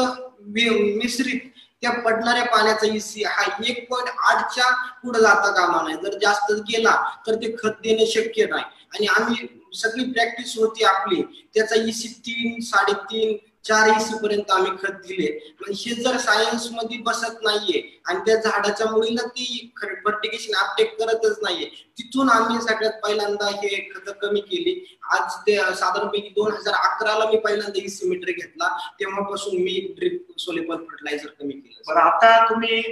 मिश्रित 0.46 1.40
त्या 1.82 1.90
पडणाऱ्या 2.00 2.44
पाण्याचा 2.46 2.86
इसी 2.86 3.22
हा 3.24 3.44
एक 3.66 3.86
पॉईंट 3.90 4.08
आठच्या 4.28 4.70
पुढे 5.02 5.20
जाता 5.20 5.50
कामा 5.56 5.82
नाही 5.82 5.96
जर 6.02 6.18
जास्त 6.18 6.52
गेला 6.70 6.94
तर 7.26 7.34
ते 7.34 7.54
खत 7.58 7.80
देणे 7.82 8.06
शक्य 8.06 8.46
नाही. 8.46 8.64
आणि 8.94 9.06
आम्ही 9.06 9.46
सगळी 9.74 10.04
प्रॅक्टिस 10.12 10.56
होती 10.58 10.84
आपली. 10.84 11.22
त्याचा 11.54 11.74
इसी 11.88 12.08
तीन 12.26 12.60
साडेतीन 12.60 13.36
चार 13.64 13.88
इसी 13.88 14.14
पर्यंत 14.22 14.50
आम्ही 14.50 14.70
खत 14.82 14.96
दिले. 15.06 15.30
पण 15.60 15.72
हे 15.76 15.94
जर 15.94 16.16
सायन्समध्ये 16.18 16.98
बसत 16.98 17.42
नाहीये 17.42 18.00
आणि 18.06 18.18
त्या 18.26 18.34
झाडाच्या 18.36 18.86
मुळीला 18.90 19.26
ती 19.26 19.72
फर्टिगेशन 19.82 20.54
अपटेक 20.54 20.98
करतच 20.98 21.38
नाहीये 21.42 21.68
तिथून 21.98 22.28
आम्ही 22.30 22.60
सगळ्यात 22.62 22.92
पहिल्यांदा 23.02 23.46
हे 23.46 23.90
खत 23.94 24.10
कमी 24.22 24.40
केली. 24.40 24.98
आज 25.12 25.34
ते 25.46 25.56
साधारणपैकी 25.56 26.28
दोन 26.28 26.52
हजार 26.52 26.74
अकराला 26.74 27.30
मी 27.30 27.38
पहिल्यांदा 27.38 27.84
इसी 27.84 28.08
मीटर 28.08 28.30
घेतला. 28.30 28.68
तेव्हापासून 29.00 29.54
मी 29.54 29.94
ड्रिप 29.98 30.38
सोलेबल 30.38 30.76
फर्टिलायझर 30.76 31.28
कमी 31.40 31.52
केलं. 31.52 31.82
बरं 31.88 32.00
आता 32.00 32.48
तुम्ही 32.50 32.82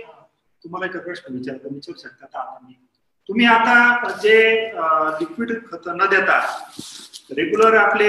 तुम्हाला 0.65 0.87
एक 0.87 1.05
प्रश्न 1.05 1.35
विचारतो. 1.35 1.75
विचारू 1.75 2.01
शकता 2.01 2.25
आता 2.25 2.59
तुम्ही 3.29 3.47
आता 3.47 3.75
जे 4.23 4.37
लिक्विड 5.21 5.51
खत 5.67 5.85
न 5.91 6.07
देता 6.11 6.39
रेग्युलर 7.33 7.75
आपले 7.77 8.09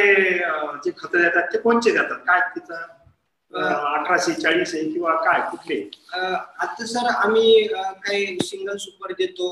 जे 0.86 0.92
खत 0.98 1.16
देतात 1.16 1.54
ते 1.54 1.58
कोणचे 1.60 1.92
देतात? 1.92 2.18
काय 2.28 2.40
तिथं 2.56 3.02
अठराशे 3.54 4.34
चाळीस 4.34 4.74
आहे 4.76 4.84
किंवा 4.92 5.14
काय 5.24 5.40
कुठले? 5.52 5.80
आता 6.14 6.86
सर 6.86 7.08
आम्ही 7.08 7.68
काही 7.68 8.38
सिंगल 8.44 8.78
सुपर 8.78 9.12
देतो 9.18 9.50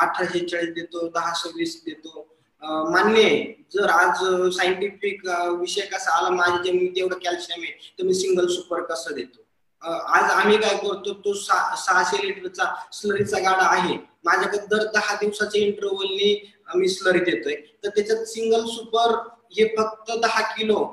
अठराशे 0.00 0.46
चाळीस 0.46 0.74
देतो 0.74 1.08
दहा 1.08 1.32
सव्वीस 1.34 1.82
देतो. 1.86 2.28
मान्य 2.62 3.22
आहे 3.22 3.38
जर 3.74 3.88
आज 3.90 4.18
सायंटिफिक 4.56 5.26
विषय 5.60 5.86
कसा 5.92 6.16
आला 6.16 6.28
माझ्या 6.30 6.62
जमिनीत 6.62 6.98
एवढं 6.98 7.18
कॅल्शियम 7.24 7.62
आहे 7.62 7.72
तर 7.98 8.04
मी 8.06 8.14
सिंगल 8.14 8.46
सुपर 8.54 8.82
कसं 8.84 9.14
देतो? 9.14 9.40
आज 9.84 10.30
आम्ही 10.30 10.56
काय 10.58 10.76
करतो 10.76 11.12
तो 11.24 11.32
सहाशे 11.34 12.26
लिटरचा 12.26 12.64
स्लरीचा 12.92 13.38
गाडा 13.38 13.66
आहे. 13.68 13.96
माझ्याकडे 14.24 14.58
दर 14.70 14.84
दहा 14.94 15.14
दिवसाच्या 15.20 15.62
इंटरव्हलनी 15.62 16.34
मी 16.74 16.88
स्लरी 16.88 17.18
देतोय. 17.20 17.54
तर 17.84 17.88
त्याच्यात 17.88 18.24
सिंगल 18.26 18.64
सुपर 18.66 19.14
हे 19.56 19.64
फक्त 19.78 20.10
दहा 20.22 20.40
किलो 20.54 20.84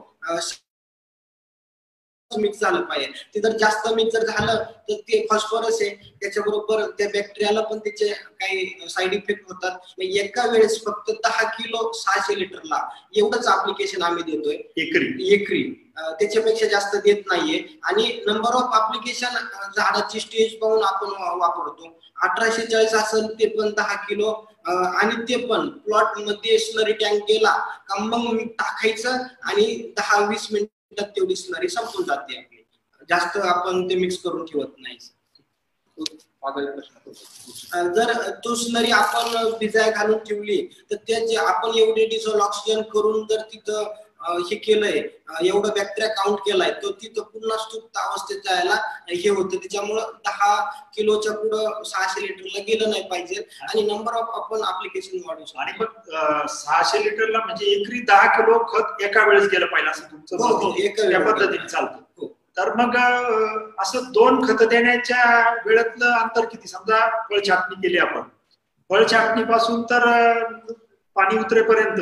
मिक्स 2.37 2.59
झालं 2.61 2.81
पाहिजे. 2.81 3.11
ते 3.33 3.39
जर 3.41 3.57
जास्त 3.57 3.87
मिक्स 3.95 4.13
जर 4.13 4.25
झालं 4.27 4.63
तर 4.89 4.95
ते 5.07 5.25
फॉस्फरस 5.29 5.81
आहे. 5.81 5.89
त्याच्याबरोबर 6.21 6.85
त्या 6.97 7.07
बॅक्टेरियाला 7.13 7.61
पण 7.61 7.77
त्याचे 7.79 8.07
काही 8.39 8.89
साईड 8.89 9.13
इफेक्ट 9.13 9.51
होतात. 9.51 10.01
एका 10.01 10.45
वेळेस 10.51 10.79
फक्त 10.85 11.11
दहा 11.23 11.43
किलो 11.51 11.91
सहाशे 11.95 12.39
लिटरला 12.39 12.81
एवढंच 13.17 13.47
अप्लिकेशन 13.47 14.01
आम्ही 14.03 14.23
देतोय. 14.23 14.55
एकरी. 14.55 15.33
एकरी. 15.33 15.63
त्याच्यापेक्षा 16.19 16.67
जास्त 16.67 16.95
देत 16.95 17.23
नाहीये. 17.31 17.63
आणि 17.83 18.11
नंबर 18.27 18.55
ऑफ 18.55 18.75
अप्लिकेशन 18.75 19.35
झाडाची 19.77 20.19
स्टेज 20.19 20.57
पाहून 20.59 20.83
आपण 20.83 21.09
वापरतो. 21.39 21.95
अठराशे 22.23 22.65
चाळीस 22.67 22.93
असेल 22.93 23.27
ते 23.39 23.47
पण 23.57 23.73
दहा 23.77 23.95
किलो. 24.05 24.31
आणि 24.67 25.21
ते 25.29 25.35
पण 25.47 25.67
प्लॉटमध्ये 25.85 26.57
स्लरी 26.59 26.93
टँक 26.93 27.21
गेला 27.27 27.51
का 27.89 27.99
मग 28.03 28.37
टाकायचं 28.59 29.17
आणि 29.43 29.65
दहा 29.97 30.19
वीस 30.27 30.47
मिनिटात 30.51 30.77
तेवढी 30.91 31.35
स्लरी 31.35 31.69
संपून 31.69 32.05
जाते. 32.05 32.37
आपली 32.37 32.63
जास्त 33.09 33.37
आपण 33.37 33.87
ते 33.89 33.95
मिक्स 33.95 34.17
करून 34.17 34.45
ठेवत 34.45 34.73
नाही. 34.79 34.97
जर 37.95 38.11
तो 38.45 38.55
स्लरी 38.55 38.91
आपण 38.91 39.49
भिजाय 39.59 39.91
घालून 39.91 40.17
ठेवली 40.17 40.61
तर 40.91 40.95
त्याचे 41.07 41.35
आपण 41.35 41.77
एवढे 41.77 42.05
डिझॉल्व 42.05 42.41
ऑक्सिजन 42.41 42.81
करून 42.81 43.25
जर 43.25 43.41
तिथं 43.41 43.93
हे 44.21 44.55
केलंय. 44.55 44.97
एवढं 45.41 45.69
बॅक्टेरिया 45.69 46.07
काउंट 46.13 46.39
केलाय. 46.39 46.71
तो 46.71 46.91
तिथं 46.91 47.21
पुन्हा 47.21 47.57
स्तुप्त 47.57 47.97
अवस्थेत 47.97 48.37
जायला 48.45 48.73
हे 49.09 49.29
होतं. 49.29 49.57
त्याच्यामुळं 49.57 50.11
दहा 50.25 50.71
किलोच्या 50.95 51.33
पुढं 51.33 51.83
सहाशे 51.83 52.21
लिटरला 52.21 52.59
गेलं 52.67 52.89
नाही 52.89 53.03
पाहिजे. 53.03 53.47
आणि 53.61 53.81
नंबर 53.81 54.13
ऑफ 54.13 54.29
आपण 54.33 54.61
अप्लिकेशन 54.61 55.17
वाढू 55.27 55.43
आणि 55.59 55.71
शकतो 55.71 55.83
मग 55.83 56.15
अं, 56.15 56.47
सहाशे 56.47 57.03
लिटरला 57.03 57.37
म्हणजे 57.39 57.65
एकरी 57.65 57.99
दहा 57.99 58.27
किलो 58.37 58.59
खत 58.59 59.03
एका 59.03 59.27
वेळेस 59.27 59.43
गेलं 59.51 59.65
पाहिजे 59.65 59.89
असं 59.89 60.11
तुमचं 60.11 60.35
हो, 60.37 60.57
हो. 60.57 60.73
एका. 60.77 61.31
पद्धतीने 61.31 61.67
चालतं. 61.67 61.97
हो. 62.17 62.27
तर 62.57 62.73
मग 62.75 62.95
असं 63.79 63.99
दोन 64.03 64.45
खत 64.47 64.63
देण्याच्या 64.63 65.53
वेळेतलं 65.65 66.11
अंतर 66.11 66.45
किती? 66.45 66.67
समजा 66.67 67.23
फळ 67.23 67.39
छाटणी 67.47 67.75
केली 67.75 67.97
आपण. 67.97 68.21
फळ 68.89 69.03
छाटणी 69.11 69.43
पासून 69.43 69.81
तर 69.81 70.05
पाणी 71.15 71.39
उतरेपर्यंत 71.39 71.99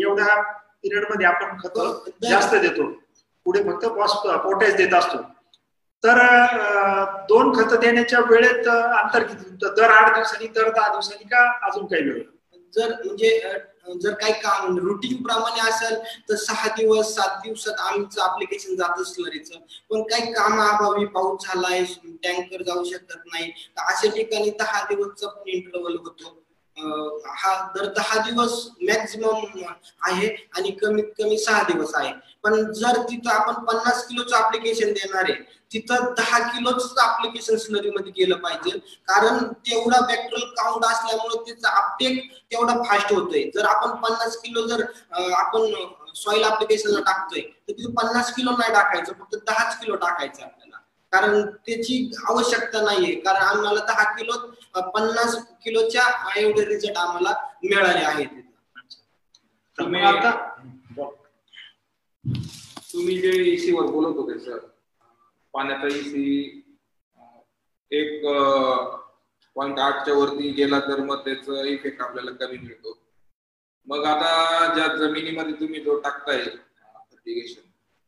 एवढ्या 0.00 0.42
पिरियडमध्ये 0.84 1.26
आपण 1.26 1.56
खत 1.58 1.78
हो, 1.78 1.92
जास्त 2.22 2.54
देतो. 2.54 2.90
पुढे 3.46 3.62
फक्त 3.62 3.86
पोटॅश 3.86 4.74
देत 4.74 4.94
असतो. 4.94 5.22
तर 6.04 6.18
दोन 7.28 7.52
खत 7.54 7.74
देण्याच्या 7.74 8.20
वेळेत 8.20 8.68
अंतर 8.68 9.22
किती? 9.22 9.50
दर 9.66 9.90
आठ 9.90 10.14
दिवसांनी 10.14 10.46
दर 10.46 10.68
दहा 10.70 10.88
दिवसांनी 10.88 11.24
का 11.24 11.48
अजून 11.66 11.86
काही 11.86 12.02
वेळ? 12.02 12.22
जर 12.74 12.92
म्हणजे 13.04 13.28
जर 14.02 14.12
काही 14.14 14.32
काम 14.32 14.76
रुटीन 14.78 15.22
प्रमाणे 15.22 15.68
असेल 15.68 15.94
तर 16.28 16.34
सहा 16.34 16.68
दिवस 16.68 17.14
सात 17.14 17.38
दिवसात 17.42 17.80
आमचं 17.80 18.22
अप्लिकेशन 18.22 18.74
जातं 18.76 19.02
स्लरीचं 19.02 19.58
पण 19.90 20.02
काही 20.02 20.32
कामाअभावी 20.32 21.04
पाऊस 21.06 21.46
झालाय 21.46 21.82
टँकर 22.24 22.62
जाऊ 22.62 22.84
शकत 22.84 23.16
नाही 23.26 23.50
अशा 23.76 24.10
ठिकाणी 24.10 24.50
दहा 24.50 24.82
दिवसचा 24.84 25.28
पण 25.28 25.48
इंटरव्हल 25.48 25.96
होतो. 25.96 26.37
हा 26.78 27.54
दर 27.74 27.86
दहा 27.92 28.18
दिवस 28.28 28.52
मॅक्झिमम 28.88 29.62
आहे 30.08 30.28
आणि 30.56 30.70
कमीत 30.82 31.04
कमी 31.18 31.38
सहा 31.38 31.62
दिवस 31.70 31.94
आहे. 31.94 32.12
पण 32.42 32.72
जर 32.72 33.00
तिथं 33.10 33.30
आपण 33.30 33.64
पन्नास 33.64 34.06
किलोचं 34.08 34.36
अप्लिकेशन 34.36 34.92
देणार 34.92 35.30
आहे 35.30 35.56
तिथं 35.72 36.12
दहा 36.18 36.38
किलोच 36.48 36.98
अप्लिकेशन 36.98 37.56
सिनरी 37.56 37.90
मध्ये 37.90 38.12
गेलं 38.16 38.36
पाहिजे. 38.42 38.78
कारण 39.08 39.44
तेवढा 39.68 40.00
पेट्रोल 40.06 40.44
काउंट 40.58 40.84
असल्यामुळे 40.84 41.44
त्याचा 41.46 41.76
अपटेक 41.82 42.30
तेवढा 42.52 42.82
फास्ट 42.84 43.12
होतोय. 43.12 43.42
जर 43.54 43.64
आपण 43.66 43.96
पन्नास 44.02 44.36
किलो 44.42 44.66
जर 44.66 44.84
आपण 45.36 45.72
सॉइल 46.16 46.44
अप्लिकेशनला 46.44 47.00
टाकतोय 47.06 47.40
तर 47.40 47.72
तिथे 47.72 47.92
पन्नास 47.94 48.34
किलो 48.34 48.50
नाही 48.58 48.72
टाकायचं 48.74 49.12
फक्त 49.12 49.36
दहाच 49.46 49.78
किलो 49.80 49.96
टाकायचं 49.96 50.42
आपल्याला. 50.42 50.76
कारण 51.12 51.40
त्याची 51.66 52.10
आवश्यकता 52.28 52.80
नाहीये. 52.82 53.14
कारण 53.20 53.42
आम्हाला 53.42 53.84
दहा 53.84 54.02
किलो 54.14 54.32
पन्नास 54.74 55.34
किलोच्या 55.64 56.02
एवढे 56.36 56.64
रिझल्ट 56.64 56.96
आम्हाला 56.96 57.32
मिळाले 57.64 58.04
आहेत 58.04 58.28
तुम्ही- 59.78 60.04
आता 60.04 60.30
तुम्ही 62.92 63.16
जे 63.18 63.30
एसी 63.52 63.72
वर 63.72 63.86
बोलत 63.86 64.16
होते 64.16 64.38
सर 64.38 64.58
पाण्याचा 65.54 65.86
एसी 65.86 66.24
एक 67.90 68.24
पॉईंट 69.56 69.78
आठच्या 69.78 70.14
वरती 70.14 70.50
गेला 70.50 70.78
तर 70.80 71.00
मग 71.00 71.24
त्याचा 71.24 71.62
इफेक्ट 71.68 72.00
आपल्याला 72.02 72.30
कमी 72.30 72.58
मिळतो. 72.58 72.98
मग 73.86 74.04
आता 74.04 74.74
ज्या 74.74 74.86
जमिनीमध्ये 74.96 75.52
तुम्ही 75.60 75.80
जो 75.80 75.98
टाकताय 76.00 76.44
फर्टिगेशन 76.44 77.60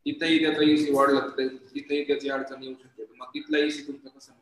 तिथेही 0.07 0.39
त्याचा 0.45 0.63
एसी 0.63 0.93
वाढला 0.93 1.21
तिथेही 1.37 2.03
त्याची 2.07 2.31
अडचण 2.31 2.63
येऊ 2.63 2.75
शकते. 2.75 3.05
मग 3.17 3.27
तिथला 3.27 3.59
एसी 3.59 3.87
तुमचा 3.87 4.09
कसा 4.09 4.33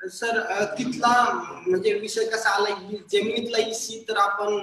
सर 0.00 0.64
तिथला 0.78 1.08
म्हणजे 1.66 1.92
विषय 1.92 2.24
कसा 2.24 2.50
आला 2.50 2.74
जमिनीतला 3.12 3.58
इसी 3.58 4.04
तर 4.08 4.16
आपण 4.16 4.58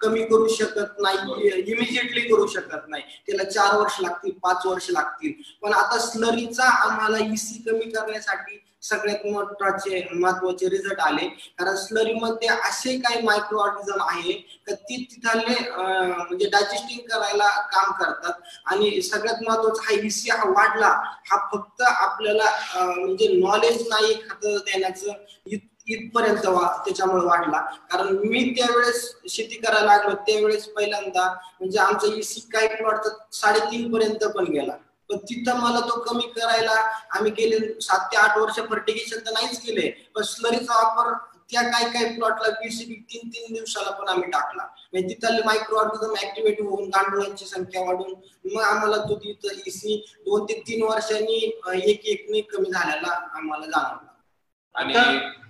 कमी 0.00 0.24
करू 0.24 0.48
शकत 0.48 1.00
नाही 1.00 1.48
इमिजिएटली 1.60 2.20
करू 2.20 2.46
शकत 2.46 2.88
नाही. 2.88 3.02
त्याला 3.26 3.44
चार 3.50 3.76
वर्ष 3.76 4.00
लागतील 4.00 4.32
पाच 4.42 4.66
वर्ष 4.66 4.90
लागतील. 4.90 5.32
पण 5.62 5.72
आता 5.72 5.98
स्लरीचा 5.98 6.68
आम्हाला 6.84 7.18
इसी 7.32 7.62
कमी 7.66 7.90
करण्यासाठी 7.90 8.58
सगळ्यात 8.82 9.26
महत्त्वाचे 9.26 10.06
महत्त्वाचे 10.12 10.68
रिझल्ट 10.70 11.00
आले. 11.00 11.26
कारण 11.58 11.74
स्लरी 11.76 12.12
मध्ये 12.14 12.48
असे 12.48 12.96
काही 13.00 13.22
मायक्रो 13.24 13.58
ऑर्गिझम 13.62 14.02
आहे 14.02 14.32
तर 14.68 14.74
ती 14.74 14.96
तिथले 15.10 15.54
म्हणजे 15.76 16.48
डायजेस्टिंग 16.48 17.06
करायला 17.10 17.48
काम 17.72 17.92
करतात. 18.02 18.32
आणि 18.66 19.00
सगळ्यात 19.02 19.42
महत्त्वाचा 19.48 19.82
हा 19.86 20.00
ईसी 20.06 20.30
हा 20.30 20.48
वाढला. 20.50 20.88
हा 21.30 21.36
फक्त 21.52 21.82
आपल्याला 21.82 22.50
म्हणजे 22.76 23.28
नॉलेज 23.38 23.86
नाही 23.88 24.14
खातं 24.28 24.56
देण्याचं 24.66 25.12
इथपर्यंत 25.86 26.44
वा 26.46 26.66
त्याच्यामुळे 26.84 27.24
वाढला. 27.26 27.60
कारण 27.90 28.16
मी 28.24 28.42
त्यावेळेस 28.56 29.02
शेती 29.28 29.56
करायला 29.60 29.86
लागलो 29.86 30.14
त्यावेळेस 30.26 30.66
पहिल्यांदा 30.74 31.26
म्हणजे 31.60 31.78
आमचा 31.78 32.14
ईसी 32.18 32.40
काही 32.52 32.84
वाटतं 32.84 33.16
साडेतीन 33.32 33.92
पर्यंत 33.92 34.24
पण 34.34 34.44
गेला. 34.52 34.76
पण 35.12 35.18
तिथं 35.18 35.58
मला 35.60 35.80
तो 35.80 35.98
कमी 36.00 36.26
करायला 36.36 36.72
आम्ही 37.10 37.30
गेले 37.32 37.58
सात 37.80 38.06
ते 38.12 38.16
आठ 38.16 38.38
वर्ष 38.38 38.60
फर्टिगेशन 38.60 39.18
तर 39.18 39.32
नाहीच 39.32 39.60
केले. 39.66 39.88
पण 40.14 40.22
स्लरीचा 40.22 40.82
वापर 40.82 41.12
त्या 41.50 41.62
काही 41.62 41.90
काही 41.92 42.14
प्लॉटला 42.16 42.48
बीसीबी 42.50 42.94
तीन 43.12 43.28
तीन 43.28 43.52
दिवसाला 43.54 43.90
पण 43.90 44.08
आम्ही 44.08 44.30
टाकला. 44.30 44.62
म्हणजे 44.92 45.14
तिथले 45.14 45.42
मायक्रो 45.44 45.76
ऑर्गनिझम 45.76 46.14
ऍक्टिव्हेट 46.26 46.60
होऊन 46.60 46.88
गांडुळांची 46.88 47.46
संख्या 47.46 47.82
वाढून 47.82 48.14
मग 48.54 48.62
आम्हाला 48.62 48.96
तो 48.96 49.16
तिथं 49.16 49.60
इसी 49.66 49.96
दोन 50.26 50.44
ते 50.44 50.60
तीन 50.68 50.82
वर्षांनी 50.82 51.60
अं, 51.66 51.72
एक 51.72 52.06
एकने 52.06 52.40
कमी 52.40 52.70
झालेला 52.70 53.12
आम्हाला 53.34 53.66
जाणवला. 53.66 54.08
आणि 54.74 54.94
आता- 54.94 55.40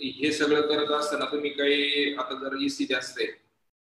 हे 0.00 0.32
सगळं 0.32 0.60
करत 0.60 0.90
असताना 0.90 1.24
तुम्ही 1.24 1.50
काही 1.50 2.14
आता 2.14 2.34
जर 2.34 2.56
एसी 2.64 2.84
जास्त 2.84 3.18
आहे 3.18 3.26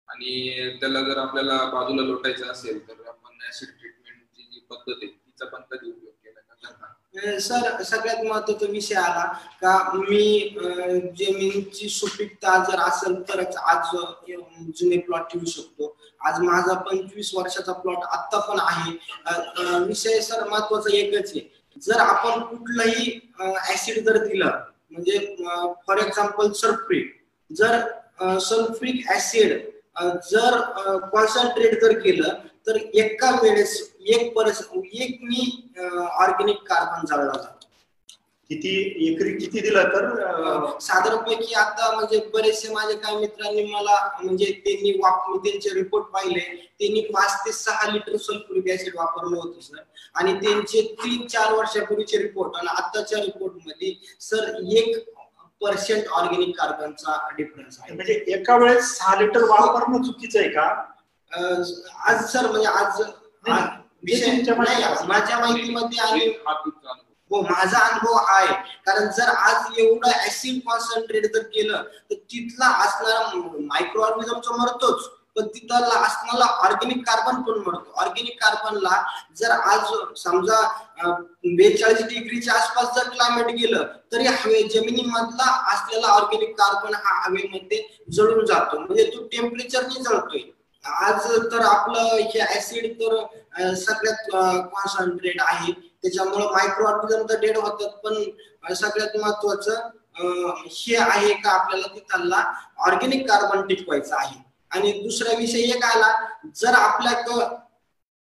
आणि 0.07 0.77
त्याला 0.79 1.01
जर 1.01 1.17
आपल्याला 1.17 1.57
बाजूला 1.65 2.01
लोटायचं 2.01 2.51
असेल 2.51 2.88
तर 2.88 3.07
आपण 3.07 3.47
ऍसिड 3.47 3.69
ट्रीटमेंटची 3.69 4.43
जी 4.43 4.59
पद्धत 4.69 4.93
आहे 4.93 5.08
तिचा 5.08 5.45
पण 5.45 5.62
कधी 5.71 5.89
उपयोग 5.89 6.13
केला 6.13 6.39
का 6.39 7.38
सर 7.39 7.82
सगळ्यात 7.84 8.23
महत्त्वाचा 8.25 8.65
विषय 8.71 8.95
आला 8.95 9.23
का 9.62 9.77
मी 9.93 10.55
जमिनीची 11.19 11.89
सुपीकता 11.89 12.58
जर 12.63 12.79
असेल 12.82 13.21
तरच 13.29 13.55
आज 13.58 13.95
जुने 14.77 14.97
प्लॉट 14.97 15.32
ठेवू 15.32 15.45
शकतो. 15.45 15.95
आज 16.27 16.39
माझा 16.41 16.73
पंचवीस 16.73 17.32
वर्षाचा 17.36 17.73
प्लॉट 17.73 18.03
आता 18.03 18.39
पण 18.47 18.60
आहे. 18.62 18.91
विषय 19.88 20.19
सर 20.21 20.47
महत्त्वाचा 20.49 20.95
एकच 20.97 21.32
आहे. 21.36 21.47
जर 21.82 21.99
आपण 21.99 22.39
कुठलंही 22.45 23.19
ऍसिड 23.73 24.03
जर 24.05 24.17
दिलं 24.25 24.60
म्हणजे 24.91 25.17
फॉर 25.88 25.97
एक्झाम्पल 25.97 26.51
सल्फ्रिक 26.51 27.15
जर 27.49 27.79
सल्फ्रिक 28.41 29.12
ऍसिड 29.15 29.58
जर 30.32 30.60
कॉन्सन्ट्रेट 31.12 31.82
जर 31.82 31.99
केलं 31.99 32.34
तर 32.67 32.75
एका 32.75 33.29
वेळेस 33.41 33.79
एक 34.01 34.33
परस 34.35 34.62
एक 34.93 35.19
मी 35.23 35.45
ऑर्गॅनिक 35.77 36.57
कार्बन 36.67 37.05
जाळला 37.07 37.31
जातो 37.33 37.57
किती 38.49 38.69
एकरी 39.07 39.31
किती 39.31 39.59
दिलं 39.62 39.89
तर 39.93 40.77
साधारणपैकी 40.81 41.53
आता 41.55 41.91
म्हणजे 41.95 42.19
बरेचसे 42.33 42.71
माझे 42.73 42.93
काही 42.95 43.15
मित्रांनी 43.17 43.63
मला 43.63 43.97
म्हणजे 44.21 44.45
त्यांनी 44.65 44.91
त्यांचे 45.39 45.73
रिपोर्ट 45.73 46.05
पाहिले. 46.13 46.39
त्यांनी 46.79 47.01
पाच 47.13 47.35
ते 47.45 47.51
सहा 47.51 47.91
लिटर 47.91 48.15
सल्फ्युरिक 48.17 48.71
ऍसिड 48.73 48.95
वापरलं 48.95 49.35
होतं 49.38 49.59
सर 49.62 49.81
आणि 50.15 50.33
त्यांचे 50.35 50.81
तीन 51.03 51.27
चार 51.27 51.53
वर्षापूर्वीचे 51.53 52.17
रिपोर्ट 52.17 52.55
आणि 52.57 52.67
आताच्या 52.73 53.19
रिपोर्टमध्ये 53.21 53.93
सर 54.21 54.49
एक 54.77 54.97
पर्सेंट 55.62 56.07
ऑर्गॅनिक 56.09 56.55
कार्बनचा 56.57 57.17
डिफरन्स 57.38 57.79
आहे. 57.81 57.93
म्हणजे 57.93 58.13
एका 58.33 58.55
वेळेस 58.57 58.97
सहा 58.97 59.15
लिटर 59.21 59.43
वापरणं 59.43 60.01
चुकीचं 60.03 60.39
आहे 60.39 60.49
का? 60.49 60.67
आज 62.07 62.25
सर 62.31 62.49
म्हणजे 62.49 62.67
आज 62.69 63.01
माझ्या 64.03 65.39
माहितीमध्ये 65.39 65.99
आणि 65.99 66.27
हो 67.31 67.41
माझा 67.41 67.79
अनुभव 67.79 68.13
आहे. 68.27 68.53
कारण 68.85 69.09
जर 69.17 69.27
आज 69.29 69.79
एवढं 69.79 70.12
ऍसिड 70.25 70.59
कॉन्सन्ट्रेट 70.67 71.25
जर 71.33 71.41
केलं 71.53 71.83
तर 72.09 72.15
तिथला 72.15 72.67
असणारा 72.85 73.35
मायक्रो 73.35 74.01
ऑर्गॅनिझम 74.03 74.62
मरतोच. 74.62 75.07
पण 75.35 75.47
तिथला 75.47 75.77
असणारा 76.05 76.45
ऑर्गॅनिक 76.67 77.03
कार्बन 77.09 77.41
पण 77.41 77.59
मरतो. 77.65 77.91
ऑर्गॅनिक 78.01 78.38
कार्बनला 78.43 79.01
जर 79.38 79.51
आज 79.51 79.93
समजा 80.19 80.62
बेचाळीस 81.57 82.01
डिग्रीच्या 82.07 82.53
आसपास 82.53 82.95
जर 82.95 83.09
क्लायमेट 83.09 83.55
गेलं 83.55 83.85
तरी 84.12 84.25
हवे 84.27 84.62
जमिनीमधला 84.73 85.51
असलेला 85.73 86.07
ऑर्गॅनिक 86.13 86.55
कार्बन 86.62 86.93
हा 86.95 87.19
हवेमध्ये 87.25 87.83
जळून 88.12 88.45
जातो. 88.45 88.79
म्हणजे 88.79 89.03
तो 89.15 89.23
टेम्परेचरने 89.31 90.03
जळतोय. 90.03 90.41
आज 90.85 91.25
तर 91.51 91.61
आपलं 91.65 92.15
हे 92.33 92.39
ऍसिड 92.55 92.93
तर 92.99 93.73
सगळ्यात 93.75 94.29
कॉन्सन्ट्रेट 94.73 95.41
आहे. 95.41 95.71
त्याच्यामुळे 96.01 96.45
मायक्रो 96.45 96.85
ऑर्गॅनिझम 96.87 97.25
तर 97.29 97.39
डेड 97.39 97.57
होतात 97.57 97.97
पण 98.03 98.73
सगळ्यात 98.73 99.17
महत्वाचं 99.17 99.89
हे 100.71 100.95
आहे 100.95 101.33
का 101.43 101.49
आपल्याला 101.51 101.87
तिथला 101.95 102.43
ऑर्गेनिक 102.87 103.27
कार्बन 103.29 103.65
टिकवायचं 103.67 104.15
आहे. 104.15 104.37
आणि 104.71 104.91
दुसरा 105.03 105.37
विषय 105.37 105.59
एक 105.75 105.83
आला 105.85 106.13
जर 106.55 106.73
आपल्या 106.75 107.47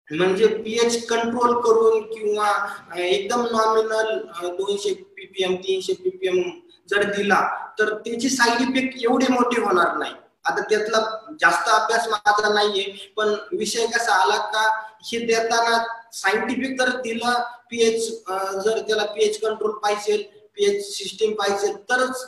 म्हणजे 0.10 0.48
पीएच 0.48 1.06
कंट्रोल 1.08 1.54
करून 1.62 2.02
किंवा 2.08 2.50
एकदम 2.96 3.46
नॉमिनल 3.52 4.18
दोनशे 4.58 4.94
पीपीएम 5.16 5.56
तीनशे 5.56 5.94
पीपीएम 5.94 6.42
जर 6.90 7.04
दिला 7.12 7.42
तर 7.80 7.94
त्याची 7.98 8.30
साईड 8.30 8.62
इफेक्ट 8.62 8.98
एवढे 9.04 9.32
मोठे 9.34 9.62
होणार 9.62 9.96
नाही. 9.98 10.14
आता 10.46 10.62
त्यातला 10.70 11.00
जास्त 11.42 11.70
अभ्यास 11.70 12.08
माझा 12.08 12.54
नाहीये 12.54 12.84
पण 13.18 13.34
विषय 13.52 13.86
कसा 13.88 14.14
आला 14.16 14.38
का 14.54 14.68
हे 15.04 15.20
देताना 15.26 15.78
सायंटिफिक 16.14 16.78
जर 16.80 16.90
दिलं 17.02 17.42
पीएच 17.72 18.10
जर 18.64 18.80
त्याला 18.88 19.06
पीएच 19.06 19.40
कंट्रोल 19.42 19.72
पाहिजे 19.84 20.18
पीएच 20.58 20.86
सिस्टीम 20.88 21.34
पाहिजे 21.34 21.74
तरच 21.90 22.24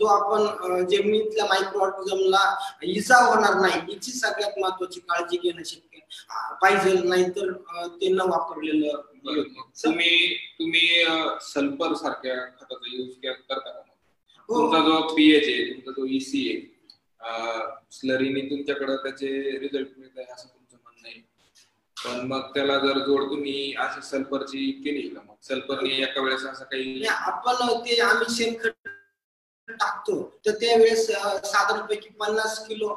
तो 0.00 0.06
आपण 0.06 0.84
जमिनीतल्या 0.86 1.44
मायक्रो 1.44 1.80
ऑर्गनिझमला 1.80 2.42
इजा 2.84 3.16
होणार 3.24 3.54
नाही 3.54 3.80
याची 3.92 4.12
सगळ्यात 4.12 4.58
महत्वाची 4.58 5.00
काळजी 5.00 5.36
घेणं 5.38 5.62
शक्य 5.64 5.98
पाहिजे 6.62 6.92
नाहीतर 7.04 7.52
ते 8.00 8.08
न 8.08 8.20
वापरलेलं 8.20 9.00
तुम्ही 9.84 10.34
तुम्ही 10.58 10.86
सल्फर 11.44 11.94
सारख्या 11.94 12.34
खताचा 12.36 12.94
युज 12.96 13.08
करता 13.22 13.58
का? 13.58 13.70
हो 14.48 14.54
तुमचा 14.54 14.80
जो 14.80 15.00
पीएच 15.14 15.42
आहे 15.44 15.64
तुमचा 15.72 15.90
जो 15.92 16.06
ईसी 16.10 16.48
आहे 16.48 16.74
स्लरीने 17.92 18.40
तुमच्याकडे 18.50 18.96
त्याचे 19.02 19.28
रिझल्ट 19.58 19.88
मिळत 19.98 20.18
आहे 20.18 20.32
असं 20.32 20.48
तुमचं 20.48 20.76
म्हणणं 20.82 21.08
आहे. 21.08 21.20
पण 21.96 22.26
मग 22.26 22.50
त्याला 22.54 22.78
जर 22.78 22.98
जोड 23.06 23.22
तुम्ही 23.30 23.72
अशी 23.78 24.02
सल्फरची 24.06 24.70
केली 24.84 25.08
का 25.08 25.20
मग? 25.22 25.34
सल्फरने 25.42 25.94
एका 26.02 26.22
वेळेस 26.22 26.44
असं 26.46 26.64
काही 26.64 27.06
आपण 27.06 27.66
ते 27.86 28.00
आम्ही 28.00 28.34
शेणखत 28.34 28.88
टाकतो. 29.68 30.22
तर 30.46 30.54
त्यावेळेस 30.60 31.06
साधारणपैकी 31.06 32.08
पन्नास 32.20 32.66
किलो 32.66 32.94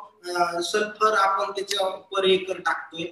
सल्फर 0.64 1.18
आपण 1.18 1.52
त्याच्या 1.52 1.88
पर 2.12 2.24
एकर 2.30 2.60
टाकतोय. 2.66 3.06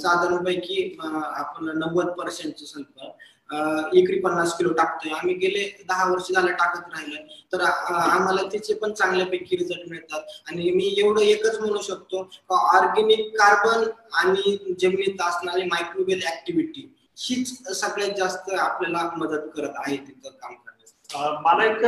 साधारणपैकी 0.00 0.96
आपण 1.02 1.78
नव्वद 1.78 2.08
पर्सेंटचं 2.18 2.64
सल्फर. 2.66 3.10
एकरी 3.50 4.18
पन्नास 4.20 4.56
किलो 4.58 4.72
टाकतोय. 4.72 5.12
आम्ही 5.14 5.34
गेले 5.34 5.64
दहा 5.88 6.04
वर्ष 6.10 6.30
झालं 6.32 6.52
टाकत 6.52 6.88
राहिलं. 6.94 7.26
तर 7.52 7.60
आम्हाला 7.62 8.42
त्याचे 8.52 8.74
पण 8.74 8.92
चांगल्यापैकी 8.92 9.56
रिझल्ट 9.56 9.88
मिळतात. 9.88 10.20
आणि 10.48 10.70
मी 10.70 10.94
एवढं 10.98 11.20
एकच 11.22 11.58
म्हणू 11.60 11.80
शकतो 11.82 12.28
ऑर्गेनिक 12.50 13.28
कार्बन 13.38 13.84
आणि 14.20 14.56
जमिनीत 14.80 15.22
असणारी 15.22 15.64
मायक्रोवेल 15.64 16.22
ऍक्टिव्हिटी 16.26 16.90
हीच 17.18 17.68
सगळ्यात 17.80 18.16
जास्त 18.18 18.50
आपल्याला 18.52 19.08
मदत 19.16 19.48
करत 19.56 19.74
आहे 19.76 19.96
तिथं 19.96 20.30
काम 20.30 20.54
करण्यास 20.54 21.40
मला 21.42 21.64
एक 21.64 21.84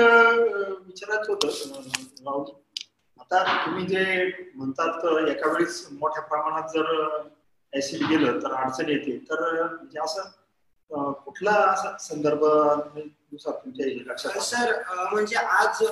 विचारायचं 0.86 1.32
होतं 1.32 1.48
राहुल. 2.24 2.44
आता 3.20 3.42
तुम्ही 3.64 3.86
जे 3.86 4.02
म्हणतात 4.54 5.04
एका 5.28 5.50
वेळेस 5.52 5.86
मोठ्या 5.92 6.22
प्रमाणात 6.22 6.68
जर 6.74 6.90
ऍसिड 7.72 8.02
गेलं 8.08 8.38
तर 8.42 8.52
अडचण 8.54 8.88
येते. 8.88 9.16
तर 9.30 9.40
म्हणजे 9.64 10.00
असं 10.00 10.28
कुठला 10.90 11.52
असा 11.52 11.96
संदर्भ 12.00 12.44
तुमच्या? 12.44 14.38
सर 14.40 14.72
म्हणजे 15.12 15.36
आज 15.36 15.82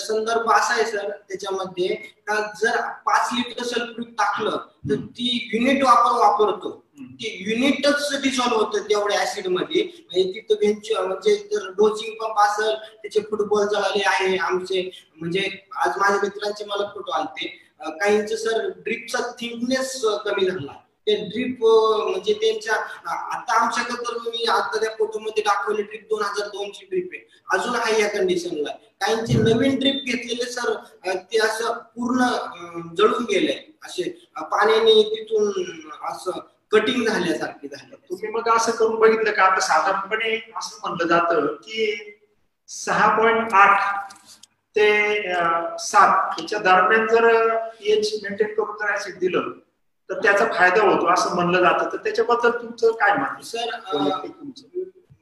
संदर्भ 0.00 0.50
असा 0.52 0.74
आहे 0.74 0.84
सर 0.86 1.10
त्याच्यामध्ये 1.28 1.94
का 2.26 2.40
जर 2.60 2.80
पाच 3.06 3.28
लिटर 3.32 3.62
सल्फ्युरिक 3.64 4.12
टाकलं 4.18 4.56
तर 4.90 4.96
ती 5.18 5.48
युनिट 5.52 5.84
आपण 5.86 6.18
वापरतो. 6.18 6.70
ते 7.20 7.28
युनिटच 7.48 8.08
डिझॉल्व्ह 8.22 8.56
होतं 8.56 8.82
तेवढ्या 8.88 9.20
ऍसिडमध्ये 9.20 9.82
म्हणजे 9.84 10.22
तिथं 10.34 10.54
व्हेंचर 10.54 11.06
म्हणजे 11.06 11.34
जर 11.52 11.68
डोसिंग 11.78 12.14
पंप 12.20 12.38
असेल 12.40 12.74
त्याचे 13.02 13.20
फुटबॉल 13.20 13.66
जळाले 13.66 14.02
आहे 14.06 14.36
आमचे 14.36 14.90
म्हणजे 15.16 15.48
आज 15.84 15.98
माझ्या 15.98 16.20
मित्रांचे 16.22 16.64
मला 16.64 16.90
फोटो 16.94 17.12
आलते. 17.12 17.46
काहींचे 17.80 18.36
सर 18.36 18.68
ड्रिपचा 18.68 19.18
थिकनेस 19.40 20.00
कमी 20.24 20.46
झाला. 20.50 20.72
ते 21.10 21.14
ड्रिप 21.28 21.64
म्हणजे 21.64 22.32
त्यांच्या 22.40 22.74
आता 23.06 23.54
आमच्याकडे 23.54 24.02
तर 24.04 24.18
मी 24.26 24.44
आता 24.50 24.80
त्या 24.80 24.90
फोटो 24.98 25.18
मध्ये 25.18 25.42
दाखवली 25.42 25.82
दोन 26.00 26.22
हजार 26.22 26.48
दोन 26.48 26.70
ची 26.70 26.86
ड्रिप 26.90 27.08
आहे. 27.12 27.22
अजून 27.48 27.74
आहे 27.76 28.00
या 28.00 28.08
कंडिशनला 28.08 28.70
काहींचे 29.00 29.38
नवीन 29.42 29.78
ड्रीप 29.78 30.04
घेतलेले 30.06 30.50
सर 30.52 30.74
ते 31.06 31.38
असं 31.38 31.72
पूर्ण 31.96 32.28
जळून 32.96 33.24
गेले. 33.30 33.52
असे 33.84 34.02
पाण्याने 34.50 35.02
तिथून 35.10 35.50
असं 36.10 36.38
कटिंग 36.72 37.04
झाल्यासारखे 37.06 37.68
झालं. 37.68 37.94
तुम्ही 38.08 38.28
मग 38.30 38.48
असं 38.56 38.72
करून 38.72 38.98
बघितलं 39.00 39.32
का? 39.32 39.44
आता 39.44 39.60
साधारणपणे 39.60 40.34
असं 40.58 40.76
म्हणलं 40.82 41.06
जातं 41.08 41.46
की 41.56 42.16
सहा 42.68 43.08
पॉईंट 43.16 43.54
आठ 43.54 44.12
ते 44.76 44.88
सात 45.80 46.40
याच्या 46.40 46.58
दरम्यान 46.58 47.06
जर 47.06 47.26
एच 47.82 48.12
मेंटेन 48.22 48.54
करून 48.54 48.76
जर 48.78 48.92
ऍसिड 48.94 49.18
दिलं 49.18 49.50
तर 50.10 50.18
त्याचा 50.22 50.44
फायदा 50.52 50.82
होतो 50.82 51.06
असं 51.06 51.34
म्हणलं 51.34 51.60
जातं 51.60 51.88
तर 51.92 51.96
त्याच्याबद्दल 51.96 52.50
तुमचं 52.52 52.92
काय 52.92 53.12
मत? 53.14 53.44
सर 53.44 53.70
तुमचं. 54.28 54.68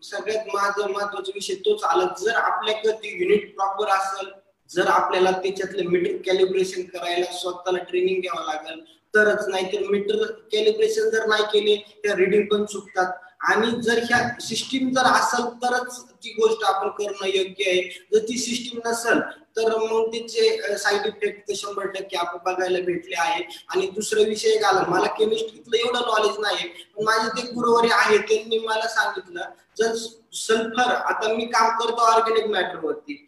सगळ्यात 0.02 0.46
माझं 0.54 0.90
महत्त्वाचा 0.90 1.32
विषय 1.34 1.54
तोच 1.64 1.82
आला 1.84 2.04
जर 2.18 2.34
आपल्याकडे 2.34 2.92
ते 2.92 3.08
युनिट 3.18 3.54
प्रॉपर 3.54 3.88
असेल 3.88 4.28
जर 4.70 4.86
आपल्याला 4.86 5.30
त्याच्यातलं 5.32 5.90
मीटर 5.90 6.16
कॅलिब्रेशन 6.26 6.82
करायला 6.92 7.32
स्वतःला 7.32 7.78
ट्रेनिंग 7.84 8.20
घ्यावं 8.20 8.44
लागेल 8.46 8.80
तरच 9.14 9.48
नाहीतर 9.48 9.88
मीटर 9.90 10.24
कॅलिब्रेशन 10.52 11.08
जर 11.10 11.26
नाही 11.26 11.44
केले 11.52 11.76
त्या 12.02 12.14
रिडिंग 12.16 12.46
पण 12.46 12.64
चुकतात 12.64 13.12
आणि 13.40 13.70
जर 13.82 13.98
ह्या 14.04 14.18
सिस्टीम 14.40 14.88
जर 14.94 15.06
असेल 15.06 15.44
तरच 15.62 16.00
ती 16.24 16.30
गोष्ट 16.38 16.64
आपण 16.64 16.88
करणं 16.96 17.26
योग्य 17.26 17.70
आहे. 17.70 17.82
जर 18.12 18.24
ती 18.28 18.38
सिस्टीम 18.38 18.80
नसेल 18.86 19.20
तर 19.56 19.76
मग 19.78 20.06
तिचे 20.12 20.76
साईड 20.78 21.06
इफेक्ट 21.06 21.52
शंभर 21.56 21.86
टक्के 21.94 22.16
आपण 22.16 22.38
बघायला 22.44 22.78
भेटले 22.86 23.14
आहे. 23.18 23.42
आणि 23.68 23.86
दुसरा 23.94 24.22
विषय 24.28 24.58
आला 24.60 24.82
मला 24.88 25.06
केमिस्ट्रीतलं 25.18 25.76
एवढं 25.78 26.06
नॉलेज 26.08 26.38
नाही 26.40 26.68
पण 26.96 27.04
माझे 27.04 27.28
ते 27.36 27.46
गुरुवारी 27.52 27.88
आहे 27.92 28.18
त्यांनी 28.28 28.58
मला 28.58 28.88
सांगितलं 28.88 29.50
जर 29.78 29.94
सल्फर 30.36 30.94
आता 30.94 31.32
मी 31.34 31.44
काम 31.46 31.68
करतो 31.78 32.02
ऑर्गॅनिक 32.04 32.46
मॅटर 32.50 32.84
वरती 32.84 33.24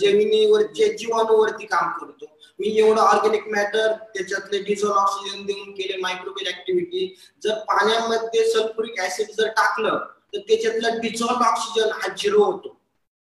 जमिनीवर 0.00 0.62
जे 0.76 0.88
जीवाणूवरती 0.94 1.66
काम 1.66 1.90
करतो 1.98 2.26
मी 2.58 2.68
एवढं 2.78 3.00
ऑर्गॅनिक 3.00 3.48
मॅटर 3.48 3.92
त्याच्यातले 4.14 4.58
डिझॉल्व 4.64 4.94
ऑक्सिजन 4.94 5.44
देऊन 5.46 5.72
केले 5.72 5.96
मायक्रोवेल 6.02 6.46
ऍक्टिव्हिटी 6.48 7.14
जर 7.42 7.58
पाण्यामध्ये 7.68 8.44
सल्फ्युरिक 8.50 9.00
ऍसिड 9.00 9.30
जर 9.38 9.48
टाकलं 9.56 9.98
तर 10.34 10.38
त्याच्यातला 10.48 10.88
डिझॉल्व 11.00 11.42
ऑक्सिजन 11.44 11.90
हा 11.92 12.08
झिरो 12.14 12.44
होतो. 12.44 12.68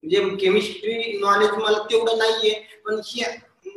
म्हणजे 0.04 0.36
केमिस्ट्री 0.38 1.17
नॉलेज 1.19 1.50
मला 1.54 1.78
तेवढं 1.91 2.17
नाहीये 2.17 2.54
पण 2.86 3.00
हे 3.06 3.24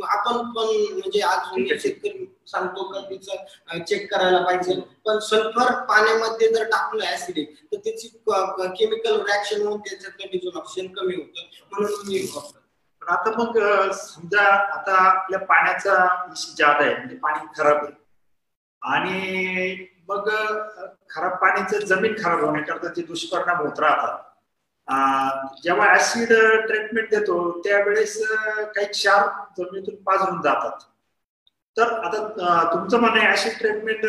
आपण 0.04 0.36
पण 0.52 0.66
म्हणजे 0.92 1.20
आज 1.22 1.80
शेतकरी 1.82 2.24
सांगतो 2.46 2.82
का 2.90 3.00
तिचं 3.10 3.82
चेक 3.84 4.10
करायला 4.10 4.38
पाहिजे. 4.44 4.74
पण 5.06 5.18
सल्फर 5.28 5.72
पाण्यामध्ये 5.88 6.48
जर 6.52 6.64
टाकलं 6.70 7.04
ऍसिडिक 7.04 7.54
तर 7.72 7.76
त्याची 7.84 8.08
केमिकल 8.08 9.16
रिॲक्शन 9.16 9.66
होऊन 9.66 9.80
त्याच्यातलं 9.80 10.26
डिझॉल्व 10.32 10.58
ऑक्सिजन 10.58 10.92
कमी 10.94 11.14
होतं. 11.14 11.46
म्हणून 11.72 12.08
मी 12.08 12.18
वापरतो. 12.34 12.64
पण 13.06 13.12
आता 13.12 13.30
मग 13.32 13.58
समजा 13.94 14.42
आता 14.74 14.94
आपल्या 15.00 15.38
पाण्याचा 15.46 15.94
विषय 16.28 16.54
जादा 16.56 16.84
आहे 16.84 16.94
म्हणजे 16.94 17.16
पाणी 17.16 17.46
खराब 17.56 17.84
आहे. 17.84 17.92
आणि 18.82 19.86
मग 20.08 20.28
खराब 21.10 21.36
पाण्याचं 21.40 21.84
जमीन 21.86 22.14
खराब 22.18 22.44
होण्याकरता 22.44 22.88
ते 22.96 23.02
दुष्परिणाम 23.02 23.56
होत 23.58 23.80
राहतात 23.80 24.22
जेव्हा 25.62 25.92
ऍसिड 25.94 26.32
ट्रीटमेंट 26.66 27.08
देतो 27.10 27.36
त्यावेळेस 27.64 28.16
काही 28.74 28.86
क्षार 28.88 29.26
जमिनीतून 29.58 30.02
पाझरून 30.02 30.40
जातात. 30.42 30.78
तर 31.76 31.92
आता 31.94 32.62
तुमचं 32.72 33.00
म्हणणं 33.00 33.18
आहे 33.20 33.32
ऍसिड 33.32 33.58
ट्रीटमेंट 33.58 34.04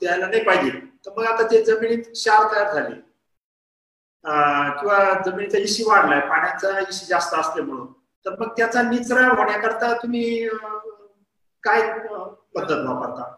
द्यायला 0.00 0.26
नाही 0.26 0.42
पाहिजे. 0.44 0.70
तर 1.06 1.10
मग 1.16 1.24
आता 1.26 1.46
ते 1.50 1.62
जमिनीत 1.64 2.04
क्षार 2.12 2.52
तयार 2.52 2.72
झाले 2.74 2.94
किंवा 4.78 4.98
जमिनीचा 5.26 5.58
इशी 5.60 5.84
वाढलाय 5.86 6.20
पाण्याचा 6.28 6.78
इशी 6.80 7.06
जास्त 7.06 7.34
असल्यामुळं 7.34 7.84
तर 8.26 8.34
मग 8.40 8.52
त्याचा 8.56 8.82
निचरा 8.82 9.26
होण्याकरता 9.28 9.92
तुम्ही 10.02 10.48
काय 11.64 11.80
पद्धत 12.54 12.76
वापरता? 12.86 13.32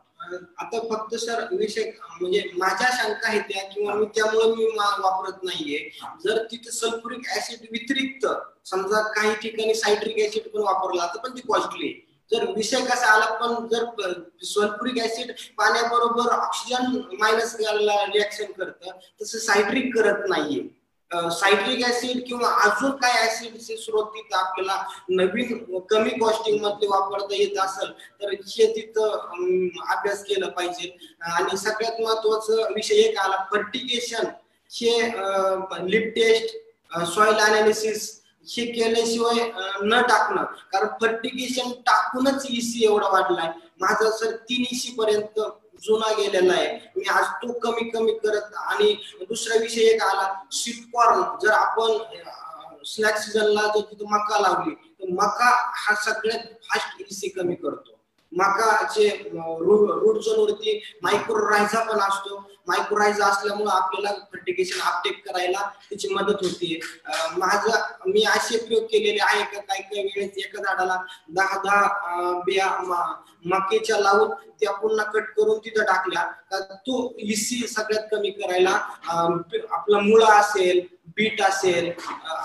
आता 0.59 0.79
फक्त 0.91 1.15
सर 1.15 1.43
विषय 1.53 1.91
म्हणजे 2.21 2.43
माझ्या 2.59 2.89
शंका 2.93 3.29
आहेत 3.29 3.43
त्या 3.49 3.63
किंवा 3.65 3.95
मी 3.95 4.07
त्यामुळे 4.15 4.49
मी 4.55 4.65
वापरत 4.77 5.43
नाहीये. 5.45 5.79
जर 6.25 6.43
तिथे 6.51 6.71
सल्फ्युरिक 6.71 7.29
ऍसिड 7.37 7.67
व्यतिरिक्त 7.71 8.27
समजा 8.69 9.03
काही 9.13 9.35
ठिकाणी 9.43 9.75
सायट्रिक 9.75 10.19
ऍसिड 10.27 10.49
पण 10.53 10.63
वापरला 10.63 11.07
तर 11.07 11.19
पण 11.19 11.37
ती 11.37 11.41
कॉस्टली 11.49 11.93
जर 12.31 12.45
विषय 12.57 12.85
कसा 12.85 13.07
आला 13.07 13.27
पण 13.41 13.67
जर 13.69 13.85
सल्फ्युरिक 14.45 15.03
ऍसिड 15.05 15.31
पाण्याबरोबर 15.59 16.31
ऑक्सिजन 16.33 16.97
मायनस 17.21 17.55
रिॲक्शन 17.61 18.53
करतं 18.53 18.99
तसं 19.23 19.39
सायट्रिक 19.39 19.95
करत 19.97 20.29
नाहीये. 20.29 20.63
सायट्रिक 21.11 21.85
ऍसिड 21.87 22.23
किंवा 22.27 22.49
अजून 22.65 22.91
काय 23.03 23.27
ऍसिडचे 23.27 23.77
स्रोत 23.77 24.07
तिथं 24.15 24.37
आपल्याला 24.37 24.83
नवीन 25.09 25.81
कमी 25.91 26.11
कॉस्टिंगमध्ये 26.21 26.89
वापरता 26.89 27.35
येत 27.35 27.59
असेल 27.65 27.91
तर 28.23 28.35
शेतीत 28.49 28.99
अभ्यास 28.99 30.25
केला 30.25 30.49
पाहिजे. 30.57 30.89
आणि 31.23 31.57
सगळ्यात 31.59 32.01
महत्त्वाचा 32.01 32.69
विषय 32.75 32.95
एक 33.03 33.19
आला 33.19 33.37
फर्टिगेशन 33.53 34.27
हे 34.71 34.99
लिप 35.91 36.13
टेस्ट 36.17 36.57
सॉइल 37.15 37.35
अनालिसिस 37.35 38.11
हे 38.47 38.65
केल्याशिवाय 38.73 39.51
न 39.83 40.01
टाकणं. 40.09 40.45
कारण 40.73 40.89
फर्टिगेशन 41.01 41.71
टाकूनच 41.87 42.47
इसी 42.51 42.85
एवढा 42.85 43.09
वाढलाय. 43.13 43.51
माझा 43.81 44.11
सर 44.19 44.35
तीन 44.49 44.65
इसी 44.73 44.95
पर्यंत 44.99 45.41
जुना 45.85 46.13
गेलेला 46.19 46.53
आहे. 46.53 46.69
मी 46.97 47.09
आज 47.11 47.25
तो 47.43 47.53
कमी 47.61 47.89
कमी 47.91 48.13
करत 48.19 48.55
आणि 48.57 48.93
दुसरा 49.29 49.57
विषय 49.61 49.81
एक 49.81 50.03
आला. 50.03 50.33
स्वीट 50.53 50.85
कॉर्न 50.93 51.23
जर 51.43 51.53
आपण 51.53 52.85
स्नॅक 52.87 53.17
सीझनला 53.19 53.67
जर 53.67 53.81
तिथं 53.91 54.11
मका 54.11 54.39
लावली 54.41 54.75
तर 54.75 55.13
मका 55.13 55.51
हा 55.77 55.95
सगळ्यात 56.05 56.45
फास्ट 56.65 57.03
इसी 57.11 57.29
कमी 57.29 57.55
करतो. 57.55 57.96
मकाचे 58.37 59.09
रूट 59.33 60.19
झोन 60.19 60.39
वरती 60.39 60.81
मायक्रोरायझा 61.03 61.81
पण 61.85 62.01
असतो. 62.01 62.37
मायक्रोरायझा 62.69 63.27
असल्यामुळे 63.27 63.71
आपल्याला 63.73 64.13
फर्टिगेशन 64.33 64.81
अपटेक 64.87 65.21
करायला 65.27 65.61
त्याची 65.89 66.09
मदत 66.15 66.45
होते. 66.45 66.79
माझा 67.37 67.79
मी 68.07 68.25
असे 68.35 68.59
प्रयोग 68.67 68.85
केलेले 68.93 69.23
आहे 69.23 69.43
का 69.55 69.61
काही 69.61 69.83
काही 69.83 70.03
वेळेस 70.07 70.45
एका 70.45 70.63
झाडाला 70.63 70.97
दहा 71.37 71.59
दहा 71.65 72.33
बिया 72.47 72.69
मकेच्या 73.45 73.99
लावून 74.01 74.31
त्या 74.61 74.73
पुन्हा 74.73 75.05
कट 75.11 75.31
करून 75.37 75.59
तिथं 75.65 75.85
टाकल्या. 75.85 76.25
तो 76.87 77.13
इसी 77.19 77.67
सगळ्यात 77.69 78.07
कमी 78.11 78.31
करायला 78.31 78.71
आपला 79.71 79.99
मुळा 80.01 80.33
असेल 80.39 80.81
बीट 81.17 81.43
असेल 81.43 81.91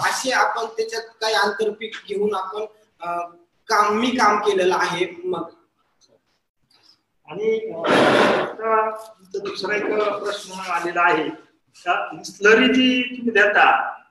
असे 0.07 0.31
आपण 0.31 0.65
त्याच्यात 0.77 1.03
काही 1.21 1.33
आंतरपीक 1.35 1.95
घेऊन 2.07 2.35
आपण 2.35 2.65
काम 3.69 3.97
मी 3.99 4.09
काम 4.17 4.37
केलेलं 4.41 4.75
आहे 4.75 5.05
मग. 5.23 5.49
आणि 7.27 7.57
दुसरा 9.37 9.75
एक 9.75 9.85
प्रश्न 10.23 10.59
आलेला 10.71 11.01
आहे. 11.01 11.29
स्लरी 12.25 12.67
जी 12.73 13.01
तुम्ही 13.09 13.31
देता 13.31 13.65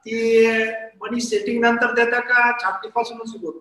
ती 0.04 0.46
मनी 1.00 1.20
सेटिंग 1.20 1.60
नंतर 1.64 1.92
देता 1.94 2.20
का 2.20 2.50
छाटणीपासूनच 2.62 3.30
सुरू 3.30 3.52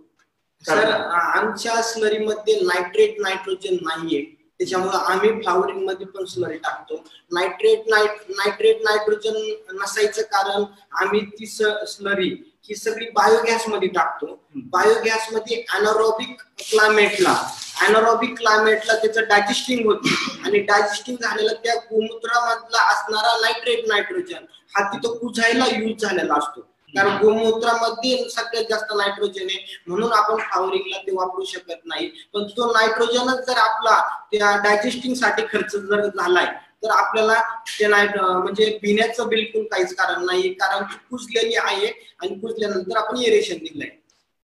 सर 0.63 0.91
आमच्या 1.11 1.81
स्लरीमध्ये 1.81 2.59
नायट्रेट 2.61 3.19
नायट्रोजन 3.21 3.75
नाहीये. 3.81 4.21
त्याच्यामुळे 4.59 4.97
आम्ही 5.11 5.29
फ्लावरिंगमध्ये 5.41 6.05
पण 6.05 6.25
स्लरी 6.25 6.57
टाकतो. 6.57 6.95
नायट्रेट 7.33 7.87
नायट्रेट 7.89 8.81
नायट्रोजन 8.83 9.37
नसायचं 9.81 10.21
कारण 10.31 10.63
आम्ही 11.03 11.21
ती 11.25 11.45
स्लरी 11.45 12.29
ही 12.63 12.75
सगळी 12.75 13.05
बायोगॅसमध्ये 13.15 13.87
टाकतो. 13.87 14.25
बायोगॅसमध्ये 14.55 15.63
अनारोबिक 15.73 16.41
क्लायमेटला 16.59 17.35
अनारोबिक 17.79 18.37
क्लायमेटला 18.37 18.95
त्याचं 18.95 19.27
डायजेस्टिंग 19.27 19.85
होते. 19.85 20.15
आणि 20.45 20.59
डायजेस्टिंग 20.61 21.17
झालेलं 21.17 21.53
त्या 21.63 21.75
गोमूत्रामधला 21.91 22.81
असणारा 22.91 23.37
नायट्रेट 23.41 23.87
नायट्रोजन 23.87 24.43
हा 24.73 24.83
तिथं 24.93 25.17
कुजायला 25.17 25.65
युज 25.67 26.01
झालेला 26.01 26.33
असतो. 26.33 26.61
कारण 26.93 27.17
गोमूत्रामध्ये 27.17 28.17
सगळ्यात 28.29 28.63
जास्त 28.69 28.93
नायट्रोजन 28.97 29.45
आहे. 29.45 29.65
म्हणून 29.87 30.11
आपण 30.13 30.37
फ्लावरिंगला 30.37 30.97
ते 30.97 31.15
वापरू 31.15 31.43
शकत 31.45 31.85
नाही. 31.85 32.07
पण 32.33 32.47
तो 32.57 32.71
नायट्रोजनच 32.71 33.45
जर 33.47 33.57
आपला 33.57 33.99
त्या 34.31 34.55
डायजेस्टिंगसाठी 34.63 35.43
खर्च 35.51 35.75
जर 35.77 36.05
झालाय 36.07 36.45
तर 36.83 36.89
आपल्याला 36.91 37.41
ते 37.79 37.87
नाईट 37.87 38.17
म्हणजे 38.17 38.69
पिण्याचं 38.81 39.27
बिलकुल 39.27 39.63
काहीच 39.71 39.93
कारण 39.95 40.25
नाही 40.25 40.53
कारण 40.53 40.83
कुजलेली 41.09 41.55
आहे 41.57 41.87
आणि 42.21 42.35
कुजल्यानंतर 42.35 42.97
आपण 42.97 43.17
एरेशन 43.17 43.57
दिलंय 43.57 43.89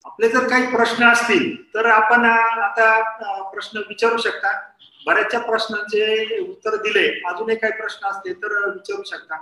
आपले 0.05 0.29
जर 0.29 0.47
काही 0.49 0.65
प्रश्न 0.75 1.05
असतील 1.11 1.55
तर 1.73 1.85
आपण 1.89 2.25
आता 2.25 2.87
प्रश्न 3.51 3.79
विचारू 3.89 4.17
शकता. 4.21 4.51
बऱ्याचशा 5.05 5.39
प्रश्नांचे 5.39 6.39
उत्तर 6.39 6.75
दिले. 6.81 7.07
अजूनही 7.29 7.55
काही 7.57 7.73
प्रश्न 7.77 8.07
असते 8.07 8.33
तर 8.33 8.53
विचारू 8.69 9.03
शकता. 9.05 9.35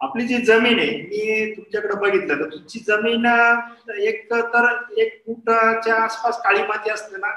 आपली 0.00 0.26
जी 0.26 0.36
जमीन 0.44 0.78
आहे 0.78 0.90
मी 1.02 1.54
तुमच्याकडे 1.56 1.94
बघितलं 2.00 2.40
तर 2.40 2.50
तुमची 2.50 2.78
जमीन 2.88 3.26
एक 4.06 4.32
तर 4.32 4.66
एक 5.02 5.16
फुटाच्या 5.26 5.94
आसपास 6.02 6.40
काळी 6.42 6.62
माती 6.66 6.90
असलेला 6.90 7.30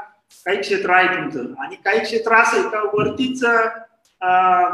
काही 0.45 0.57
क्षेत्र 0.61 0.93
आहे 0.93 1.07
तुमचं. 1.07 1.53
आणि 1.63 1.75
काही 1.85 1.99
क्षेत्र 1.99 2.35
असेल 2.35 2.67
का 2.69 2.79
वरतीच 2.93 3.43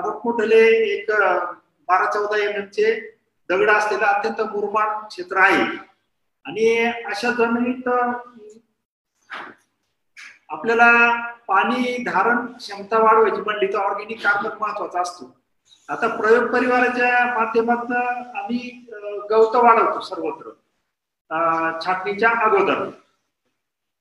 मोठमोठले 0.06 0.66
एक 0.93 1.12
बारा 1.12 2.10
चौदा 2.12 2.38
एम 2.43 2.56
एम 2.56 2.66
चे 2.74 2.93
दगड 3.50 3.70
असलेलं 3.70 4.06
अत्यंत 4.06 4.41
मुरमाड 4.54 4.88
क्षेत्र 5.08 5.38
आहे. 5.41 5.64
आणि 6.48 6.68
अशा 7.06 7.32
जमिनीत 7.38 7.88
आपल्याला 10.50 10.91
पाणी 11.48 11.98
धारण 12.04 12.45
क्षमता 12.54 13.00
वाढवायची 13.00 13.41
म्हणली 13.41 13.68
तर 13.74 13.78
ऑर्गेनिक 13.78 14.22
कार्बन 14.24 14.58
महत्त्वाचा 14.60 15.02
असतो. 15.02 15.32
आता 15.89 16.08
प्रयोग 16.18 16.52
परिवाराच्या 16.54 17.26
माध्यमातून 17.36 17.95
आम्ही 18.38 18.70
गवत 19.30 19.56
वाढवतो 19.56 20.00
सर्वत्र. 20.06 20.50
छाटणीच्या 21.86 22.30
अगोदर. 22.45 22.84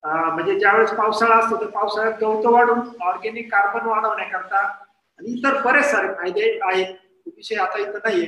म्हणजे 0.04 0.58
ज्यावेळेस 0.58 0.90
पावसाळा 0.96 1.36
असतो 1.36 1.60
तर 1.60 1.66
पावसाळ्यात 1.70 2.18
गवत 2.20 2.46
वाढून 2.46 2.80
ऑर्गेनिक 3.02 3.50
कार्बन 3.52 3.86
वाढवण्याकरता 3.88 4.58
आणि 4.58 5.32
इतर 5.32 5.60
बरेच 5.62 5.90
सारे 5.90 6.12
फायदे 6.14 6.58
आहेत. 6.62 6.94
विषय 7.36 7.56
आता 7.56 7.78
इथं 7.78 7.98
नाहीये. 8.04 8.26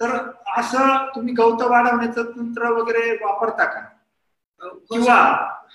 तर 0.00 0.16
असं 0.58 1.06
तुम्ही 1.14 1.34
गवत 1.34 1.62
वाढवण्याचं 1.62 2.30
तंत्र 2.36 2.70
वगैरे 2.72 3.10
वापरता 3.22 3.64
का? 3.64 3.80
किंवा 4.90 5.14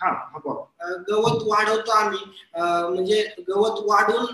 हा 0.01 0.09
गवत 1.09 1.43
वाढवतो 1.47 1.91
आम्ही. 1.91 2.19
म्हणजे 2.55 3.21
गवत 3.49 3.79
वाढून 3.85 4.25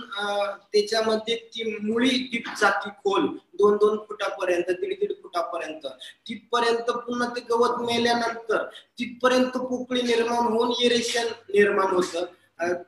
त्याच्यामध्ये 0.74 1.36
ती 1.36 1.64
मुळी 1.84 2.10
डीप 2.32 2.48
जाती 2.62 2.89
खोल. 2.89 3.28
दोन 3.54 3.76
दोन 3.78 3.98
फुटापर्यंत 4.08 4.72
दीड 4.72 5.00
दीड 5.00 5.12
फुटापर्यंत. 5.24 5.88
तिथपर्यंत 6.28 6.92
पुन्हा 6.92 7.28
ते 7.36 7.42
गवत 7.50 7.80
मेल्यानंतर 7.82 8.64
तिथपर्यंत 9.00 9.58
पोकळी 9.58 10.02
निर्माण 10.02 10.52
होऊन 10.54 10.72
इरेशन 10.80 11.28
निर्माण 11.50 11.94
होतं. 11.96 12.26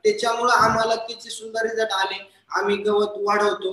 त्याच्यामुळं 0.04 0.52
आम्हाला 0.52 0.94
त्याचे 0.96 1.30
सुंदर 1.30 1.62
रिझल्ट 1.62 1.92
आले. 1.92 2.18
आम्ही 2.54 2.76
गवत 2.76 3.14
वाढवतो. 3.16 3.72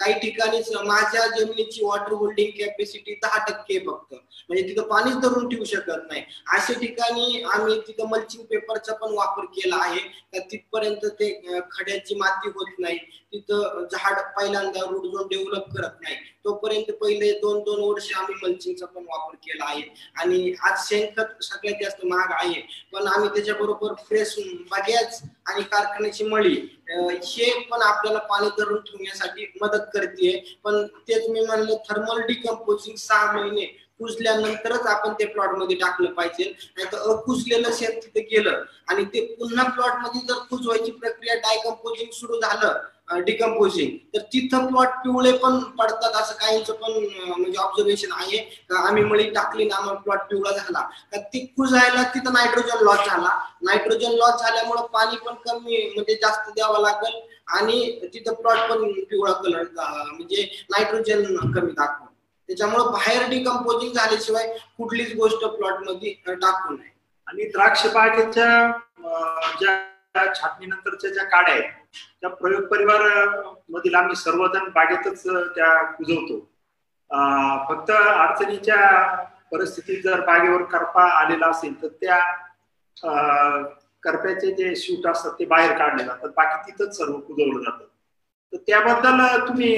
काही 0.00 0.12
ठिकाणी 0.20 0.58
माझ्या 0.84 1.26
जमिनीची 1.26 1.84
वॉटर 1.84 2.12
होल्डिंग 2.12 2.50
कॅपॅसिटी 2.58 3.14
दहा 3.14 3.38
टक्के 3.48 3.78
फक्त. 3.78 4.14
म्हणजे 4.48 4.62
तिथं 4.68 4.82
पाणीच 4.82 5.16
धरून 5.16 5.48
ठेवू 5.48 5.64
शकत 5.64 6.06
नाही. 6.08 6.22
अशा 6.52 6.78
ठिकाणी 6.80 7.42
आम्ही 7.42 7.78
तिथं 7.80 8.08
मल्चिंग 8.08 8.44
पेपरचा 8.44 8.94
पण 8.94 9.14
वापर 9.14 9.44
केला 9.54 9.76
आहे. 9.76 10.00
तिथपर्यंत 10.40 11.06
ते 11.20 11.30
खड्याची 11.70 12.14
माती 12.14 12.48
होत 12.48 12.78
नाही. 12.78 12.98
तिथं 13.32 13.86
झाड 13.92 14.20
पहिल्यांदा 14.36 14.80
रूट 14.90 15.04
झोन 15.04 15.26
डेव्हलप 15.26 15.76
करत 15.76 16.00
नाही. 16.02 16.16
तोपर्यंत 16.44 16.90
पहिले 17.00 17.30
दोन 17.40 17.58
दोन 17.62 17.80
वर्ष 17.80 18.10
आम्ही 18.16 18.34
मल्चिंगचा 18.42 18.86
पण 18.86 19.04
वापर 19.04 19.34
केला 19.36 19.64
आहे. 19.64 19.82
आणि 20.16 20.54
आज 20.62 20.88
शेणखत 20.88 21.42
सगळ्यात 21.44 21.82
जास्त 21.82 22.04
महाग 22.04 22.32
आहे. 22.32 22.60
पण 22.92 23.06
आम्ही 23.06 23.28
त्याच्याबरोबर 23.34 23.94
फ्रेश 24.08 24.34
बगॅच 24.70 25.22
आणि 25.46 25.62
कारखान्याची 25.62 26.24
मळी 26.24 26.54
हे 27.24 27.50
पण 27.70 27.82
आपल्याला 27.82 28.18
पाणी 28.30 28.48
धरून 28.58 28.80
ठेवण्यासाठी 28.80 29.46
मदत 29.60 29.84
करते 29.94 30.32
पण 30.64 30.86
तेच 31.08 31.28
मी 31.28 31.40
म्हणलं 31.40 31.76
थर्मल 31.88 32.20
डिकम्पोजिंग 32.26 32.96
सहा 32.96 33.30
महिने 33.32 33.66
कुजल्यानंतरच 34.02 34.86
आपण 34.86 35.12
ते 35.18 35.24
प्लॉटमध्ये 35.26 35.76
टाकलं 35.76 36.12
पाहिजे. 36.12 36.44
नाही 36.76 36.86
तर 36.92 37.10
अकुजलेलं 37.10 37.72
शेत 37.72 38.02
तिथे 38.02 38.20
गेलं. 38.30 38.62
आणि 38.88 39.04
ते 39.04 39.20
पुन्हा 39.34 39.68
प्लॉटमध्ये 39.70 40.20
जर 40.28 40.38
कुजवायची 40.50 40.90
प्रक्रिया 40.92 41.34
डायकम्पोजिंग 41.40 42.10
सुरू 42.12 42.40
झालं 42.40 42.80
डिकम्पोजिंग 43.24 43.96
तर 44.14 44.22
तिथं 44.32 44.66
प्लॉट 44.66 44.88
पिवळे 45.04 45.32
पण 45.38 45.58
पडतात 45.78 46.14
असं 46.20 46.34
काहींचं 46.34 46.74
पण 46.74 46.92
म्हणजे 47.38 47.58
ऑब्झर्वेशन 47.58 48.12
आहे. 48.12 48.38
आम्ही 48.76 49.02
मळी 49.04 49.28
टाकली 49.30 49.64
ना 49.64 49.76
आम्हाला 49.76 49.98
प्लॉट 50.00 50.20
पिवळा 50.30 50.52
झाला. 50.52 50.86
तर 51.12 51.20
ती 51.32 51.44
कुजायला 51.56 52.02
तिथं 52.14 52.32
नायट्रोजन 52.32 52.84
लॉस 52.84 53.06
झाला. 53.08 53.36
नायट्रोजन 53.62 54.12
लॉस 54.12 54.40
झाल्यामुळे 54.42 54.86
पाणी 54.92 55.16
पण 55.26 55.34
कमी 55.46 55.84
म्हणजे 55.94 56.14
जास्त 56.22 56.50
द्यावं 56.50 56.80
लागेल. 56.82 57.20
आणि 57.48 58.08
तिथं 58.14 58.34
प्लॉट 58.34 58.58
पण 58.70 58.92
पिवळा 59.00 59.32
कलर 59.32 59.62
म्हणजे 59.74 60.48
नायट्रोजन 60.70 61.50
कमी 61.52 61.72
दाखवून 61.72 62.11
त्याच्यामुळे 62.52 62.84
बाहेर 62.92 63.28
डिकम्पोजिंग 63.30 63.92
झाल्याशिवाय 63.92 64.46
कुठलीच 64.78 65.14
गोष्ट 65.16 65.44
प्लॉटमध्ये 65.56 66.12
टाकू 66.26 66.74
नये. 66.74 66.90
आणि 67.26 67.44
द्राक्ष 67.50 67.86
बागेच्या 67.94 68.46
ज्या 69.60 70.24
छाटणीनंतरच्या 70.34 71.10
ज्या 71.10 71.24
काड्या 71.24 71.54
आहेत 71.54 71.70
त्या 72.20 72.30
प्रयोग 72.30 72.64
परिवार 72.70 73.00
मधील 73.72 73.94
आम्ही 73.94 74.16
सर्वजण 74.16 74.68
बागेतच 74.74 75.22
त्या 75.56 75.82
कुजवतो. 75.92 76.38
फक्त 77.68 77.90
अडचणीच्या 77.90 78.80
परिस्थितीत 79.52 80.02
जर 80.04 80.20
बागेवर 80.26 80.62
करपा 80.72 81.08
आलेला 81.20 81.46
असेल 81.46 81.80
तर 81.82 81.88
त्या 82.00 82.18
करप्याचे 84.02 84.52
जे 84.54 84.74
शूट 84.76 85.06
असतात 85.06 85.32
ते 85.38 85.44
बाहेर 85.44 85.76
काढले 85.78 86.04
जातात. 86.04 86.28
बाकी 86.36 86.70
तिथंच 86.70 86.96
सर्व 86.96 87.18
कुजवलं 87.18 87.62
जातं. 87.62 87.84
तर 88.52 88.58
त्याबद्दल 88.66 89.20
तुम्ही 89.48 89.74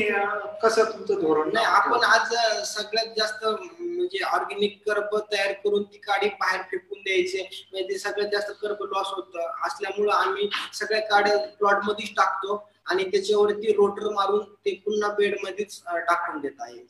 कसं 0.63 0.85
तुमचं 0.85 1.21
धोरण 1.21 1.51
नाही 1.55 1.67
आपण 1.67 2.05
आज 2.05 2.33
सगळ्यात 2.67 3.15
जास्त 3.17 3.45
म्हणजे 3.45 4.23
ऑर्गॅनिक 4.27 4.79
कर्ब 4.87 5.17
तयार 5.33 5.53
करून 5.65 5.83
ती 5.83 5.99
काडी 5.99 6.29
बाहेर 6.31 6.61
फेकून 6.71 7.03
द्यायचे. 7.03 7.43
म्हणजे 7.73 7.89
ते 7.89 7.99
सगळ्यात 7.99 8.31
जास्त 8.33 8.51
कर्ब 8.63 8.83
लॉस 8.85 9.13
होत. 9.13 9.37
असल्यामुळं 9.67 10.13
आम्ही 10.13 10.49
सगळ्या 10.73 11.01
काड्या 11.09 11.37
प्लॉट 11.59 11.85
मध्येच 11.85 12.11
टाकतो 12.17 12.57
आणि 12.87 13.05
त्याच्यावरती 13.05 13.73
रोटर 13.73 14.09
मारून 14.15 14.43
ते 14.57 14.75
पुन्हा 14.85 15.13
बेड 15.15 15.37
मध्येच 15.45 15.81
टाकून 15.87 16.41
देत 16.41 16.61
आहे. 16.61 16.85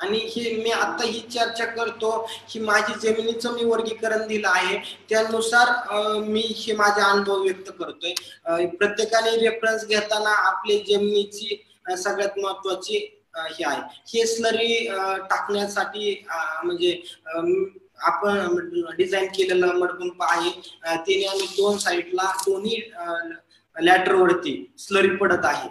आणि 0.00 0.18
हे 0.30 0.50
मी 0.62 0.70
आता 0.70 1.04
ही 1.04 1.20
चर्चा 1.32 1.64
करतो 1.64 2.10
ही 2.48 2.60
माझी 2.60 2.94
जमिनीचं 3.02 3.52
मी 3.54 3.64
वर्गीकरण 3.64 4.26
दिलं 4.28 4.48
आहे 4.48 4.76
त्यानुसार 5.08 6.18
मी 6.20 6.40
हे 6.56 6.72
माझा 6.76 7.04
अनुभव 7.04 7.42
व्यक्त 7.42 7.70
करतोय. 7.78 8.14
प्रत्येकाने 8.78 9.36
रेफरन्स 9.38 9.86
घेताना 9.86 10.30
आपली 10.48 10.78
जमिनीची 10.88 11.62
सगळ्यात 11.98 12.38
महत्वाची 12.38 12.96
हे 13.36 13.64
आहे. 13.66 13.80
हे 14.08 14.26
स्लरी 14.26 14.86
टाकण्यासाठी 15.30 16.24
म्हणजे 16.64 17.00
आपण 18.06 18.58
डिझाईन 18.96 19.26
केलेला 19.34 19.66
मडपंप 19.72 20.22
आहे 20.22 20.50
त्याने 20.82 21.24
आम्ही 21.26 21.46
दोन 21.56 21.78
साईडला 21.78 22.30
दोन्ही 22.46 22.80
लॅटरवरती 23.76 24.54
स्लरी 24.78 25.16
पडत 25.16 25.44
आहे. 25.44 25.68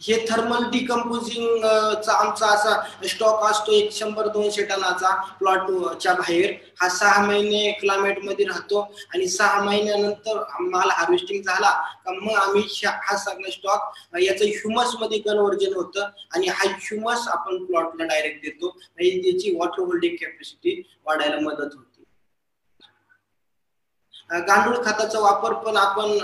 हे 0.00 0.16
थर्मल 0.28 0.64
डिकम्पोजिंग 0.70 1.62
चा 2.04 2.12
आमचा 2.12 2.46
असा 2.46 3.06
स्टॉक 3.08 3.44
असतो 3.44 3.72
एक 3.72 3.92
शंभर 3.92 4.26
दोनशे 4.32 4.64
टनाचा 4.66 5.14
प्लॉटच्या 5.38 6.12
बाहेर. 6.14 6.52
हा 6.80 6.88
सहा 6.88 7.24
महिने 7.26 7.70
क्लायमेटमध्ये 7.80 8.44
राहतो 8.46 8.80
आणि 9.14 9.28
सहा 9.28 9.62
महिन्यानंतर 9.64 10.42
माल 10.60 10.90
हार्वेस्टिंग 10.90 11.42
झाला 11.42 11.70
का 12.04 12.12
मग 12.12 12.36
आम्ही 12.40 12.62
हा 12.82 13.16
सगळा 13.16 13.50
स्टॉक 13.50 14.16
याचं 14.20 14.44
ह्युमसमध्ये 14.44 15.18
कन्वर्जन 15.18 15.74
होतं 15.76 16.08
आणि 16.34 16.46
हा 16.46 16.68
ह्युमस 16.70 17.26
आपण 17.28 17.64
प्लॉटला 17.64 18.04
डायरेक्ट 18.04 18.42
देतो. 18.42 18.68
म्हणजे 18.68 19.20
त्याची 19.22 19.56
वॉटर 19.56 19.82
होल्डिंग 19.82 20.16
कॅपॅसिटी 20.20 20.82
वाढायला 21.06 21.40
मदत 21.40 21.74
होते. 21.74 21.95
गांडूळ 24.30 24.76
खताचा 24.84 25.18
वापर 25.20 25.52
पण 25.52 25.76
आपण 25.76 26.18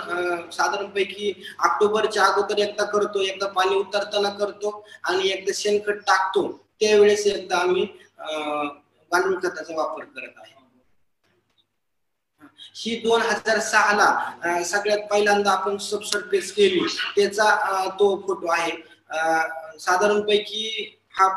साधारणपैकी 0.50 1.32
ऑक्टोबरच्या 1.58 2.24
अगोदर 2.24 2.58
एकदा 2.58 2.84
करतो 2.84 3.20
एकदा 3.20 3.46
पाणी 3.46 3.74
उतरताना 3.76 4.30
करतो 4.30 4.86
आणि 5.04 5.28
एकदा 5.28 5.52
शेणखत 5.54 6.00
टाकतो. 6.06 6.60
त्यावेळेस 6.80 7.26
एकदा 7.26 7.58
आम्ही 7.58 7.86
अं, 8.18 8.68
गांडूळ 9.12 9.38
खताचा 9.42 9.74
वापर 9.76 10.04
करत 10.04 10.32
आहे. 10.38 10.50
ही 12.74 12.96
दोन 12.96 13.20
हजार 13.20 13.58
सहा 13.58 13.92
ला 13.92 14.62
सगळ्यात 14.64 14.98
पहिल्यांदा 15.10 15.50
आपण 15.50 15.76
सबसर्फेस 15.76 16.52
केली. 16.52 16.80
त्याचा 17.16 17.88
तो 17.98 18.20
फोटो 18.26 18.46
आहे. 18.52 18.72
अं, 19.10 19.78
साधारणपैकी 19.78 20.98
हा 21.12 21.28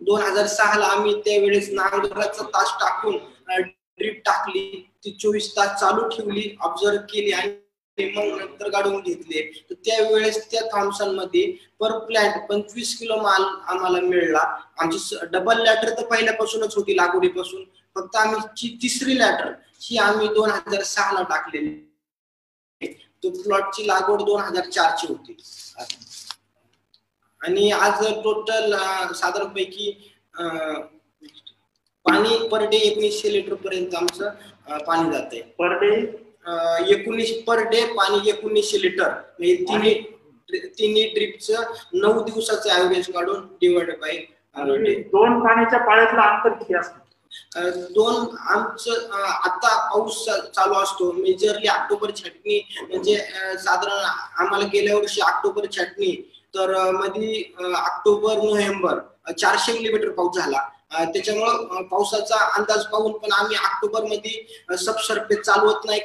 दोन 0.00 0.22
हजार 0.22 0.46
सहा 0.46 0.78
ला 0.78 0.86
आम्ही 0.86 1.20
त्यावेळेस 1.20 1.68
नांगराचा 1.72 2.42
तास 2.42 2.70
टाकून 2.80 3.16
ड्रीप 3.60 4.22
टाकली. 4.26 4.89
ती 5.04 5.10
चोवीस 5.20 5.50
तास 5.56 5.80
चालू 5.80 6.08
ठेवली 6.08 6.54
ऑब्झर्व 6.60 6.96
केली 7.12 7.32
आणि 7.32 7.58
मग 7.98 8.38
नंतर 8.38 8.68
काढून 8.70 9.00
घेतले. 9.00 9.42
तर 9.70 9.74
त्यावेळेस 9.84 10.50
त्या 10.50 10.60
थॉम्सनमध्ये 10.72 11.44
पर 11.80 11.98
प्लॅन्ट 12.06 12.48
पंचवीस 12.48 12.98
किलो 12.98 13.16
माल 13.22 13.42
आम्हाला 13.42 14.00
मिळला. 14.00 14.44
आमची 14.78 15.16
डबल 15.32 15.62
लॅटर 15.64 15.90
तर 15.98 16.06
पहिल्यापासूनच 16.10 16.74
होती 16.76 16.96
लागवडीपासून. 16.96 17.64
फक्त 17.96 18.16
आम्ही 18.16 18.40
ची 18.56 18.76
तिसरी 18.82 19.18
लॅटर 19.18 19.52
ही 19.80 19.98
आम्ही 19.98 20.28
दोन 20.34 20.50
हजार 20.50 20.82
सहा 20.82 21.12
ला 21.12 21.22
टाकलेली. 21.30 21.74
तो 23.22 23.30
प्लॉटची 23.42 23.86
लागवड 23.86 24.22
दोन 24.24 24.40
हजार 24.40 24.68
चार 24.70 24.96
ची 24.98 25.06
होती. 25.08 25.36
आणि 27.40 27.70
आज 27.70 28.06
टोटल 28.24 28.74
साधारणपैकी 29.14 29.90
पाणी 32.06 32.36
पर 32.48 32.64
डे 32.68 32.76
एकोणीसशे 32.76 33.32
लिटर 33.32 33.54
पर्यंत 33.54 33.94
आमचं 33.94 34.30
पाणी 34.68 35.12
जात. 35.12 35.34
Per 35.58 35.78
day? 35.78 35.94
एकोणीस 36.92 37.32
पर 37.44 37.62
डे 37.62 37.84
पाणी 37.86 38.28
एकोणीसशे 38.30 38.80
लिटर. 38.82 39.08
म्हणजे 39.08 39.54
तिन्ही 39.56 39.94
तिन्ही 40.78 41.26
नऊ 41.94 42.22
दिवसाचं 42.22 42.70
ऍव्हरेज 42.70 43.06
काढून 43.12 43.46
डिवाइड 43.60 43.90
बाय 44.00 44.16
दोन 45.12 45.40
पाण्याच्या 45.40 45.78
पाळ्यातलं 45.78 46.20
अंतर 46.20 46.52
किती 46.52 46.74
असतं? 46.74 46.98
दोन 47.90 48.36
आमचं 48.38 49.10
आता 49.22 49.76
पाऊस 49.90 50.24
चालू 50.28 50.74
असतो. 50.74 51.12
मेजरली 51.12 51.68
ऑक्टोबर 51.68 52.10
छटणी 52.10 52.68
म्हणजे 52.80 53.16
साधारण 53.58 54.04
आम्हाला 54.38 54.66
गेल्या 54.66 54.96
वर्षी 54.96 55.20
ऑक्टोबर 55.20 55.66
छटणी 55.70 56.30
तर 56.54 56.74
अं, 56.74 57.72
ऑक्टोबर 57.74 58.36
नोव्हेंबर 58.36 58.98
चारशे 59.32 59.72
मिलीमीटर 59.72 60.10
पाऊस 60.10 60.36
झाला. 60.36 60.58
त्याच्यामुळं 60.90 61.82
पावसाचा 61.90 62.36
अंदाज 62.56 62.84
पाहून 62.92 63.12
पण 63.18 63.32
आम्ही 63.32 63.56
ऑक्टोबरमध्ये 63.56 64.76
सबसर्फेस 64.76 65.38
चालवत 65.38 65.86
नाही. 65.86 66.00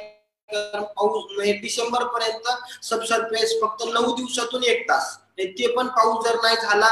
कारण 0.48 0.82
पाऊस 0.96 1.24
म्हणजे 1.30 1.52
डिसेंबर 1.62 2.04
पर्यंत 2.06 2.48
सबसर्फेस 2.84 3.54
फक्त 3.62 3.82
नऊ 3.86 4.14
दिवसातून 4.16 4.64
एक 4.64 4.88
तास. 4.88 5.16
ते 5.38 5.66
पण 5.76 5.86
पाऊस 5.96 6.24
जर 6.24 6.36
नाही 6.42 6.56
झाला 6.56 6.88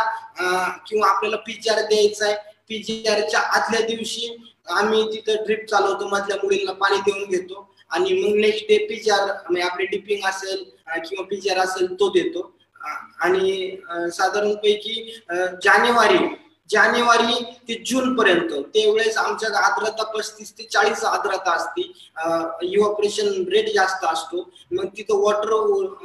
किंवा 0.89 1.09
आपल्याला 1.09 1.37
पीजीआर 1.47 1.81
द्यायचा 1.83 2.27
आहे 2.27 2.35
पीजीआरच्या 2.69 3.41
आदल्या 3.57 3.81
दिवशी 3.87 4.37
आम्ही 4.71 5.03
तिथं 5.13 5.45
ड्रिप 5.45 5.65
चालवतो 5.71 6.09
मधल्या 6.09 6.37
मुलींना 6.43 6.73
पाणी 6.73 6.97
देऊन 7.07 7.25
घेतो. 7.31 7.71
आणि 7.91 8.13
मग 8.21 8.37
नेक्स्ट 8.41 8.65
डे 8.69 8.77
पीजीआर 8.87 9.25
म्हणजे 9.27 9.63
आपले 9.63 9.87
डिपिंग 9.87 10.25
असेल 10.29 10.63
किंवा 10.99 11.25
पीजीआर 11.31 11.59
असेल 11.59 11.93
तो 12.01 12.09
देतो. 12.11 12.51
आणि 13.21 13.77
साधारणपैकी 14.13 15.21
जानेवारी 15.65 16.19
जानेवारी 16.71 17.35
ते 17.69 17.75
जून 17.87 18.15
पर्यंत. 18.17 18.53
त्यावेळेस 18.75 19.17
आमच्या 19.19 19.49
आर्द्रता 19.59 20.05
पस्तीस 20.13 20.53
ते 20.59 20.63
चाळीस 20.73 21.05
आर्द्रता 21.05 21.53
असते. 21.55 21.83
इव्हॉपरेशन 22.67 23.29
रेट 23.53 23.69
जास्त 23.75 24.05
असतो. 24.13 24.49
मग 24.73 24.87
तिथं 24.97 25.21
वॉटर 25.23 25.53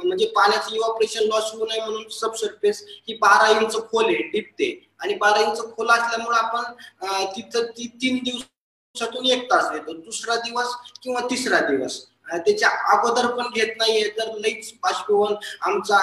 म्हणजे 0.04 0.26
पाण्याचं 0.36 0.74
इव्हॉपरेशन 0.74 1.24
लॉस 1.28 1.50
होऊ 1.54 1.66
नये 1.66 1.80
म्हणून 1.80 2.08
सबसर्फेस 2.20 2.84
ही 3.08 3.14
बारा 3.22 3.48
इंच 3.60 3.76
खोल 3.90 4.04
आहे 4.04 4.22
टिपते 4.32 4.70
आणि 5.00 5.14
बारा 5.14 5.40
इंच 5.40 5.60
खोल 5.76 5.90
असल्यामुळे 5.90 6.38
आपण 6.38 7.26
तिथं 7.36 7.70
ती 7.78 7.86
तीन 8.02 8.18
दिवसातून 8.24 9.26
एक 9.26 9.50
तास 9.50 9.70
देतो. 9.72 9.92
दुसरा 9.94 10.36
दिवस 10.36 10.74
किंवा 11.02 11.20
तिसरा 11.30 11.60
दिवस. 11.70 12.00
त्याच्या 12.28 12.68
अगोदर 12.92 13.26
पण 13.36 13.46
घेत 13.54 13.72
नाहीये 13.78 14.08
तर 14.18 14.28
लईच 14.40 14.72
बाष्पीभवन 14.82 15.34
आमचा 15.68 15.96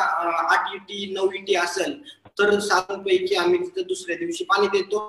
आठ 0.53 0.73
इटी 0.75 1.05
नऊ 1.13 1.29
इटी 1.35 1.55
असेल. 1.55 1.93
तर 2.39 2.59
साधारणपैकी 2.59 3.35
आम्ही 3.35 3.59
तिथं 3.59 3.87
दुसऱ्या 3.87 4.17
दिवशी 4.17 4.43
पाणी 4.49 4.67
देतो. 4.77 4.99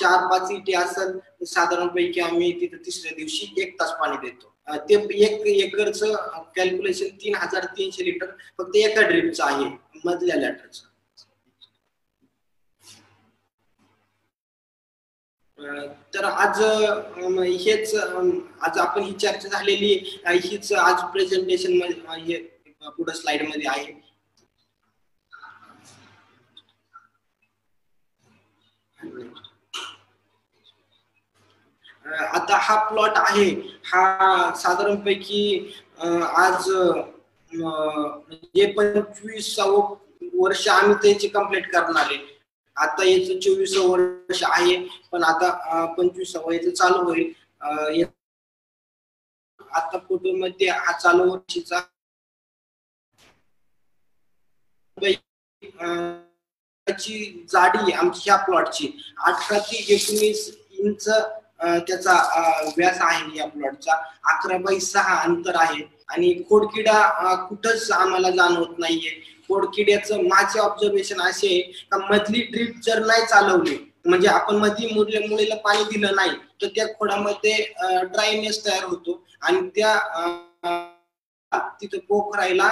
चार 0.00 0.26
पाच 0.30 0.50
इटी 0.50 0.72
असेल 0.74 1.46
साधारणपैकी 1.46 2.20
आम्ही 2.20 2.50
तिथं 2.60 2.84
तिसऱ्या 2.86 3.12
दिवशी 3.16 3.54
एक 3.62 3.74
तास 3.80 3.92
पाणी 4.00 4.16
देतो. 4.26 4.52
ते 4.88 4.94
एक 5.24 5.46
एकरचं 5.46 6.14
कॅल्क्युलेशन 6.56 7.16
तीन 7.22 7.34
हजार 7.34 7.64
तीनशे 7.76 8.04
लिटर 8.04 8.30
फक्त 8.58 8.76
एका 8.76 9.02
ड्रिपचं 9.08 9.44
आहे 9.44 9.64
मधल्या 10.04 10.36
लॅटरच. 10.36 10.82
तर 16.14 16.24
आज 16.24 16.60
हेच 17.66 17.94
आज 17.94 18.78
आपण 18.78 19.02
ही 19.02 19.12
चर्चा 19.12 19.48
झालेली 19.48 19.92
हीच 20.26 20.72
आज 20.72 21.02
प्रेझेंटेशनमध्ये 21.12 22.36
पुढे 22.96 23.14
स्लाइडमध्ये 23.16 23.68
आहे. 23.68 24.05
आता 32.14 32.56
हा 32.62 32.76
प्लॉट 32.88 33.16
आहे. 33.16 33.50
हा 33.84 34.54
साधारणपैकी 34.56 35.40
आज 36.00 36.70
अं, 36.70 37.02
म्हणजे 37.52 38.66
पंचवीसावं 38.72 39.94
वर्ष 40.34 40.66
आम्ही 40.68 40.94
त्याची 41.02 41.28
कंप्लीट 41.28 41.70
करणार 41.72 42.04
आहे. 42.04 42.16
आता 42.76 43.04
याचं 43.04 43.38
चोवीस 43.40 43.76
वर्ष 43.76 44.42
आहे 44.44 44.76
पण 45.12 45.22
आता 45.24 45.48
अं, 45.70 45.92
पंचवीसावं 45.94 46.52
याचं 46.52 46.70
चालू 46.74 47.02
होईल. 47.04 47.32
आता 49.60 49.98
फोटो 49.98 50.36
मध्ये 50.36 50.68
हा 50.70 50.92
चालू 50.98 51.30
वर्षीचा 51.30 51.80
जाडी 57.48 57.92
आमची 57.92 58.20
ह्या 58.24 58.36
प्लॉटची 58.36 58.86
अठरा 59.26 59.58
ते 59.60 59.76
एकोणीस 59.94 60.48
इंच 60.78 61.08
त्याचा 61.60 62.14
व्यास 62.76 62.98
आहे 63.00 63.36
या 63.38 63.46
प्लॉटचा 63.48 63.94
अकरा 64.32 64.58
बाय 64.58 64.78
सहा 64.80 65.20
अंतर 65.22 65.56
आहे. 65.60 65.82
आणि 66.08 66.32
खोडकिडा 66.48 67.34
कुठंच 67.48 67.90
आम्हाला 67.92 68.30
जाणवत 68.30 68.78
नाहीये. 68.78 69.10
खोडकिड्याचं 69.48 70.22
माझे 70.28 70.58
ऑब्झर्वेशन 70.60 71.20
असे 71.20 71.46
आहे 71.48 71.60
का 71.90 71.98
मधली 72.10 72.40
ड्रीप 72.52 72.80
जर 72.84 73.04
नाही 73.06 73.26
चालवली 73.26 73.76
म्हणजे 74.04 74.28
आपण 74.28 74.56
मधली 74.56 74.92
मुरल्या 74.94 75.20
मुलीला 75.28 75.54
पाणी 75.64 75.84
दिलं 75.92 76.14
नाही 76.16 76.30
तर 76.62 76.66
त्या 76.74 76.86
खोडामध्ये 76.98 77.54
ड्रायनेस 78.12 78.64
तयार 78.66 78.84
होतो. 78.84 79.22
आणि 79.42 79.68
त्या 79.76 79.94
तिथं 81.80 81.98
पोखरायला 82.08 82.68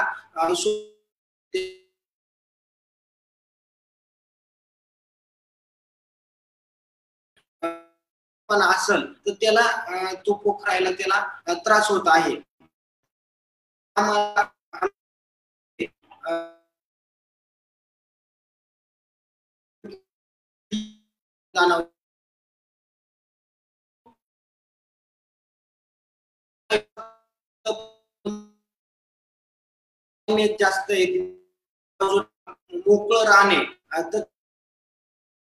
पण 8.48 8.62
असल 8.62 9.04
तर 9.26 9.32
त्याला 9.32 9.66
तो 10.26 10.34
पोखरायला 10.34 10.90
त्याला 10.90 11.54
त्रास 11.54 11.88
होत 11.88 12.08
आहे. 12.08 12.36
जास्त 30.58 30.90
आहे 30.90 31.04
मोकळं 32.78 33.24
राहणे 33.24 33.58
तर 34.12 34.22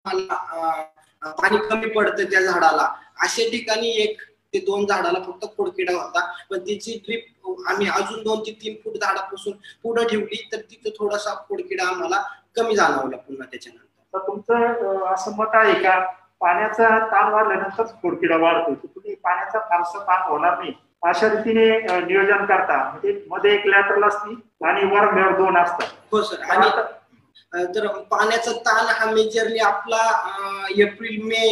मला, 0.05 1.00
पाणी 1.23 1.57
कमी 1.71 1.89
पडतं 1.91 2.25
त्या 2.25 2.41
झाडाला. 2.41 2.89
अशा 3.23 3.49
ठिकाणी 3.51 3.91
एक 4.03 4.21
ते 4.55 4.59
दोन 4.59 4.87
झाडाला 4.87 5.19
फक्त 5.23 5.45
खोडकिडा 5.57 5.93
होता. 5.93 6.21
पण 6.51 6.59
तिची 6.59 6.99
ट्रिप 7.07 7.27
आम्ही 7.69 7.89
अजून 7.89 8.23
दोन 8.23 8.41
ते 8.41 8.53
तीन 8.63 8.75
फूट 8.85 8.97
झाडापासून 8.97 9.53
पुढे 9.83 10.05
ठेवली 10.05 10.49
तर 10.53 10.61
तिथं 10.71 10.91
थोडासा 10.99 11.35
खोडकिडा 11.49 11.87
आम्हाला 11.89 12.23
कमी 12.57 12.77
जाणवला 12.77 13.17
पुन्हा 13.17 13.47
त्याच्यानंतर. 13.51 13.87
तर 14.15 14.27
तुमचं 14.27 15.13
असं 15.13 15.37
मत 15.37 15.55
आहे 15.55 15.75
का? 15.83 15.99
पाण्याचा 16.41 16.89
ताण 17.07 17.33
वाढल्यानंतर 17.33 17.85
खोडकिडा 18.03 18.37
वाढतो 18.37 18.75
तुम्ही 18.75 19.15
पाण्याचा 19.15 19.59
फारसा 19.59 19.99
ताण 19.99 20.23
होणार 20.31 20.59
नाही. 20.59 20.73
अशा 21.03 21.29
रीतीने 21.29 21.67
नियोजन 22.01 22.45
करता. 22.45 22.77
म्हणजे 22.85 23.25
मध्ये 23.29 23.55
एक 23.55 23.67
लॅटरल 23.67 24.05
असती 24.05 24.35
आणि 24.65 24.85
वर 24.85 25.37
दोन 25.37 25.57
असतात. 25.57 25.87
हो 26.13 26.23
सर. 26.23 26.43
आणि 26.43 26.71
तर 27.75 27.87
पाण्याचा 28.11 28.53
ताण 28.67 28.87
हा 28.89 29.11
मेजरली 29.11 29.59
आपला 29.61 30.03
एप्रिल 30.79 31.23
मे 31.23 31.45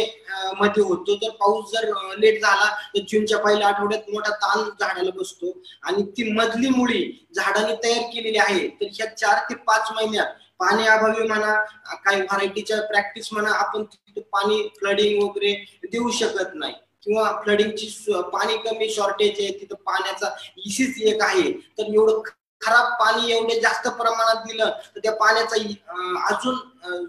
मध्ये 0.59 0.83
होतो. 0.83 1.15
तर 1.15 1.29
पाऊस 1.39 1.71
जर 1.71 1.89
लेट 2.19 2.41
झाला 2.41 2.69
तर 2.95 2.99
जूनच्या 3.11 3.37
पहिल्या 3.39 3.67
आठवड्यात 3.67 4.09
मोठा 4.09 4.31
ताण 4.35 4.63
झाडाला 4.79 5.09
बसतो. 5.15 5.51
आणि 5.83 6.03
ती 6.17 6.31
मधली 6.31 6.69
मुळी 6.69 7.03
झाडाने 7.35 7.75
तयार 7.83 8.01
केलेली 8.13 8.37
आहे 8.37 8.67
तर 8.81 8.85
ह्या 8.93 9.13
चार 9.15 9.43
ते 9.49 9.55
पाच 9.67 9.91
महिन्यात 9.95 10.35
पाणी 10.59 10.87
अभावी 10.87 11.27
म्हणा 11.27 11.53
काही 11.95 12.21
व्हरायटीच्या 12.21 12.81
प्रॅक्टिस 12.87 13.29
म्हणा 13.33 13.51
आपण 13.57 13.83
तिथे 13.83 14.21
पाणी 14.33 14.61
फ्लडिंग 14.79 15.21
वगैरे 15.23 15.53
देऊ 15.91 16.09
शकत 16.11 16.55
नाही. 16.55 16.73
किंवा 17.03 17.31
फ्लडिंगची 17.43 17.87
पाणी 18.33 18.57
कमी 18.63 18.89
शॉर्टेज 18.93 19.39
आहे 19.39 19.51
तिथं 19.59 19.75
पाण्याचा 19.85 20.29
इशीच 20.65 21.01
एक 21.07 21.21
आहे. 21.23 21.51
तर 21.51 21.93
एवढं 21.93 22.19
खराब 22.61 22.91
पाणी 22.99 23.31
एवढे 23.31 23.59
जास्त 23.61 23.87
प्रमाणात 23.97 24.43
दिलं 24.47 24.69
तर 24.95 24.99
त्या 25.03 25.11
पाण्याचा 25.15 25.55
अजून 26.29 26.55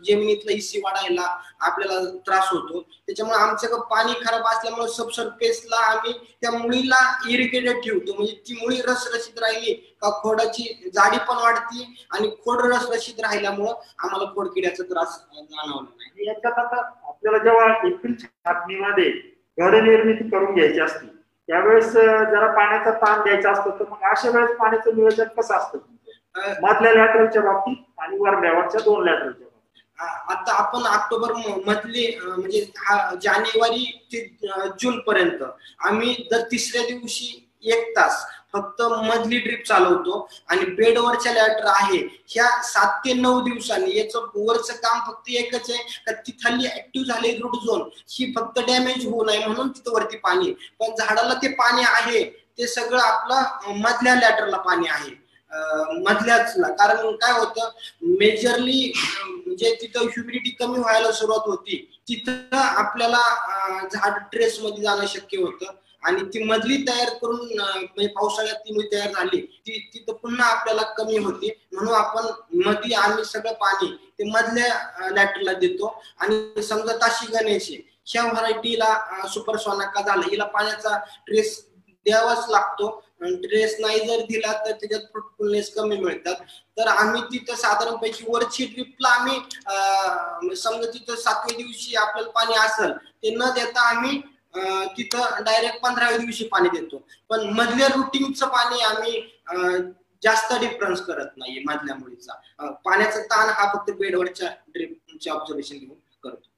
जमिनीतला 0.07 0.53
इसी 0.53 0.80
वाढायला 0.84 1.26
आपल्याला 1.61 2.01
त्रास 2.26 2.48
होतो. 2.53 2.80
त्याच्यामुळे 3.07 3.38
आमच्याकडे 3.38 3.80
पाणी 3.90 4.12
खराब 4.24 4.46
असल्यामुळे 4.46 4.88
सबसर्फेसला 4.92 5.76
आम्ही 5.86 6.12
त्या 6.42 6.51
मुळीला 6.53 6.98
इरिगेटेड 7.28 7.80
ठेवतो. 7.84 8.14
म्हणजे 8.14 8.34
ती 8.48 8.55
मुळी 8.61 8.80
रसरशीत 8.88 9.38
राहिली 9.42 9.74
का 10.03 10.11
खोडाची 10.22 10.90
जाडी 10.94 11.18
पण 11.28 11.42
वाढती 11.42 11.84
आणि 12.11 12.30
खोड 12.44 12.64
रसरशीत 12.72 13.20
राहिल्यामुळं 13.20 13.72
आम्हाला 13.98 14.30
खोडकिड्याचा 14.34 14.84
त्रास 14.84 15.18
जाणवला 15.32 15.80
नाही. 15.80 16.26
याच्यात 16.28 16.59
आता 16.59 16.80
आपल्याला 17.09 17.38
जेव्हा 17.44 17.66
एप्रिल 17.86 18.14
छाटणीमध्ये 18.18 19.11
घर 19.59 19.80
निर्मिती 19.82 20.28
करून 20.30 20.55
घ्यायची 20.55 20.80
असते 20.80 21.07
त्यावेळेस 21.51 21.92
जरा 21.92 22.46
पाण्याचा 22.46 22.90
ताण 22.96 23.22
द्यायचा 23.22 23.51
असतो 23.51 23.70
तर 23.70 23.84
मग 23.90 24.03
अशा 24.11 24.30
वेळेस 24.30 24.51
पाण्याचं 24.51 24.96
नियोजन 24.96 25.28
कसं 25.36 25.55
असतं? 25.55 25.78
मधल्या 26.62 26.92
लॅटरलच्या 26.92 27.42
बाबतीत 27.42 27.76
आणि 27.98 28.16
वरल्यावरच्या 28.18 28.80
दोन 28.80 29.05
लॅटरलच्या 29.05 29.46
आता 30.28 30.53
आपण 30.55 30.86
ऑक्टोबर 30.88 31.32
मधली 31.66 32.07
म्हणजे 32.20 32.61
जानेवारी 33.22 33.84
ते 34.12 34.20
जून 34.80 34.98
पर्यंत 35.01 35.42
आम्ही 35.80 36.14
दर 36.30 36.40
तिसऱ्या 36.51 36.86
दिवशी 36.86 37.26
एक 37.64 37.90
तास 37.96 38.24
फक्त 38.55 38.82
मधली 38.82 39.38
ट्रिप 39.38 39.62
चालवतो. 39.66 40.28
आणि 40.48 40.64
बेडवरच्या 40.74 41.32
लॅटर 41.32 41.66
आहे 41.66 41.98
ह्या 42.28 42.48
सात 42.64 42.98
ते 43.05 43.12
नऊ 43.14 43.40
दिवसांनी 43.44 43.96
याचं 43.98 44.26
वरचं 44.36 44.74
काम 44.82 45.01
फक्त 45.07 45.30
एकच 45.30 45.70
आहे 45.70 45.82
का 46.07 46.12
तिथली 46.26 46.66
ऍक्टिव्ह 46.68 47.12
झाले 47.12 47.36
रूट 47.36 47.57
झोन 47.64 47.88
ही 48.11 48.32
फक्त 48.36 48.59
डॅमेज 48.66 49.07
होऊ 49.07 49.24
नये 49.24 49.46
म्हणून 49.46 49.68
तिथं 49.68 49.92
वरती 49.94 50.16
पाणी 50.18 50.53
पण 50.80 50.94
झाडाला 50.98 51.34
ते 51.42 51.48
पाणी 51.55 51.82
आहे 51.86 52.24
ते 52.59 52.66
सगळं 52.66 53.01
आपलं 53.01 53.78
मधल्या 53.80 54.14
लॅटरला 54.14 54.57
पाणी 54.59 54.88
आहे. 54.90 55.11
मधल्याचला 56.03 56.68
कारण 56.78 57.14
काय 57.16 57.32
होतं 57.38 57.70
मेजरली 58.18 58.92
म्हणजे 58.96 59.74
तिथं 59.80 60.01
ह्युमिडिटी 60.03 60.51
कमी 60.59 60.78
व्हायला 60.78 61.11
सुरुवात 61.12 61.48
होती. 61.48 61.76
तिथं 62.09 62.57
आपल्याला 62.57 63.22
झाड 63.92 64.18
ट्रेस 64.32 64.59
मध्ये 64.61 64.82
जाणं 64.82 65.07
शक्य 65.09 65.38
होतं. 65.38 65.72
आणि 66.03 66.22
ती 66.34 66.42
मधली 66.44 66.76
तयार 66.88 67.09
करून 67.22 67.40
म्हणजे 67.57 68.07
पावसाळ्यात 68.07 68.57
ती 68.57 68.74
मजली 68.74 68.88
तयार 68.92 69.12
झाली 69.12 69.40
ती 69.66 69.78
तिथं 69.94 70.12
पुन्हा 70.22 70.46
आपल्याला 70.48 70.82
कमी 70.98 71.16
होती. 71.18 71.51
म्हणून 71.72 71.94
आपण 71.94 72.26
मधी 72.66 72.92
आम्ही 72.94 73.24
सगळं 73.24 73.53
पाणी 73.61 73.90
ते 74.18 74.30
मधल्या 74.30 75.11
लॅटरला 75.11 75.53
देतो. 75.61 75.94
आणि 76.18 76.62
समजा 76.62 76.96
ताशी 77.03 77.32
गणेश 77.32 77.70
ह्या 78.07 78.22
व्हरायटीला 78.24 79.26
सुपर 79.32 79.57
सोनाका 79.57 80.01
झाला. 80.03 80.22
हिला 80.30 80.44
पाण्याचा 80.46 80.96
ट्रेस 81.26 81.59
द्यावाच 82.07 82.48
लागतो. 82.51 82.88
ट्रेस 83.42 83.74
नाही 83.80 83.98
जर 84.07 84.20
दिला 84.28 84.53
तर 84.64 84.70
त्याच्यात 84.70 85.01
फ्रुटफुलनेस 85.12 85.72
कमी 85.74 85.96
मिळतात. 85.96 86.34
तर 86.78 86.86
आम्ही 86.88 87.22
तिथं 87.32 87.55
साधारणपैकी 87.57 88.24
वरची 88.28 88.66
ट्रिपला 88.66 89.09
आम्ही 89.11 90.57
समजा 90.57 90.90
तिथं 90.92 91.16
सातव्या 91.16 91.57
दिवशी 91.57 91.96
आपल्याला 91.96 92.30
पाणी 92.30 92.55
असेल 92.59 92.92
ते 93.22 93.30
न 93.30 93.51
देता 93.55 93.88
आम्ही 93.88 94.20
तिथं 94.94 95.42
डायरेक्ट 95.44 95.78
पंधराव्या 95.82 96.18
दिवशी 96.18 96.44
पाणी 96.48 96.68
देतो. 96.70 97.03
पण 97.30 97.48
मधल्या 97.55 97.88
रुटीनचं 97.88 98.48
पाणी 98.48 98.80
आम्ही 98.82 99.20
जास्त 100.22 100.53
डिफरन्स 100.61 101.01
करत 101.03 101.36
नाही 101.36 101.62
मधल्या 101.64 101.94
मुलीचा 101.96 102.70
पाण्याचा 102.84 103.20
ताण 103.26 103.48
हा 103.51 103.72
फक्त 103.74 103.90
बेडवरच्या 103.98 104.48
ड्रिपचे 104.68 105.30
ऑब्झर्वेशन 105.30 105.78
घेऊन 105.78 105.96
करतो. 106.22 106.48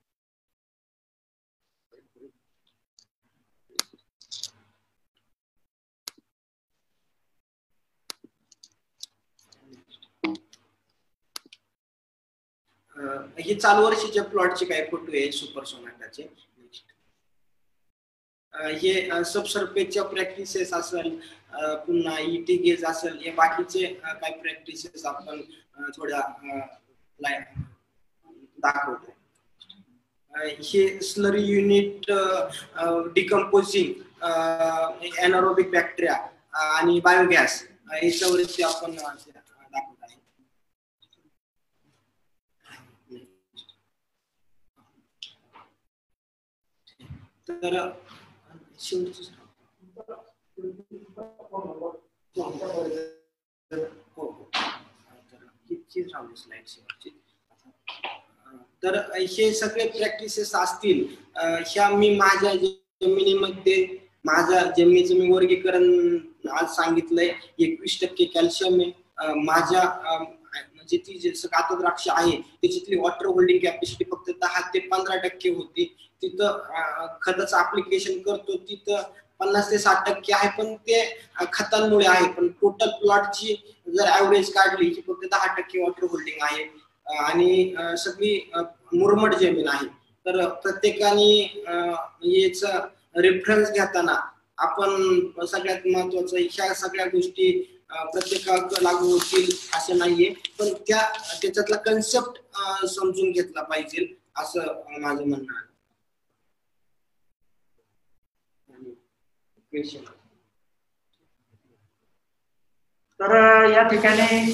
हे 13.41 13.55
चालू 13.55 13.83
वर्षीच्या 13.85 14.23
प्लॉटचे 14.25 14.65
काही 14.67 14.85
फोटो 14.91 15.13
आहे 15.13 15.31
सुपर 15.33 15.65
सोनाटाचे 15.65 16.29
हे 18.55 19.25
सबसर्फेसच्या 19.25 20.03
प्रॅक्टिसेस 20.05 20.73
असेल 20.75 21.09
पुन्हा 21.87 22.19
इटी 22.21 22.57
गेज 22.59 22.85
असेल 22.85 23.17
हे 23.25 23.31
बाकीचे 23.37 23.87
काही 24.03 24.33
प्रॅक्टिसेस 24.41 25.05
आपण 25.07 25.41
थोड्या 25.97 26.21
दाखवतो 28.59 29.11
हे 30.63 30.87
slurry 31.03 31.43
unit 31.45 32.11
decomposing 33.15 34.25
anaerobic 35.19 35.71
bacteria 35.71 36.15
आणि 36.69 36.99
बायोगॅस 37.05 37.63
याच्यावरती 37.95 38.63
आपण 38.63 38.95
दाखवत 38.95 40.03
आहे. 40.03 40.17
तर 47.49 47.77
शेवटचं 48.83 49.41
तर 58.83 58.97
हे 59.31 59.53
सगळे 59.55 59.87
प्रॅक्टिसेस 59.89 60.55
असतील 60.55 61.05
ह्या 61.67 61.89
मी 61.91 62.09
माझ्या 62.17 62.55
जमिनीमध्ये 62.55 63.77
माझ्या 64.25 64.63
जमिनीचं 64.79 65.15
मी 65.15 65.31
वर्गीकरण 65.31 66.17
आज 66.53 66.75
सांगितलंय 66.75 67.31
एकवीस 67.59 67.99
टक्के 68.01 68.25
कॅल्शियम 68.25 68.81
आहे. 68.81 68.91
माझ्या 69.37 69.83
जिथली 70.93 71.19
जे 71.19 71.33
आता 71.53 71.75
द्राक्ष 71.79 72.09
आहे 72.11 72.37
त्याच्यातली 72.37 72.97
वॉटर 73.01 73.27
होल्डिंग 73.27 73.59
कॅपॅसिटी 73.63 74.05
फक्त 74.11 74.31
दहा 74.41 74.61
ते 74.75 74.79
पंधरा 74.89 75.17
टक्के 75.27 75.51
होती. 75.51 75.85
तिथं 76.23 76.59
खताचं 77.23 77.57
अप्लिकेशन 77.57 78.19
करतो 78.23 78.57
तिथं 78.69 79.03
पन्नास 79.41 79.71
ते 79.71 79.79
साठ 79.79 80.09
टक्के 80.09 80.33
आहे 80.35 80.49
पण 80.59 80.75
ते 80.89 81.01
खतांमुळे 81.53 82.07
आहे. 82.09 82.27
पण 82.33 82.49
टोटल 82.61 82.91
प्लॉटची 83.01 83.55
जर 83.95 84.09
ऍव्हरेज 84.19 84.53
काढली 84.55 84.91
की 84.91 85.01
फक्त 85.07 85.27
दहा 85.31 85.55
टक्के 85.57 85.83
वॉटर 85.83 86.07
होल्डिंग 86.11 86.43
आहे. 86.51 86.65
आणि 87.21 87.75
सगळी 87.99 88.39
मुरमट 88.93 89.35
जमीन 89.35 89.69
आहे. 89.69 89.87
तर 90.27 90.47
प्रत्येकाने 90.63 91.31
याच 92.25 92.65
रेफरन्स 93.17 93.71
घेताना 93.71 94.15
आपण 94.59 95.45
सगळ्यात 95.47 95.87
महत्वाचं 95.87 96.37
ह्या 96.37 96.73
सगळ्या 96.75 97.07
गोष्टी 97.13 97.51
प्रत्येकाला 97.93 98.81
लागू 98.83 99.11
होतील 99.11 99.51
असं 99.77 99.99
नाहीये. 99.99 100.33
पण 100.59 100.73
त्या 100.81 101.01
त्याच्यातला 101.43 101.77
कन्सेप्ट 101.83 102.41
समजून 102.89 103.31
घेतला 103.33 103.63
पाहिजे 103.65 104.07
असं 104.37 104.73
माझं 104.93 105.29
म्हणणं 105.29 105.55
आहे. 105.55 105.67
तर 113.21 113.33
या 113.71 113.83
ठिकाणी 113.83 114.53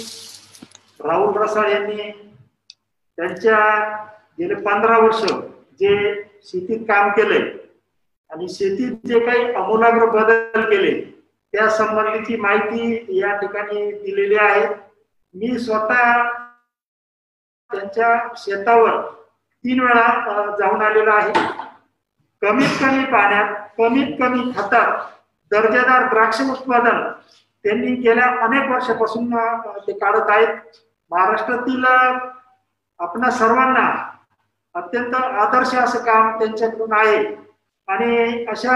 राहुल 1.00 1.36
रसाळ 1.36 1.70
यांनी 1.70 2.10
त्यांच्या 3.18 3.58
गेले 4.38 4.54
पंधरा 4.56 4.98
वर्ष 4.98 5.22
जे 5.80 5.94
शेतीत 6.44 6.80
काम 6.88 7.10
केलंय 7.10 7.48
आणि 8.30 8.48
शेतीत 8.48 9.06
जे 9.06 9.18
काही 9.20 9.44
अमूलाग्र 9.54 10.06
बदल 10.10 10.68
केले 10.70 10.92
त्या 11.52 11.68
संबंधीची 11.70 12.36
माहिती 12.40 13.18
या 13.18 13.36
ठिकाणी 13.36 13.90
दिलेली 13.92 14.36
आहे. 14.36 14.66
मी 15.34 15.58
स्वतः 15.58 16.22
त्यांच्या 17.70 18.16
शेतावर 18.36 19.00
तीन 19.64 19.80
वेळा 19.80 20.56
जाऊन 20.58 20.82
आलेलो 20.82 21.10
आहे. 21.10 21.32
कमीत 22.42 22.76
कमी 22.80 23.04
पाण्यात 23.12 23.54
कमीत 23.78 24.14
कमी 24.20 24.50
खतात 24.56 25.00
दर्जेदार 25.50 26.08
द्राक्ष 26.08 26.40
उत्पादन 26.50 27.00
त्यांनी 27.64 27.94
गेल्या 27.94 28.26
अनेक 28.44 28.70
वर्षापासून 28.70 29.34
ते 29.86 29.98
काढत 29.98 30.30
आहेत. 30.30 30.48
महाराष्ट्रातील 31.10 31.84
आपण 31.84 32.28
आपणा 33.00 33.30
सर्वांना 33.30 33.86
अत्यंत 34.74 35.14
आदर्श 35.14 35.74
असं 35.74 35.98
काम 36.04 36.38
त्यांच्याकडून 36.38 36.92
आहे. 36.92 37.24
आणि 37.88 38.44
अशा 38.44 38.74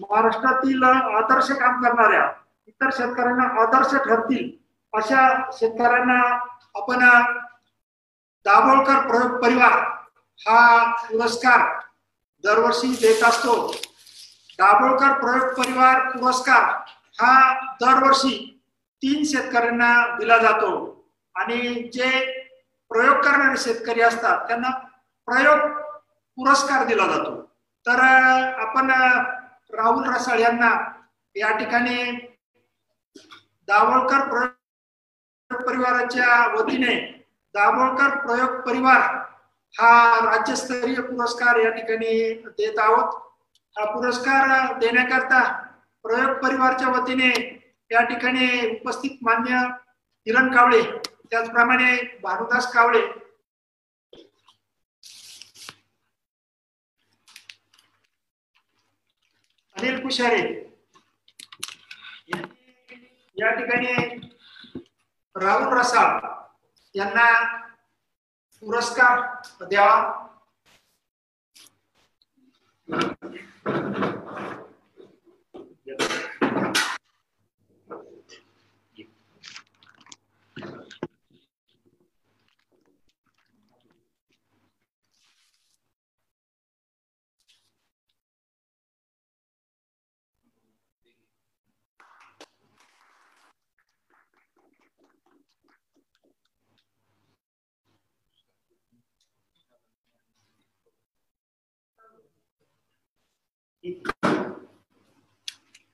महाराष्ट्रातील 0.00 0.82
आदर्श 0.82 1.50
काम 1.52 1.82
करणाऱ्या 1.82 2.28
इतर 2.66 2.90
शेतकऱ्यांना 2.92 3.44
आदर्श 3.62 3.94
ठरतील 3.94 4.50
अशा 4.92 5.50
शेतकऱ्यांना 5.52 6.20
आपण 6.74 6.98
दाभोळकर 8.46 9.06
प्रयोग 9.08 9.40
परिवार 9.42 9.72
हा 10.46 10.60
पुरस्कार 11.00 11.66
दरवर्षी 12.44 12.88
देत 13.00 13.22
असतो. 13.24 13.54
दाभोळकर 14.58 15.12
प्रयोग 15.20 15.52
परिवार 15.54 16.08
पुरस्कार 16.10 16.62
हा 17.20 17.34
दरवर्षी 17.80 18.62
तीन 19.02 19.24
शेतकऱ्यांना 19.24 20.16
दिला 20.16 20.38
जातो. 20.38 20.70
आणि 21.34 21.58
जे 21.94 22.10
प्रयोग 22.90 23.16
करणारे 23.16 23.56
शेतकरी 23.56 24.00
असतात 24.00 24.46
त्यांना 24.48 24.70
प्रयोग 25.28 25.68
पुरस्कार 26.38 26.86
दिला 26.86 27.06
जातो. 27.06 27.40
तर 27.86 28.00
आपण 28.62 28.90
राहुल 29.72 30.08
रसाळ 30.08 30.38
यांना 30.40 30.70
या 31.36 31.50
ठिकाणी 31.58 32.04
दाभोळकर 33.68 34.28
प्रयोग 34.28 35.62
परिवाराच्या 35.66 36.46
वतीने 36.54 36.94
दाभोळकर 37.54 38.16
प्रयोग 38.26 38.60
परिवार 38.60 39.00
हा 39.74 39.90
राज्यस्तरीय 40.24 41.00
पुरस्कार 41.00 41.56
या 41.56 41.70
ठिकाणी 41.70 42.32
देत 42.58 42.78
आहोत. 42.78 43.14
हा 43.76 43.84
पुरस्कार 43.92 44.78
देण्याकरता 44.78 45.42
प्रयोग 46.04 46.36
परिवारच्या 46.42 46.88
वतीने 46.88 47.30
या 47.90 48.02
ठिकाणी 48.04 48.48
उपस्थित 48.70 49.16
मान्य 49.22 49.60
किरण 50.26 50.52
कावळे 50.54 50.82
त्याचप्रमाणे 51.30 51.94
भानुदास 52.22 52.72
कावळे 52.72 53.00
अनिल 59.80 60.00
कुशारे 60.00 60.40
यांनी 62.28 62.96
या 63.36 63.50
ठिकाणी 63.50 63.92
राहुल 65.36 65.78
रसाळ 65.78 66.26
यांना 66.94 67.28
पुरस्कार 68.62 69.20
द्यावा 69.64 69.96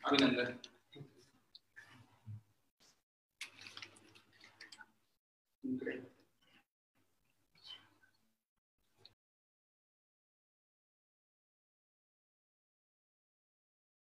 அபிநந்தன் 0.04 0.54
Great. 5.64 6.05